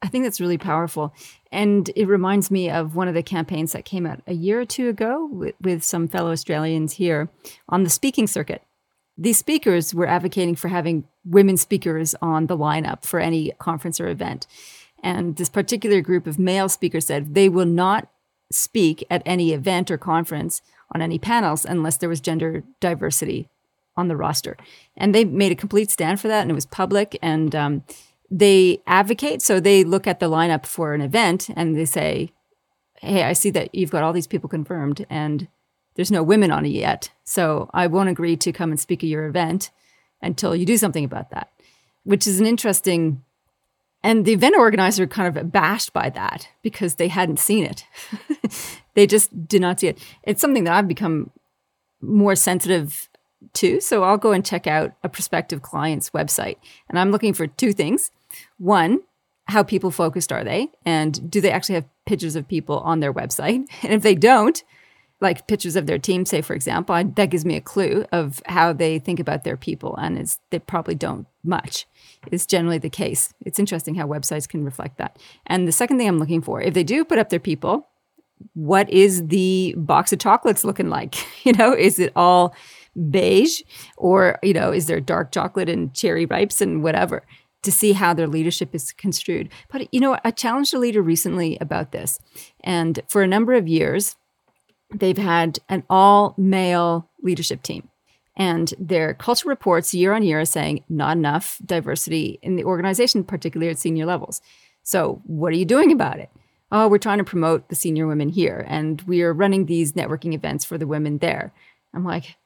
I 0.00 0.06
think 0.06 0.24
that's 0.24 0.40
really 0.40 0.58
powerful. 0.58 1.12
And 1.50 1.90
it 1.96 2.06
reminds 2.06 2.52
me 2.52 2.70
of 2.70 2.94
one 2.94 3.08
of 3.08 3.14
the 3.14 3.22
campaigns 3.22 3.72
that 3.72 3.84
came 3.84 4.06
out 4.06 4.20
a 4.28 4.32
year 4.32 4.60
or 4.60 4.64
two 4.64 4.88
ago 4.88 5.28
with, 5.30 5.56
with 5.60 5.82
some 5.82 6.06
fellow 6.06 6.30
Australians 6.30 6.92
here 6.92 7.30
on 7.68 7.82
the 7.82 7.90
speaking 7.90 8.28
circuit 8.28 8.62
these 9.18 9.36
speakers 9.36 9.92
were 9.92 10.06
advocating 10.06 10.54
for 10.54 10.68
having 10.68 11.04
women 11.24 11.56
speakers 11.56 12.14
on 12.22 12.46
the 12.46 12.56
lineup 12.56 13.04
for 13.04 13.18
any 13.18 13.50
conference 13.58 14.00
or 14.00 14.08
event. 14.08 14.46
And 15.02 15.36
this 15.36 15.48
particular 15.48 16.00
group 16.00 16.26
of 16.26 16.38
male 16.38 16.68
speakers 16.68 17.06
said 17.06 17.34
they 17.34 17.48
will 17.48 17.66
not 17.66 18.08
speak 18.50 19.04
at 19.10 19.22
any 19.26 19.52
event 19.52 19.90
or 19.90 19.98
conference 19.98 20.62
on 20.94 21.02
any 21.02 21.18
panels 21.18 21.64
unless 21.64 21.96
there 21.96 22.08
was 22.08 22.20
gender 22.20 22.62
diversity 22.80 23.48
on 23.96 24.08
the 24.08 24.16
roster. 24.16 24.56
And 24.96 25.14
they 25.14 25.24
made 25.24 25.52
a 25.52 25.56
complete 25.56 25.90
stand 25.90 26.20
for 26.20 26.28
that, 26.28 26.42
and 26.42 26.50
it 26.50 26.54
was 26.54 26.66
public. 26.66 27.18
And 27.20 27.54
um, 27.54 27.84
they 28.30 28.80
advocate, 28.86 29.42
so 29.42 29.58
they 29.58 29.84
look 29.84 30.06
at 30.06 30.20
the 30.20 30.30
lineup 30.30 30.64
for 30.64 30.94
an 30.94 31.00
event 31.00 31.50
and 31.54 31.76
they 31.76 31.84
say, 31.84 32.32
Hey, 33.00 33.22
I 33.22 33.32
see 33.32 33.50
that 33.50 33.72
you've 33.74 33.92
got 33.92 34.02
all 34.02 34.12
these 34.12 34.26
people 34.26 34.48
confirmed, 34.48 35.06
and 35.08 35.46
there's 35.98 36.12
no 36.12 36.22
women 36.22 36.52
on 36.52 36.64
it 36.64 36.68
yet. 36.68 37.10
So 37.24 37.68
I 37.74 37.88
won't 37.88 38.08
agree 38.08 38.36
to 38.36 38.52
come 38.52 38.70
and 38.70 38.78
speak 38.78 39.02
at 39.02 39.08
your 39.08 39.26
event 39.26 39.72
until 40.22 40.54
you 40.54 40.64
do 40.64 40.78
something 40.78 41.04
about 41.04 41.30
that, 41.30 41.50
which 42.04 42.24
is 42.24 42.38
an 42.38 42.46
interesting. 42.46 43.24
And 44.04 44.24
the 44.24 44.32
event 44.32 44.54
organizer 44.56 45.08
kind 45.08 45.26
of 45.26 45.36
abashed 45.36 45.92
by 45.92 46.08
that 46.10 46.50
because 46.62 46.94
they 46.94 47.08
hadn't 47.08 47.40
seen 47.40 47.64
it. 47.64 47.84
they 48.94 49.08
just 49.08 49.48
did 49.48 49.60
not 49.60 49.80
see 49.80 49.88
it. 49.88 49.98
It's 50.22 50.40
something 50.40 50.62
that 50.64 50.72
I've 50.72 50.86
become 50.86 51.32
more 52.00 52.36
sensitive 52.36 53.08
to. 53.54 53.80
So 53.80 54.04
I'll 54.04 54.18
go 54.18 54.30
and 54.30 54.46
check 54.46 54.68
out 54.68 54.92
a 55.02 55.08
prospective 55.08 55.62
client's 55.62 56.10
website. 56.10 56.58
And 56.88 56.96
I'm 56.96 57.10
looking 57.10 57.34
for 57.34 57.48
two 57.48 57.72
things. 57.72 58.12
One, 58.58 59.00
how 59.46 59.64
people 59.64 59.90
focused 59.90 60.30
are 60.30 60.44
they? 60.44 60.68
And 60.86 61.28
do 61.28 61.40
they 61.40 61.50
actually 61.50 61.74
have 61.74 61.86
pictures 62.06 62.36
of 62.36 62.46
people 62.46 62.78
on 62.78 63.00
their 63.00 63.12
website? 63.12 63.66
And 63.82 63.92
if 63.92 64.02
they 64.02 64.14
don't, 64.14 64.62
like 65.20 65.48
pictures 65.48 65.76
of 65.76 65.86
their 65.86 65.98
team, 65.98 66.24
say, 66.24 66.40
for 66.40 66.54
example, 66.54 66.94
I, 66.94 67.02
that 67.02 67.30
gives 67.30 67.44
me 67.44 67.56
a 67.56 67.60
clue 67.60 68.04
of 68.12 68.40
how 68.46 68.72
they 68.72 68.98
think 68.98 69.18
about 69.18 69.44
their 69.44 69.56
people. 69.56 69.96
And 69.96 70.18
is 70.18 70.38
they 70.50 70.58
probably 70.58 70.94
don't 70.94 71.26
much, 71.42 71.86
is 72.30 72.46
generally 72.46 72.78
the 72.78 72.90
case. 72.90 73.34
It's 73.44 73.58
interesting 73.58 73.96
how 73.96 74.06
websites 74.06 74.48
can 74.48 74.64
reflect 74.64 74.98
that. 74.98 75.18
And 75.46 75.66
the 75.66 75.72
second 75.72 75.98
thing 75.98 76.08
I'm 76.08 76.20
looking 76.20 76.42
for, 76.42 76.60
if 76.62 76.74
they 76.74 76.84
do 76.84 77.04
put 77.04 77.18
up 77.18 77.30
their 77.30 77.40
people, 77.40 77.88
what 78.54 78.88
is 78.90 79.26
the 79.26 79.74
box 79.76 80.12
of 80.12 80.20
chocolates 80.20 80.64
looking 80.64 80.88
like? 80.88 81.16
You 81.44 81.52
know, 81.54 81.72
is 81.72 81.98
it 81.98 82.12
all 82.14 82.54
beige 83.10 83.62
or, 83.96 84.38
you 84.42 84.52
know, 84.52 84.70
is 84.70 84.84
there 84.84 85.00
dark 85.00 85.32
chocolate 85.32 85.70
and 85.70 85.94
cherry 85.94 86.26
ripes 86.26 86.60
and 86.60 86.82
whatever? 86.82 87.24
to 87.62 87.72
see 87.72 87.92
how 87.92 88.14
their 88.14 88.28
leadership 88.28 88.74
is 88.74 88.92
construed. 88.92 89.48
But 89.68 89.92
you 89.92 90.00
know, 90.00 90.16
I 90.24 90.30
challenged 90.30 90.74
a 90.74 90.78
leader 90.78 91.02
recently 91.02 91.58
about 91.60 91.90
this. 91.90 92.18
And 92.62 93.00
for 93.08 93.22
a 93.22 93.26
number 93.26 93.54
of 93.54 93.66
years, 93.66 94.16
they've 94.94 95.18
had 95.18 95.58
an 95.68 95.84
all 95.88 96.34
male 96.36 97.08
leadership 97.22 97.62
team. 97.62 97.88
And 98.36 98.72
their 98.78 99.14
culture 99.14 99.48
reports 99.48 99.92
year 99.92 100.12
on 100.12 100.22
year 100.22 100.40
are 100.40 100.44
saying 100.44 100.84
not 100.88 101.16
enough 101.16 101.60
diversity 101.64 102.38
in 102.40 102.54
the 102.54 102.64
organization, 102.64 103.24
particularly 103.24 103.70
at 103.70 103.78
senior 103.78 104.06
levels. 104.06 104.40
So, 104.84 105.20
what 105.24 105.52
are 105.52 105.56
you 105.56 105.64
doing 105.64 105.90
about 105.90 106.20
it? 106.20 106.30
Oh, 106.70 106.86
we're 106.86 106.98
trying 106.98 107.18
to 107.18 107.24
promote 107.24 107.68
the 107.68 107.74
senior 107.74 108.06
women 108.06 108.28
here, 108.28 108.64
and 108.68 109.02
we 109.02 109.22
are 109.22 109.32
running 109.32 109.66
these 109.66 109.94
networking 109.94 110.34
events 110.34 110.64
for 110.64 110.78
the 110.78 110.86
women 110.86 111.18
there. 111.18 111.52
I'm 111.92 112.04
like, 112.04 112.36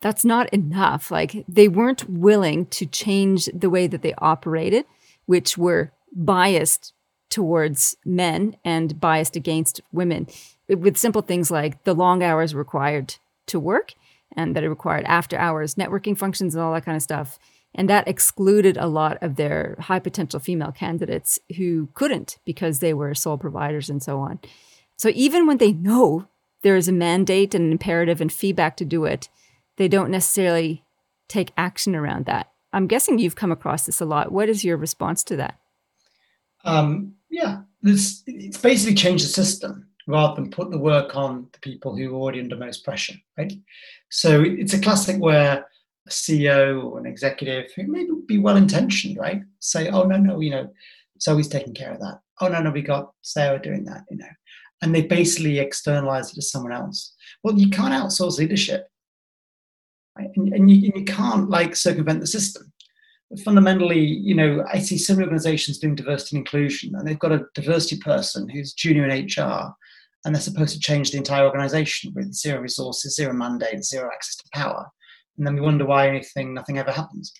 that's 0.00 0.24
not 0.24 0.48
enough. 0.52 1.10
Like, 1.10 1.44
they 1.46 1.68
weren't 1.68 2.08
willing 2.10 2.66
to 2.66 2.86
change 2.86 3.48
the 3.54 3.70
way 3.70 3.86
that 3.86 4.02
they 4.02 4.14
operated, 4.18 4.86
which 5.26 5.56
were 5.56 5.92
biased 6.12 6.94
towards 7.30 7.96
men 8.04 8.56
and 8.64 8.98
biased 8.98 9.36
against 9.36 9.80
women 9.92 10.26
with 10.68 10.96
simple 10.96 11.22
things 11.22 11.50
like 11.50 11.84
the 11.84 11.94
long 11.94 12.22
hours 12.22 12.54
required 12.54 13.16
to 13.46 13.58
work 13.58 13.94
and 14.36 14.54
that 14.54 14.64
it 14.64 14.68
required 14.68 15.04
after 15.06 15.38
hours 15.38 15.74
networking 15.76 16.16
functions 16.16 16.54
and 16.54 16.62
all 16.62 16.72
that 16.74 16.84
kind 16.84 16.96
of 16.96 17.02
stuff. 17.02 17.38
And 17.74 17.88
that 17.88 18.08
excluded 18.08 18.76
a 18.76 18.86
lot 18.86 19.18
of 19.22 19.36
their 19.36 19.76
high 19.80 19.98
potential 19.98 20.40
female 20.40 20.72
candidates 20.72 21.38
who 21.56 21.88
couldn't 21.94 22.38
because 22.44 22.78
they 22.78 22.94
were 22.94 23.14
sole 23.14 23.38
providers 23.38 23.90
and 23.90 24.02
so 24.02 24.18
on. 24.20 24.40
So 24.96 25.10
even 25.14 25.46
when 25.46 25.58
they 25.58 25.72
know 25.72 26.28
there 26.62 26.76
is 26.76 26.88
a 26.88 26.92
mandate 26.92 27.54
and 27.54 27.66
an 27.66 27.72
imperative 27.72 28.20
and 28.20 28.32
feedback 28.32 28.76
to 28.78 28.84
do 28.84 29.04
it, 29.04 29.28
they 29.76 29.86
don't 29.86 30.10
necessarily 30.10 30.84
take 31.28 31.52
action 31.56 31.94
around 31.94 32.26
that. 32.26 32.50
I'm 32.72 32.86
guessing 32.86 33.18
you've 33.18 33.36
come 33.36 33.52
across 33.52 33.86
this 33.86 34.00
a 34.00 34.04
lot. 34.04 34.32
What 34.32 34.48
is 34.48 34.64
your 34.64 34.76
response 34.76 35.22
to 35.24 35.36
that? 35.36 35.58
Um, 36.64 37.14
yeah, 37.30 37.62
this, 37.82 38.22
it's 38.26 38.58
basically 38.58 38.94
changed 38.94 39.24
the 39.24 39.28
system 39.28 39.87
rather 40.08 40.34
than 40.34 40.50
put 40.50 40.70
the 40.70 40.78
work 40.78 41.14
on 41.14 41.46
the 41.52 41.60
people 41.60 41.94
who 41.94 42.10
are 42.10 42.18
already 42.18 42.40
under 42.40 42.56
most 42.56 42.82
pressure, 42.82 43.14
right? 43.36 43.52
So 44.10 44.42
it's 44.42 44.72
a 44.72 44.80
classic 44.80 45.20
where 45.20 45.66
a 46.06 46.10
CEO 46.10 46.82
or 46.82 46.98
an 46.98 47.06
executive 47.06 47.70
who 47.76 47.86
may 47.86 48.06
be 48.26 48.38
well 48.38 48.56
intentioned, 48.56 49.18
right? 49.18 49.42
Say, 49.60 49.90
oh, 49.90 50.04
no, 50.04 50.16
no, 50.16 50.40
you 50.40 50.50
know, 50.50 50.72
Zoe's 51.20 51.46
taking 51.46 51.74
care 51.74 51.92
of 51.92 52.00
that. 52.00 52.20
Oh, 52.40 52.48
no, 52.48 52.62
no, 52.62 52.70
we 52.70 52.80
got 52.80 53.12
Sarah 53.20 53.60
doing 53.60 53.84
that, 53.84 54.04
you 54.10 54.16
know. 54.16 54.26
And 54.80 54.94
they 54.94 55.02
basically 55.02 55.58
externalize 55.58 56.32
it 56.32 56.36
to 56.36 56.42
someone 56.42 56.72
else. 56.72 57.14
Well, 57.44 57.58
you 57.58 57.68
can't 57.68 57.92
outsource 57.92 58.38
leadership. 58.38 58.88
Right? 60.16 60.30
And, 60.36 60.54
and, 60.54 60.70
you, 60.70 60.90
you 60.94 61.04
can't 61.04 61.50
like 61.50 61.76
circumvent 61.76 62.20
the 62.20 62.26
system 62.26 62.72
fundamentally, 63.44 64.00
you 64.00 64.34
know, 64.34 64.64
I 64.72 64.78
see 64.78 64.96
some 64.96 65.18
organizations 65.18 65.78
doing 65.78 65.94
diversity 65.94 66.36
and 66.36 66.46
inclusion, 66.46 66.94
and 66.94 67.06
they've 67.06 67.18
got 67.18 67.32
a 67.32 67.44
diversity 67.54 67.98
person 68.00 68.48
who's 68.48 68.72
junior 68.72 69.06
in 69.06 69.26
HR, 69.26 69.74
and 70.24 70.34
they're 70.34 70.42
supposed 70.42 70.74
to 70.74 70.80
change 70.80 71.10
the 71.10 71.18
entire 71.18 71.44
organization 71.44 72.12
with 72.14 72.32
zero 72.34 72.60
resources, 72.60 73.16
zero 73.16 73.32
mandate, 73.32 73.84
zero 73.84 74.10
access 74.12 74.36
to 74.36 74.44
power. 74.52 74.86
And 75.36 75.46
then 75.46 75.54
we 75.54 75.60
wonder 75.60 75.86
why 75.86 76.08
anything, 76.08 76.54
nothing 76.54 76.78
ever 76.78 76.90
happens. 76.90 77.32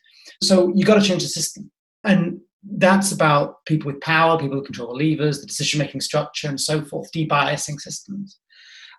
So 0.43 0.73
you've 0.75 0.87
got 0.87 1.01
to 1.01 1.07
change 1.07 1.23
the 1.23 1.29
system. 1.29 1.71
And 2.05 2.41
that's 2.63 3.13
about 3.13 3.65
people 3.67 3.91
with 3.91 4.01
power, 4.01 4.39
people 4.39 4.57
who 4.57 4.65
control 4.65 4.97
the 4.97 5.05
levers, 5.11 5.41
the 5.41 5.47
decision 5.47 5.79
making 5.79 6.01
structure, 6.01 6.49
and 6.49 6.61
so 6.61 6.85
forth, 6.85 7.11
debiasing 7.13 7.81
systems. 7.81 8.39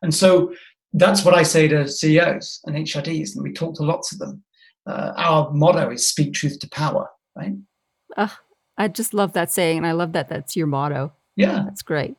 And 0.02 0.14
so 0.14 0.54
that's 0.94 1.24
what 1.24 1.36
I 1.36 1.44
say 1.44 1.68
to 1.68 1.88
CEOs 1.88 2.62
and 2.66 2.76
HRDs, 2.76 3.36
and 3.36 3.44
we 3.44 3.54
talk 3.54 3.76
to 3.76 3.84
lots 3.84 4.12
of 4.12 4.20
them. 4.20 4.44
Uh, 4.88 5.14
our 5.18 5.52
motto 5.52 5.92
is 5.92 6.08
speak 6.08 6.34
truth 6.34 6.60
to 6.60 6.70
power, 6.70 7.08
right? 7.36 7.54
Uh, 8.18 8.30
I 8.78 8.88
just 8.88 9.14
love 9.14 9.34
that 9.34 9.52
saying, 9.52 9.78
and 9.78 9.88
I 9.88 9.92
love 9.92 10.14
that 10.14 10.30
that's 10.30 10.56
your 10.56 10.68
motto. 10.68 11.14
Yeah. 11.36 11.64
That's 11.66 11.82
great. 11.82 12.16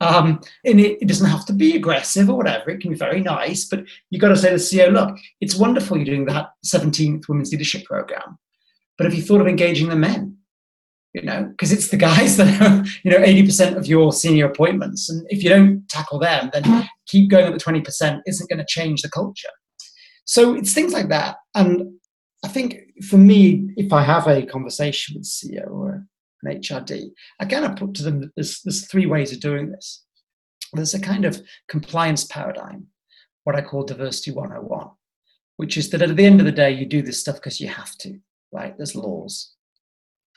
Um, 0.00 0.40
and 0.64 0.78
it, 0.78 0.98
it, 1.00 1.08
doesn't 1.08 1.30
have 1.30 1.46
to 1.46 1.54
be 1.54 1.74
aggressive 1.74 2.28
or 2.28 2.36
whatever. 2.36 2.68
It 2.68 2.80
can 2.80 2.90
be 2.90 2.98
very 2.98 3.20
nice, 3.20 3.64
but 3.64 3.84
you've 4.10 4.20
got 4.20 4.28
to 4.28 4.36
say 4.36 4.50
to 4.50 4.56
the 4.56 4.62
CEO, 4.62 4.92
look, 4.92 5.16
it's 5.40 5.56
wonderful 5.56 5.96
you're 5.96 6.04
doing 6.04 6.26
that 6.26 6.50
17th 6.66 7.28
Women's 7.28 7.50
Leadership 7.50 7.84
Program, 7.84 8.38
but 8.98 9.04
have 9.06 9.14
you 9.14 9.22
thought 9.22 9.40
of 9.40 9.46
engaging 9.46 9.88
the 9.88 9.96
men? 9.96 10.36
You 11.14 11.22
know, 11.22 11.44
because 11.44 11.72
it's 11.72 11.88
the 11.88 11.96
guys 11.96 12.36
that 12.36 12.60
are, 12.60 12.84
you 13.04 13.10
know, 13.10 13.24
80% 13.24 13.76
of 13.76 13.86
your 13.86 14.12
senior 14.12 14.46
appointments. 14.46 15.08
And 15.08 15.26
if 15.30 15.42
you 15.42 15.48
don't 15.48 15.88
tackle 15.88 16.18
them, 16.18 16.50
then 16.52 16.86
keep 17.06 17.30
going 17.30 17.46
at 17.46 17.54
the 17.54 17.64
20% 17.64 18.20
isn't 18.26 18.50
going 18.50 18.58
to 18.58 18.66
change 18.68 19.00
the 19.00 19.08
culture. 19.08 19.48
So 20.26 20.54
it's 20.54 20.74
things 20.74 20.92
like 20.92 21.08
that. 21.08 21.36
And 21.54 21.94
I 22.44 22.48
think 22.48 22.76
for 23.08 23.16
me, 23.16 23.70
if 23.76 23.94
I 23.94 24.02
have 24.02 24.26
a 24.26 24.44
conversation 24.44 25.16
with 25.16 25.24
CEO 25.24 25.70
or 25.70 26.06
an 26.42 26.60
HRD, 26.60 27.10
I 27.40 27.44
kind 27.44 27.64
of 27.64 27.76
put 27.76 27.94
to 27.94 28.02
them 28.02 28.32
there's, 28.36 28.60
there's 28.62 28.86
three 28.86 29.06
ways 29.06 29.32
of 29.32 29.40
doing 29.40 29.70
this. 29.70 30.04
There's 30.72 30.94
a 30.94 31.00
kind 31.00 31.24
of 31.24 31.40
compliance 31.68 32.24
paradigm, 32.24 32.86
what 33.44 33.56
I 33.56 33.62
call 33.62 33.84
diversity 33.84 34.32
101, 34.32 34.90
which 35.56 35.76
is 35.76 35.90
that 35.90 36.02
at 36.02 36.16
the 36.16 36.24
end 36.24 36.40
of 36.40 36.46
the 36.46 36.52
day, 36.52 36.70
you 36.70 36.86
do 36.86 37.02
this 37.02 37.20
stuff 37.20 37.36
because 37.36 37.60
you 37.60 37.68
have 37.68 37.96
to, 37.98 38.18
right? 38.52 38.76
There's 38.76 38.94
laws. 38.94 39.52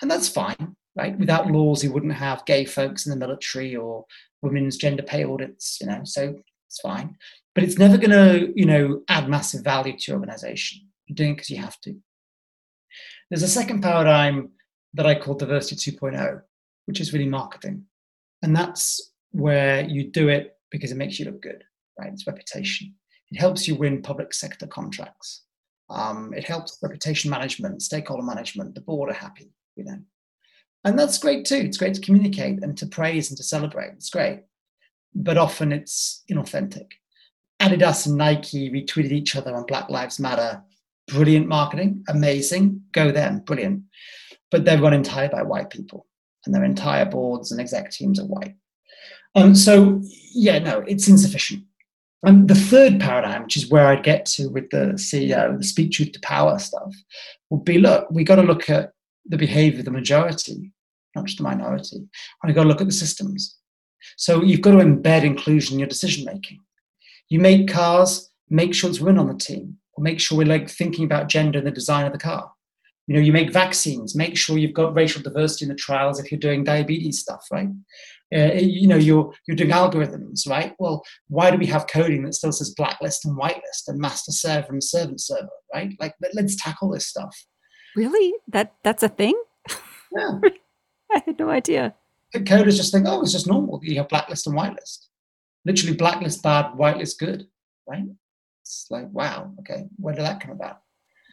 And 0.01 0.09
that's 0.09 0.29
fine, 0.29 0.75
right? 0.95 1.17
Without 1.17 1.51
laws, 1.51 1.83
you 1.83 1.91
wouldn't 1.91 2.13
have 2.13 2.45
gay 2.45 2.65
folks 2.65 3.05
in 3.05 3.09
the 3.09 3.17
military 3.17 3.75
or 3.75 4.05
women's 4.41 4.77
gender 4.77 5.03
pay 5.03 5.23
audits, 5.23 5.79
you 5.81 5.87
know, 5.87 6.01
so 6.05 6.35
it's 6.67 6.79
fine. 6.79 7.17
But 7.55 7.63
it's 7.63 7.77
never 7.77 7.97
going 7.97 8.11
to, 8.11 8.53
you 8.55 8.65
know, 8.65 9.01
add 9.09 9.27
massive 9.27 9.63
value 9.63 9.97
to 9.97 10.11
your 10.11 10.19
organization. 10.19 10.87
You're 11.07 11.15
doing 11.15 11.31
it 11.31 11.33
because 11.35 11.49
you 11.49 11.57
have 11.57 11.79
to. 11.81 11.95
There's 13.29 13.43
a 13.43 13.47
second 13.47 13.81
paradigm 13.81 14.51
that 14.93 15.05
I 15.05 15.15
call 15.15 15.35
diversity 15.35 15.91
2.0, 15.91 16.41
which 16.85 16.99
is 16.99 17.13
really 17.13 17.27
marketing. 17.27 17.85
And 18.41 18.55
that's 18.55 19.11
where 19.31 19.83
you 19.87 20.09
do 20.09 20.29
it 20.29 20.55
because 20.71 20.91
it 20.91 20.97
makes 20.97 21.19
you 21.19 21.25
look 21.25 21.41
good, 21.41 21.63
right? 21.99 22.11
It's 22.11 22.27
reputation. 22.27 22.95
It 23.31 23.39
helps 23.39 23.67
you 23.67 23.75
win 23.75 24.01
public 24.01 24.33
sector 24.33 24.67
contracts. 24.67 25.43
Um, 25.89 26.33
it 26.35 26.45
helps 26.45 26.77
reputation 26.81 27.31
management, 27.31 27.81
stakeholder 27.81 28.23
management, 28.23 28.75
the 28.75 28.81
board 28.81 29.09
are 29.09 29.13
happy, 29.13 29.51
you 29.75 29.83
know. 29.83 29.99
And 30.85 30.97
that's 30.97 31.17
great 31.17 31.45
too. 31.45 31.57
It's 31.57 31.77
great 31.77 31.95
to 31.95 32.01
communicate 32.01 32.63
and 32.63 32.77
to 32.77 32.85
praise 32.85 33.29
and 33.29 33.37
to 33.37 33.43
celebrate. 33.43 33.93
It's 33.93 34.09
great. 34.09 34.41
But 35.13 35.37
often 35.37 35.71
it's 35.71 36.23
inauthentic. 36.31 36.91
Adidas 37.59 38.07
and 38.07 38.15
Nike 38.15 38.69
retweeted 38.69 39.11
each 39.11 39.35
other 39.35 39.55
on 39.55 39.65
Black 39.65 39.89
Lives 39.89 40.19
Matter. 40.19 40.63
Brilliant 41.07 41.47
marketing, 41.47 42.03
amazing. 42.07 42.83
Go 42.93 43.11
them, 43.11 43.39
brilliant 43.39 43.83
but 44.51 44.65
they're 44.65 44.81
run 44.81 44.93
entirely 44.93 45.29
by 45.29 45.43
white 45.43 45.69
people, 45.69 46.07
and 46.45 46.53
their 46.53 46.63
entire 46.63 47.05
boards 47.05 47.51
and 47.51 47.61
exec 47.61 47.91
teams 47.91 48.19
are 48.19 48.25
white. 48.25 48.55
Um, 49.35 49.55
so 49.55 50.01
yeah, 50.33 50.59
no, 50.59 50.79
it's 50.87 51.07
insufficient. 51.07 51.63
And 52.23 52.49
the 52.49 52.55
third 52.55 52.99
paradigm, 52.99 53.43
which 53.43 53.55
is 53.55 53.69
where 53.69 53.87
I'd 53.87 54.03
get 54.03 54.25
to 54.27 54.49
with 54.49 54.69
the 54.71 54.93
CEO, 54.95 55.57
the 55.57 55.63
speak 55.63 55.91
truth 55.91 56.11
to 56.13 56.19
power 56.19 56.59
stuff, 56.59 56.93
would 57.49 57.63
be 57.63 57.77
look, 57.77 58.09
we 58.11 58.23
got 58.23 58.35
to 58.35 58.41
look 58.41 58.69
at 58.69 58.91
the 59.25 59.37
behavior 59.37 59.79
of 59.79 59.85
the 59.85 59.91
majority, 59.91 60.73
not 61.15 61.25
just 61.25 61.37
the 61.37 61.43
minority, 61.43 61.97
and 61.97 62.09
we've 62.45 62.55
got 62.55 62.63
to 62.63 62.69
look 62.69 62.81
at 62.81 62.87
the 62.87 62.93
systems. 62.93 63.57
So 64.17 64.43
you've 64.43 64.61
got 64.61 64.71
to 64.71 64.77
embed 64.77 65.23
inclusion 65.23 65.75
in 65.75 65.79
your 65.79 65.87
decision 65.87 66.25
making. 66.25 66.59
You 67.29 67.39
make 67.39 67.69
cars, 67.69 68.29
make 68.49 68.73
sure 68.73 68.89
it's 68.89 68.99
women 68.99 69.19
on 69.19 69.27
the 69.27 69.35
team, 69.35 69.77
or 69.93 70.03
make 70.03 70.19
sure 70.19 70.37
we're 70.37 70.47
like 70.47 70.69
thinking 70.69 71.05
about 71.05 71.29
gender 71.29 71.59
in 71.59 71.65
the 71.65 71.71
design 71.71 72.05
of 72.05 72.11
the 72.11 72.19
car 72.19 72.51
you 73.09 73.15
know 73.15 73.21
you 73.21 73.33
make 73.33 73.51
vaccines 73.51 74.15
make 74.15 74.37
sure 74.37 74.59
you've 74.59 74.73
got 74.73 74.93
racial 74.93 75.21
diversity 75.21 75.65
in 75.65 75.69
the 75.69 75.75
trials 75.75 76.19
if 76.19 76.31
you're 76.31 76.39
doing 76.39 76.63
diabetes 76.63 77.19
stuff 77.19 77.45
right? 77.51 77.69
Uh, 78.33 78.53
you 78.53 78.87
know 78.87 78.95
you're 78.95 79.33
you're 79.47 79.57
doing 79.57 79.71
algorithms 79.71 80.47
right? 80.47 80.75
Well 80.77 81.03
why 81.27 81.49
do 81.49 81.57
we 81.57 81.65
have 81.65 81.87
coding 81.87 82.23
that 82.23 82.35
still 82.35 82.51
says 82.51 82.75
blacklist 82.75 83.25
and 83.25 83.35
whitelist 83.35 83.87
and 83.87 83.99
master 83.99 84.31
server 84.31 84.71
and 84.71 84.83
servant 84.83 85.21
server 85.21 85.49
right? 85.73 85.91
Like 85.99 86.13
let's 86.33 86.55
tackle 86.55 86.91
this 86.91 87.07
stuff. 87.07 87.35
Really? 87.95 88.31
That 88.47 88.75
that's 88.83 89.01
a 89.01 89.09
thing? 89.09 89.41
Yeah. 90.15 90.39
I 91.11 91.23
had 91.25 91.39
no 91.39 91.49
idea. 91.49 91.95
The 92.33 92.41
coders 92.41 92.77
just 92.77 92.93
think 92.93 93.07
oh 93.07 93.23
it's 93.23 93.31
just 93.31 93.47
normal 93.47 93.79
that 93.79 93.89
you 93.89 93.97
have 93.97 94.09
blacklist 94.09 94.45
and 94.45 94.55
whitelist. 94.55 95.07
Literally 95.65 95.95
blacklist 95.95 96.43
bad 96.43 96.73
whitelist 96.73 97.17
good 97.17 97.47
right? 97.87 98.05
It's 98.61 98.85
like 98.91 99.07
wow 99.11 99.51
okay 99.61 99.85
where 99.97 100.13
did 100.13 100.25
that 100.25 100.41
come 100.41 100.51
about 100.51 100.81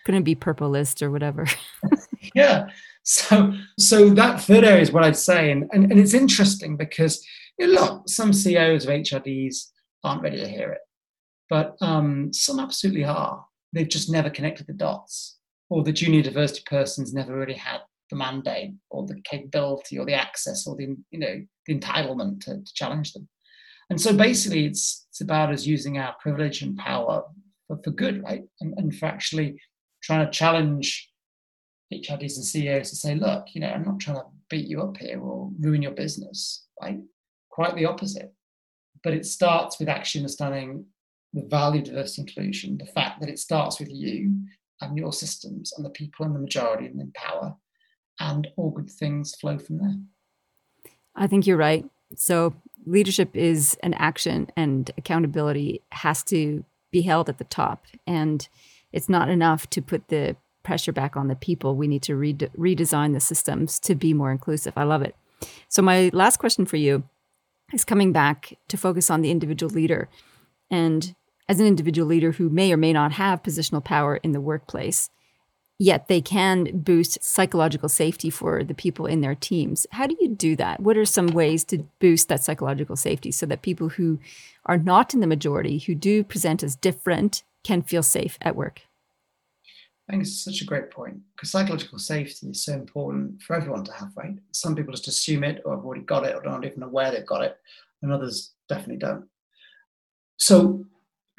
couldn't 0.06 0.22
be 0.22 0.36
purple 0.36 0.70
list 0.70 1.02
or 1.02 1.10
whatever. 1.10 1.46
yeah. 2.34 2.68
So 3.02 3.52
so 3.76 4.08
that 4.10 4.40
third 4.40 4.62
area 4.62 4.80
is 4.80 4.92
what 4.92 5.02
I'd 5.02 5.16
say. 5.16 5.50
And, 5.50 5.68
and, 5.72 5.90
and 5.90 6.00
it's 6.00 6.14
interesting 6.14 6.76
because 6.76 7.26
you 7.58 7.66
know, 7.66 7.80
look, 7.80 8.08
some 8.08 8.32
CEOs 8.32 8.84
of 8.84 8.90
HRDs 8.90 9.72
aren't 10.04 10.22
ready 10.22 10.38
to 10.38 10.48
hear 10.48 10.70
it. 10.70 10.80
But 11.50 11.76
um, 11.80 12.32
some 12.32 12.60
absolutely 12.60 13.04
are. 13.04 13.44
They've 13.72 13.88
just 13.88 14.08
never 14.08 14.30
connected 14.30 14.68
the 14.68 14.74
dots. 14.74 15.38
Or 15.70 15.82
the 15.82 15.92
junior 15.92 16.22
diversity 16.22 16.62
person's 16.66 17.12
never 17.12 17.36
really 17.36 17.54
had 17.54 17.80
the 18.10 18.16
mandate 18.16 18.74
or 18.90 19.04
the 19.06 19.20
capability 19.22 19.98
or 19.98 20.06
the 20.06 20.14
access 20.14 20.68
or 20.68 20.76
the 20.76 20.96
you 21.10 21.18
know 21.18 21.44
the 21.66 21.76
entitlement 21.76 22.44
to, 22.44 22.62
to 22.62 22.74
challenge 22.74 23.12
them. 23.12 23.28
And 23.90 24.00
so 24.00 24.16
basically 24.16 24.66
it's 24.66 25.06
it's 25.10 25.20
about 25.20 25.52
us 25.52 25.66
using 25.66 25.98
our 25.98 26.14
privilege 26.22 26.62
and 26.62 26.76
power 26.76 27.24
for, 27.66 27.80
for 27.82 27.90
good, 27.90 28.22
right? 28.22 28.44
And, 28.60 28.74
and 28.76 28.94
for 28.94 29.06
actually 29.06 29.60
trying 30.06 30.24
to 30.24 30.30
challenge 30.30 31.10
HRDs 31.92 32.36
and 32.36 32.44
CEOs 32.44 32.90
to 32.90 32.96
say, 32.96 33.14
look, 33.16 33.46
you 33.52 33.60
know, 33.60 33.68
I'm 33.68 33.84
not 33.84 33.98
trying 33.98 34.18
to 34.18 34.24
beat 34.48 34.68
you 34.68 34.80
up 34.80 34.96
here 34.96 35.20
or 35.20 35.50
ruin 35.58 35.82
your 35.82 35.92
business, 35.92 36.64
right? 36.80 37.00
Quite 37.50 37.74
the 37.74 37.86
opposite. 37.86 38.32
But 39.02 39.14
it 39.14 39.26
starts 39.26 39.80
with 39.80 39.88
actually 39.88 40.20
understanding 40.20 40.86
the 41.32 41.42
value 41.42 41.80
of 41.80 41.86
diversity 41.86 42.22
inclusion, 42.22 42.78
the 42.78 42.86
fact 42.86 43.20
that 43.20 43.28
it 43.28 43.38
starts 43.38 43.80
with 43.80 43.90
you 43.90 44.32
and 44.80 44.96
your 44.96 45.12
systems 45.12 45.72
and 45.76 45.84
the 45.84 45.90
people 45.90 46.24
in 46.24 46.32
the 46.32 46.38
majority 46.38 46.86
and 46.86 47.00
in 47.00 47.10
power, 47.12 47.56
and 48.20 48.46
all 48.56 48.70
good 48.70 48.90
things 48.90 49.34
flow 49.34 49.58
from 49.58 49.78
there. 49.78 49.96
I 51.16 51.26
think 51.26 51.46
you're 51.46 51.56
right. 51.56 51.84
So 52.14 52.54
leadership 52.84 53.34
is 53.34 53.76
an 53.82 53.94
action 53.94 54.50
and 54.56 54.90
accountability 54.96 55.82
has 55.90 56.22
to 56.24 56.64
be 56.92 57.02
held 57.02 57.28
at 57.28 57.38
the 57.38 57.44
top. 57.44 57.86
And 58.06 58.48
it's 58.92 59.08
not 59.08 59.28
enough 59.28 59.68
to 59.70 59.82
put 59.82 60.08
the 60.08 60.36
pressure 60.62 60.92
back 60.92 61.16
on 61.16 61.28
the 61.28 61.36
people. 61.36 61.76
We 61.76 61.88
need 61.88 62.02
to 62.02 62.16
re- 62.16 62.34
redesign 62.34 63.12
the 63.12 63.20
systems 63.20 63.78
to 63.80 63.94
be 63.94 64.12
more 64.12 64.32
inclusive. 64.32 64.72
I 64.76 64.84
love 64.84 65.02
it. 65.02 65.14
So, 65.68 65.82
my 65.82 66.10
last 66.12 66.38
question 66.38 66.66
for 66.66 66.76
you 66.76 67.04
is 67.72 67.84
coming 67.84 68.12
back 68.12 68.56
to 68.68 68.76
focus 68.76 69.10
on 69.10 69.22
the 69.22 69.30
individual 69.30 69.72
leader. 69.72 70.08
And 70.70 71.14
as 71.48 71.60
an 71.60 71.66
individual 71.66 72.08
leader 72.08 72.32
who 72.32 72.48
may 72.48 72.72
or 72.72 72.76
may 72.76 72.92
not 72.92 73.12
have 73.12 73.42
positional 73.42 73.84
power 73.84 74.16
in 74.16 74.32
the 74.32 74.40
workplace, 74.40 75.10
yet 75.78 76.08
they 76.08 76.20
can 76.20 76.64
boost 76.72 77.22
psychological 77.22 77.88
safety 77.88 78.30
for 78.30 78.64
the 78.64 78.74
people 78.74 79.06
in 79.06 79.20
their 79.20 79.34
teams. 79.34 79.86
How 79.92 80.06
do 80.06 80.16
you 80.20 80.28
do 80.28 80.56
that? 80.56 80.80
What 80.80 80.96
are 80.96 81.04
some 81.04 81.28
ways 81.28 81.64
to 81.64 81.86
boost 82.00 82.28
that 82.28 82.42
psychological 82.42 82.96
safety 82.96 83.30
so 83.30 83.46
that 83.46 83.62
people 83.62 83.90
who 83.90 84.18
are 84.64 84.78
not 84.78 85.12
in 85.12 85.20
the 85.20 85.26
majority, 85.26 85.78
who 85.78 85.94
do 85.94 86.24
present 86.24 86.62
as 86.62 86.76
different, 86.76 87.42
can 87.66 87.82
feel 87.82 88.02
safe 88.02 88.38
at 88.40 88.54
work? 88.54 88.82
I 90.08 90.12
think 90.12 90.22
it's 90.22 90.44
such 90.44 90.62
a 90.62 90.64
great 90.64 90.90
point 90.90 91.18
because 91.34 91.50
psychological 91.50 91.98
safety 91.98 92.48
is 92.48 92.64
so 92.64 92.74
important 92.74 93.42
for 93.42 93.56
everyone 93.56 93.84
to 93.84 93.92
have, 93.92 94.12
right? 94.16 94.36
Some 94.52 94.76
people 94.76 94.92
just 94.92 95.08
assume 95.08 95.42
it 95.42 95.62
oh, 95.64 95.70
or 95.70 95.76
have 95.76 95.84
already 95.84 96.04
got 96.04 96.24
it 96.24 96.36
or 96.36 96.46
aren't 96.48 96.64
even 96.64 96.84
aware 96.84 97.10
they've 97.10 97.26
got 97.26 97.42
it, 97.42 97.58
and 98.02 98.12
others 98.12 98.52
definitely 98.68 98.98
don't. 98.98 99.24
So, 100.36 100.84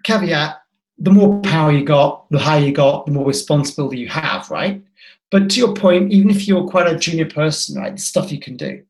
caveat 0.03 0.57
the 0.99 1.11
more 1.11 1.39
power 1.41 1.71
you 1.71 1.85
got, 1.85 2.29
the 2.31 2.39
higher 2.39 2.59
you 2.59 2.71
got, 2.73 3.05
the 3.05 3.11
more 3.11 3.25
responsibility 3.25 3.99
you 3.99 4.09
have, 4.09 4.49
right? 4.49 4.83
But 5.29 5.49
to 5.51 5.59
your 5.59 5.73
point, 5.73 6.11
even 6.11 6.29
if 6.29 6.47
you're 6.47 6.67
quite 6.67 6.91
a 6.91 6.97
junior 6.97 7.29
person, 7.29 7.79
right, 7.79 7.99
stuff 7.99 8.31
you 8.31 8.39
can 8.39 8.57
do. 8.57 8.83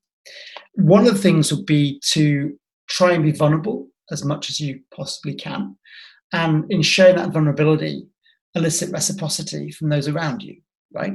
One 0.75 1.05
of 1.05 1.13
the 1.13 1.19
things 1.19 1.51
would 1.51 1.65
be 1.65 1.99
to 2.11 2.57
try 2.87 3.11
and 3.11 3.23
be 3.23 3.31
vulnerable 3.31 3.87
as 4.11 4.23
much 4.23 4.49
as 4.49 4.59
you 4.59 4.81
possibly 4.95 5.33
can. 5.33 5.75
And 6.33 6.65
in 6.71 6.81
showing 6.81 7.15
that 7.15 7.31
vulnerability, 7.31 8.07
elicit 8.55 8.91
reciprocity 8.91 9.71
from 9.71 9.89
those 9.89 10.07
around 10.07 10.43
you, 10.43 10.61
right? 10.93 11.13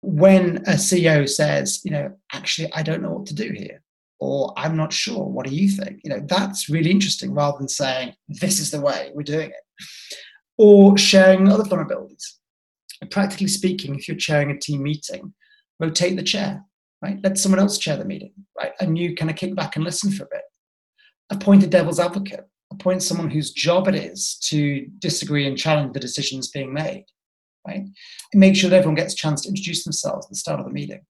When 0.00 0.58
a 0.58 0.72
CEO 0.72 1.28
says, 1.28 1.80
you 1.84 1.90
know, 1.90 2.16
actually, 2.32 2.72
I 2.72 2.82
don't 2.82 3.02
know 3.02 3.12
what 3.12 3.26
to 3.26 3.34
do 3.34 3.52
here, 3.54 3.82
or 4.18 4.54
I'm 4.56 4.76
not 4.76 4.92
sure, 4.92 5.24
what 5.24 5.46
do 5.46 5.54
you 5.54 5.68
think? 5.68 6.00
You 6.02 6.10
know, 6.10 6.20
that's 6.26 6.68
really 6.68 6.90
interesting 6.90 7.34
rather 7.34 7.58
than 7.58 7.68
saying, 7.68 8.14
this 8.28 8.60
is 8.60 8.70
the 8.70 8.80
way 8.80 9.10
we're 9.14 9.22
doing 9.22 9.50
it, 9.50 9.84
or 10.56 10.96
sharing 10.96 11.48
other 11.48 11.64
vulnerabilities. 11.64 12.24
Practically 13.10 13.48
speaking, 13.48 13.94
if 13.94 14.08
you're 14.08 14.16
chairing 14.16 14.50
a 14.50 14.58
team 14.58 14.82
meeting, 14.82 15.34
rotate 15.78 16.16
the 16.16 16.22
chair, 16.22 16.64
right? 17.02 17.18
Let 17.22 17.38
someone 17.38 17.60
else 17.60 17.78
chair 17.78 17.96
the 17.96 18.04
meeting, 18.04 18.32
right? 18.56 18.72
And 18.80 18.98
you 18.98 19.14
kind 19.14 19.30
of 19.30 19.36
kick 19.36 19.54
back 19.54 19.76
and 19.76 19.84
listen 19.84 20.10
for 20.10 20.24
a 20.24 20.28
bit. 20.32 20.42
Appoint 21.30 21.62
a 21.62 21.66
devil's 21.66 22.00
advocate 22.00 22.48
appoint 22.78 23.02
someone 23.02 23.30
whose 23.30 23.52
job 23.52 23.88
it 23.88 23.94
is 23.94 24.38
to 24.44 24.86
disagree 24.98 25.46
and 25.46 25.58
challenge 25.58 25.92
the 25.92 26.00
decisions 26.00 26.50
being 26.50 26.72
made, 26.72 27.04
right? 27.66 27.84
Make 28.34 28.56
sure 28.56 28.70
that 28.70 28.76
everyone 28.76 28.94
gets 28.94 29.14
a 29.14 29.16
chance 29.16 29.42
to 29.42 29.48
introduce 29.48 29.84
themselves 29.84 30.26
at 30.26 30.30
the 30.30 30.36
start 30.36 30.60
of 30.60 30.66
the 30.66 30.72
meeting. 30.72 31.00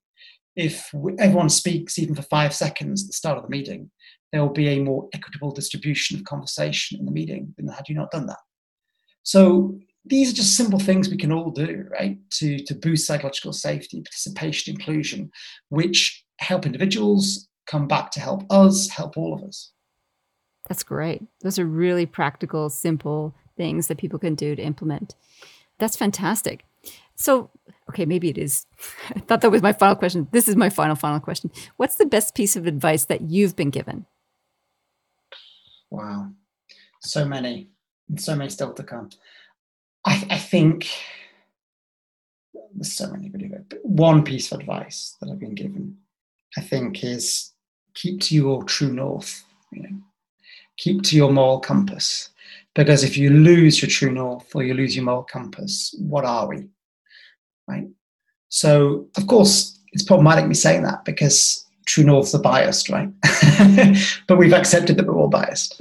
If 0.56 0.90
everyone 1.18 1.50
speaks 1.50 1.98
even 1.98 2.14
for 2.14 2.22
five 2.22 2.54
seconds 2.54 3.02
at 3.02 3.08
the 3.08 3.12
start 3.12 3.36
of 3.36 3.44
the 3.44 3.50
meeting, 3.50 3.90
there 4.32 4.42
will 4.42 4.52
be 4.52 4.68
a 4.68 4.82
more 4.82 5.08
equitable 5.12 5.52
distribution 5.52 6.18
of 6.18 6.24
conversation 6.24 6.98
in 6.98 7.06
the 7.06 7.12
meeting 7.12 7.54
than 7.56 7.68
had 7.68 7.88
you 7.88 7.94
not 7.94 8.10
done 8.10 8.26
that. 8.26 8.38
So 9.22 9.78
these 10.04 10.32
are 10.32 10.36
just 10.36 10.56
simple 10.56 10.78
things 10.78 11.08
we 11.08 11.16
can 11.16 11.32
all 11.32 11.50
do, 11.50 11.84
right, 11.90 12.18
to, 12.32 12.58
to 12.64 12.74
boost 12.74 13.06
psychological 13.06 13.52
safety, 13.52 14.00
participation, 14.00 14.74
inclusion, 14.74 15.30
which 15.68 16.24
help 16.38 16.66
individuals 16.66 17.48
come 17.66 17.86
back 17.86 18.10
to 18.12 18.20
help 18.20 18.44
us, 18.50 18.88
help 18.88 19.16
all 19.16 19.34
of 19.34 19.42
us. 19.42 19.72
That's 20.68 20.82
great. 20.82 21.22
Those 21.40 21.58
are 21.58 21.64
really 21.64 22.06
practical, 22.06 22.68
simple 22.70 23.34
things 23.56 23.88
that 23.88 23.98
people 23.98 24.18
can 24.18 24.34
do 24.34 24.54
to 24.54 24.62
implement. 24.62 25.14
That's 25.78 25.96
fantastic. 25.96 26.64
So, 27.16 27.50
okay, 27.90 28.06
maybe 28.06 28.28
it 28.28 28.38
is. 28.38 28.66
I 29.16 29.20
thought 29.20 29.40
that 29.40 29.50
was 29.50 29.62
my 29.62 29.72
final 29.72 29.96
question. 29.96 30.28
This 30.30 30.46
is 30.46 30.56
my 30.56 30.68
final, 30.68 30.94
final 30.94 31.20
question. 31.20 31.50
What's 31.76 31.96
the 31.96 32.06
best 32.06 32.34
piece 32.34 32.54
of 32.54 32.66
advice 32.66 33.06
that 33.06 33.22
you've 33.22 33.56
been 33.56 33.70
given? 33.70 34.06
Wow. 35.90 36.30
So 37.00 37.24
many, 37.24 37.70
and 38.08 38.20
so 38.20 38.36
many 38.36 38.50
still 38.50 38.72
to 38.74 38.82
come. 38.82 39.10
I, 40.04 40.26
I 40.30 40.38
think 40.38 40.88
there's 42.74 42.92
so 42.92 43.10
many. 43.10 43.28
But 43.28 43.78
one 43.82 44.22
piece 44.22 44.52
of 44.52 44.60
advice 44.60 45.16
that 45.20 45.30
I've 45.30 45.38
been 45.38 45.54
given, 45.54 45.96
I 46.56 46.60
think, 46.60 47.02
is 47.02 47.52
keep 47.94 48.20
to 48.22 48.34
your 48.34 48.64
true 48.64 48.92
north. 48.92 49.44
You 49.72 49.82
know, 49.82 49.96
keep 50.78 51.02
to 51.02 51.16
your 51.16 51.32
moral 51.32 51.60
compass, 51.60 52.30
because 52.74 53.04
if 53.04 53.16
you 53.16 53.30
lose 53.30 53.82
your 53.82 53.90
true 53.90 54.10
north 54.10 54.54
or 54.54 54.62
you 54.62 54.74
lose 54.74 54.96
your 54.96 55.04
moral 55.04 55.24
compass, 55.24 55.94
what 55.98 56.24
are 56.24 56.48
we? 56.48 56.66
Right. 57.66 57.88
So, 58.48 59.08
of 59.16 59.26
course, 59.26 59.78
it's 59.92 60.04
problematic 60.04 60.46
me 60.46 60.54
saying 60.54 60.82
that 60.84 61.04
because 61.04 61.64
true 61.86 62.04
norths 62.04 62.34
are 62.34 62.40
biased, 62.40 62.88
right? 62.88 63.10
but 64.26 64.36
we've 64.36 64.52
accepted 64.52 64.96
that 64.96 65.06
we're 65.06 65.16
all 65.16 65.28
biased. 65.28 65.80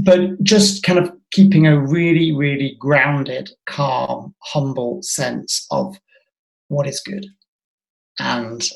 But 0.00 0.42
just 0.42 0.82
kind 0.82 0.98
of 0.98 1.10
keeping 1.32 1.66
a 1.66 1.78
really, 1.78 2.32
really 2.32 2.76
grounded, 2.78 3.50
calm, 3.66 4.34
humble 4.40 5.02
sense 5.02 5.66
of 5.70 5.98
what 6.68 6.86
is 6.86 7.00
good 7.00 7.26
and 8.18 8.68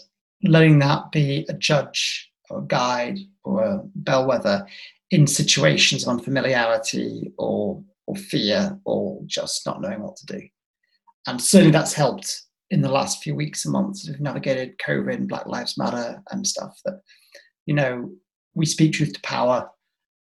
letting 0.42 0.78
that 0.78 1.12
be 1.12 1.46
a 1.48 1.54
judge 1.54 2.30
or 2.48 2.58
a 2.58 2.66
guide 2.66 3.18
or 3.44 3.62
a 3.62 3.80
bellwether 3.94 4.66
in 5.10 5.26
situations 5.26 6.04
of 6.04 6.08
unfamiliarity 6.10 7.32
or, 7.38 7.82
or 8.06 8.16
fear 8.16 8.78
or 8.84 9.20
just 9.26 9.66
not 9.66 9.80
knowing 9.80 10.02
what 10.02 10.16
to 10.16 10.26
do. 10.26 10.40
And 11.26 11.40
certainly 11.40 11.72
that's 11.72 11.92
helped 11.92 12.42
in 12.70 12.82
the 12.82 12.90
last 12.90 13.22
few 13.22 13.34
weeks 13.34 13.64
and 13.64 13.72
months 13.72 14.08
we've 14.08 14.20
navigated 14.20 14.78
COVID 14.78 15.14
and 15.14 15.28
Black 15.28 15.46
Lives 15.46 15.76
Matter 15.76 16.22
and 16.30 16.46
stuff 16.46 16.78
that, 16.84 17.00
you 17.66 17.74
know, 17.74 18.10
we 18.54 18.64
speak 18.66 18.92
truth 18.92 19.12
to 19.12 19.20
power. 19.22 19.68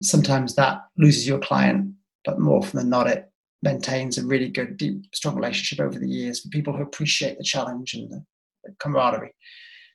Sometimes 0.02 0.54
that 0.54 0.80
loses 0.96 1.26
your 1.26 1.38
client, 1.38 1.92
but 2.24 2.40
more 2.40 2.58
often 2.58 2.78
than 2.78 2.88
not, 2.88 3.06
it 3.06 3.30
maintains 3.62 4.16
a 4.16 4.26
really 4.26 4.48
good, 4.48 4.76
deep, 4.76 5.04
strong 5.14 5.34
relationship 5.34 5.84
over 5.84 5.98
the 5.98 6.08
years 6.08 6.40
for 6.40 6.48
people 6.48 6.72
who 6.74 6.82
appreciate 6.82 7.36
the 7.36 7.44
challenge 7.44 7.94
and 7.94 8.10
the, 8.10 8.24
the 8.64 8.74
camaraderie. 8.78 9.34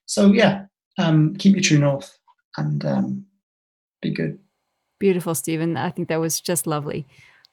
So, 0.06 0.34
yeah, 0.34 0.66
um, 0.98 1.36
keep 1.36 1.56
your 1.56 1.64
true 1.64 1.80
north 1.80 2.16
and 2.58 2.86
um, 2.86 3.26
be 4.02 4.12
good. 4.12 4.38
Beautiful, 5.04 5.36
Stephen. 5.36 5.76
I 5.76 5.90
think 5.90 6.08
that 6.08 6.22
was 6.22 6.40
just 6.40 6.66
lovely. 6.66 7.06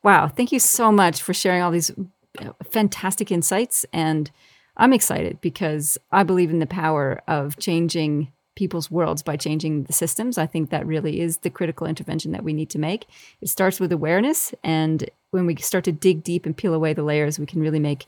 Wow. 0.05 0.29
Thank 0.29 0.53
you 0.53 0.61
so 0.61 0.93
much 0.93 1.21
for 1.21 1.35
sharing 1.35 1.63
all 1.63 1.73
these 1.73 1.91
uh, 2.39 2.53
fantastic 2.63 3.33
insights 3.33 3.85
and 3.93 4.31
I'm 4.77 4.93
excited 4.93 5.41
because 5.41 5.99
I 6.13 6.23
believe 6.23 6.51
in 6.51 6.61
the 6.61 6.67
power 6.67 7.21
of 7.27 7.59
changing 7.59 8.31
people's 8.55 8.89
worlds 8.89 9.25
by 9.25 9.37
changing 9.37 9.83
the 9.83 9.93
systems. 9.93 10.39
I 10.39 10.47
think 10.47 10.71
that 10.71 10.87
really 10.87 11.21
is 11.21 11.39
the 11.39 11.51
critical 11.51 11.89
intervention 11.89 12.31
that 12.31 12.45
we 12.45 12.53
need 12.53 12.71
to 12.71 12.79
make. 12.79 13.07
It 13.41 13.49
starts 13.49 13.81
with 13.81 13.91
awareness. 13.91 14.55
And 14.63 15.11
when 15.33 15.45
we 15.45 15.57
start 15.57 15.83
to 15.87 15.93
dig 15.93 16.23
deep 16.23 16.47
and 16.47 16.57
peel 16.57 16.73
away 16.73 16.93
the 16.93 17.03
layers, 17.03 17.41
we 17.41 17.47
can 17.47 17.61
really 17.61 17.81
make 17.81 18.07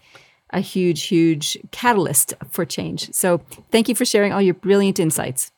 a 0.51 0.61
huge, 0.61 1.03
huge 1.09 1.59
catalyst 1.73 2.33
for 2.49 2.65
change. 2.65 3.13
So 3.13 3.41
thank 3.73 3.89
you 3.89 3.97
for 3.97 4.05
sharing 4.05 4.33
all 4.33 4.41
your 4.41 4.55
brilliant 4.55 5.01
insights. 5.01 5.51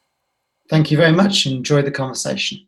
Thank 0.71 0.91
you 0.91 0.97
very 0.97 1.13
much. 1.13 1.45
Enjoy 1.45 1.83
the 1.83 1.91
conversation. 1.91 2.67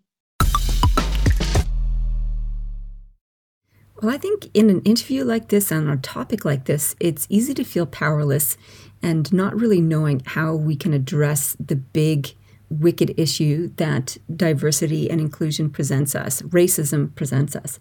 Well, 4.07 4.15
I 4.15 4.19
think 4.19 4.49
in 4.55 4.71
an 4.71 4.83
interview 4.83 5.25
like 5.25 5.49
this 5.49 5.73
on 5.73 5.89
a 5.89 5.97
topic 5.97 6.45
like 6.45 6.67
this, 6.67 6.95
it's 7.01 7.27
easy 7.29 7.55
to 7.55 7.65
feel 7.65 7.87
powerless 7.87 8.57
and 9.03 9.33
not 9.33 9.59
really 9.59 9.81
knowing 9.81 10.23
how 10.25 10.55
we 10.55 10.77
can 10.77 10.95
address 10.95 11.57
the 11.59 11.75
big, 11.75 12.33
wicked 12.71 13.19
issue 13.19 13.73
that 13.79 14.17
diversity 14.33 15.11
and 15.11 15.21
inclusion 15.21 15.71
presents 15.71 16.15
us, 16.15 16.41
racism 16.43 17.17
presents 17.17 17.57
us. 17.57 17.81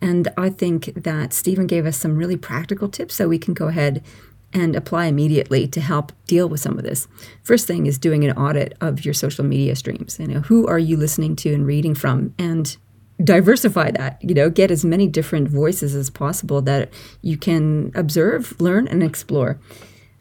And 0.00 0.26
I 0.36 0.50
think 0.50 0.86
that 1.04 1.32
Stephen 1.32 1.68
gave 1.68 1.86
us 1.86 1.96
some 1.96 2.16
really 2.16 2.36
practical 2.36 2.88
tips 2.88 3.14
so 3.14 3.28
we 3.28 3.38
can 3.38 3.54
go 3.54 3.68
ahead 3.68 4.02
and 4.52 4.74
apply 4.74 5.06
immediately 5.06 5.68
to 5.68 5.80
help 5.80 6.10
deal 6.26 6.48
with 6.48 6.58
some 6.58 6.78
of 6.78 6.84
this. 6.84 7.06
First 7.44 7.68
thing 7.68 7.86
is 7.86 7.96
doing 7.96 8.24
an 8.24 8.36
audit 8.36 8.76
of 8.80 9.04
your 9.04 9.14
social 9.14 9.44
media 9.44 9.76
streams. 9.76 10.18
You 10.18 10.26
know, 10.26 10.40
who 10.40 10.66
are 10.66 10.80
you 10.80 10.96
listening 10.96 11.36
to 11.36 11.54
and 11.54 11.64
reading 11.64 11.94
from? 11.94 12.34
And 12.40 12.76
diversify 13.22 13.90
that 13.92 14.18
you 14.22 14.34
know 14.34 14.50
get 14.50 14.70
as 14.70 14.84
many 14.84 15.06
different 15.06 15.48
voices 15.48 15.94
as 15.94 16.10
possible 16.10 16.62
that 16.62 16.92
you 17.22 17.36
can 17.36 17.92
observe 17.94 18.58
learn 18.60 18.88
and 18.88 19.02
explore. 19.02 19.58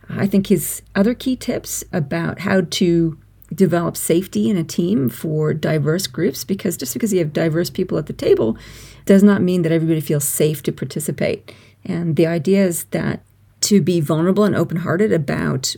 I 0.09 0.25
think 0.25 0.47
his 0.47 0.81
other 0.95 1.13
key 1.13 1.35
tips 1.35 1.83
about 1.93 2.39
how 2.39 2.61
to 2.61 3.17
develop 3.53 3.97
safety 3.97 4.49
in 4.49 4.57
a 4.57 4.63
team 4.63 5.09
for 5.09 5.53
diverse 5.53 6.07
groups 6.07 6.43
because 6.43 6.77
just 6.77 6.93
because 6.93 7.13
you 7.13 7.19
have 7.19 7.33
diverse 7.33 7.69
people 7.69 7.97
at 7.97 8.07
the 8.07 8.13
table 8.13 8.57
does 9.05 9.23
not 9.23 9.41
mean 9.41 9.61
that 9.63 9.71
everybody 9.71 10.01
feels 10.01 10.23
safe 10.23 10.61
to 10.63 10.71
participate. 10.71 11.53
And 11.85 12.15
the 12.15 12.27
idea 12.27 12.65
is 12.65 12.85
that 12.85 13.21
to 13.61 13.81
be 13.81 13.99
vulnerable 13.99 14.43
and 14.43 14.55
open-hearted 14.55 15.11
about 15.11 15.75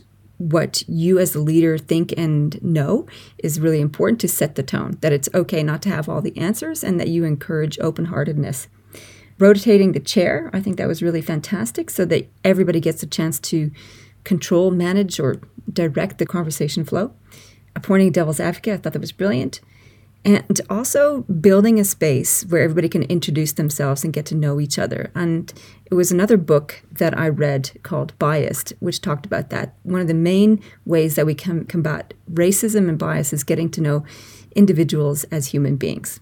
what 0.50 0.82
you 0.88 1.18
as 1.18 1.32
the 1.32 1.38
leader 1.38 1.78
think 1.78 2.12
and 2.16 2.60
know 2.62 3.06
is 3.38 3.60
really 3.60 3.80
important 3.80 4.20
to 4.20 4.28
set 4.28 4.56
the 4.56 4.62
tone 4.62 4.98
that 5.00 5.12
it's 5.12 5.28
okay 5.34 5.62
not 5.62 5.82
to 5.82 5.88
have 5.88 6.08
all 6.08 6.20
the 6.20 6.36
answers 6.36 6.82
and 6.82 6.98
that 6.98 7.08
you 7.08 7.24
encourage 7.24 7.78
open 7.78 8.06
heartedness. 8.06 8.68
Rotating 9.38 9.92
the 9.92 10.00
chair, 10.00 10.50
I 10.52 10.60
think 10.60 10.76
that 10.76 10.88
was 10.88 11.02
really 11.02 11.22
fantastic 11.22 11.90
so 11.90 12.04
that 12.06 12.28
everybody 12.44 12.80
gets 12.80 13.02
a 13.02 13.06
chance 13.06 13.38
to 13.40 13.70
control, 14.24 14.70
manage, 14.70 15.18
or 15.18 15.40
direct 15.72 16.18
the 16.18 16.26
conversation 16.26 16.84
flow. 16.84 17.12
Appointing 17.74 18.12
devil's 18.12 18.40
advocate, 18.40 18.74
I 18.74 18.76
thought 18.78 18.92
that 18.92 19.00
was 19.00 19.12
brilliant 19.12 19.60
and 20.24 20.60
also 20.70 21.22
building 21.22 21.80
a 21.80 21.84
space 21.84 22.44
where 22.44 22.62
everybody 22.62 22.88
can 22.88 23.02
introduce 23.04 23.52
themselves 23.52 24.04
and 24.04 24.12
get 24.12 24.24
to 24.26 24.36
know 24.36 24.60
each 24.60 24.78
other. 24.78 25.10
And 25.14 25.52
it 25.86 25.94
was 25.94 26.12
another 26.12 26.36
book 26.36 26.82
that 26.92 27.18
I 27.18 27.28
read 27.28 27.72
called 27.82 28.16
Biased, 28.18 28.72
which 28.78 29.00
talked 29.00 29.26
about 29.26 29.50
that. 29.50 29.74
One 29.82 30.00
of 30.00 30.06
the 30.06 30.14
main 30.14 30.62
ways 30.84 31.16
that 31.16 31.26
we 31.26 31.34
can 31.34 31.64
combat 31.64 32.14
racism 32.32 32.88
and 32.88 32.98
bias 32.98 33.32
is 33.32 33.42
getting 33.42 33.70
to 33.72 33.80
know 33.80 34.04
individuals 34.54 35.24
as 35.24 35.48
human 35.48 35.76
beings. 35.76 36.20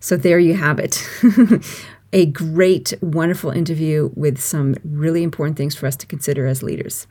So 0.00 0.16
there 0.16 0.38
you 0.38 0.54
have 0.54 0.80
it. 0.80 1.06
a 2.12 2.26
great, 2.26 2.94
wonderful 3.00 3.50
interview 3.50 4.10
with 4.14 4.40
some 4.40 4.74
really 4.84 5.22
important 5.22 5.56
things 5.56 5.74
for 5.74 5.86
us 5.86 5.96
to 5.96 6.06
consider 6.06 6.46
as 6.46 6.62
leaders. 6.62 7.06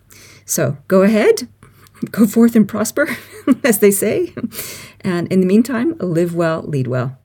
So 0.45 0.77
go 0.87 1.03
ahead, 1.03 1.47
go 2.11 2.25
forth 2.27 2.55
and 2.55 2.67
prosper, 2.67 3.07
as 3.63 3.79
they 3.79 3.91
say. 3.91 4.33
And 5.01 5.31
in 5.31 5.39
the 5.39 5.47
meantime, 5.47 5.95
live 5.99 6.35
well, 6.35 6.61
lead 6.63 6.87
well. 6.87 7.17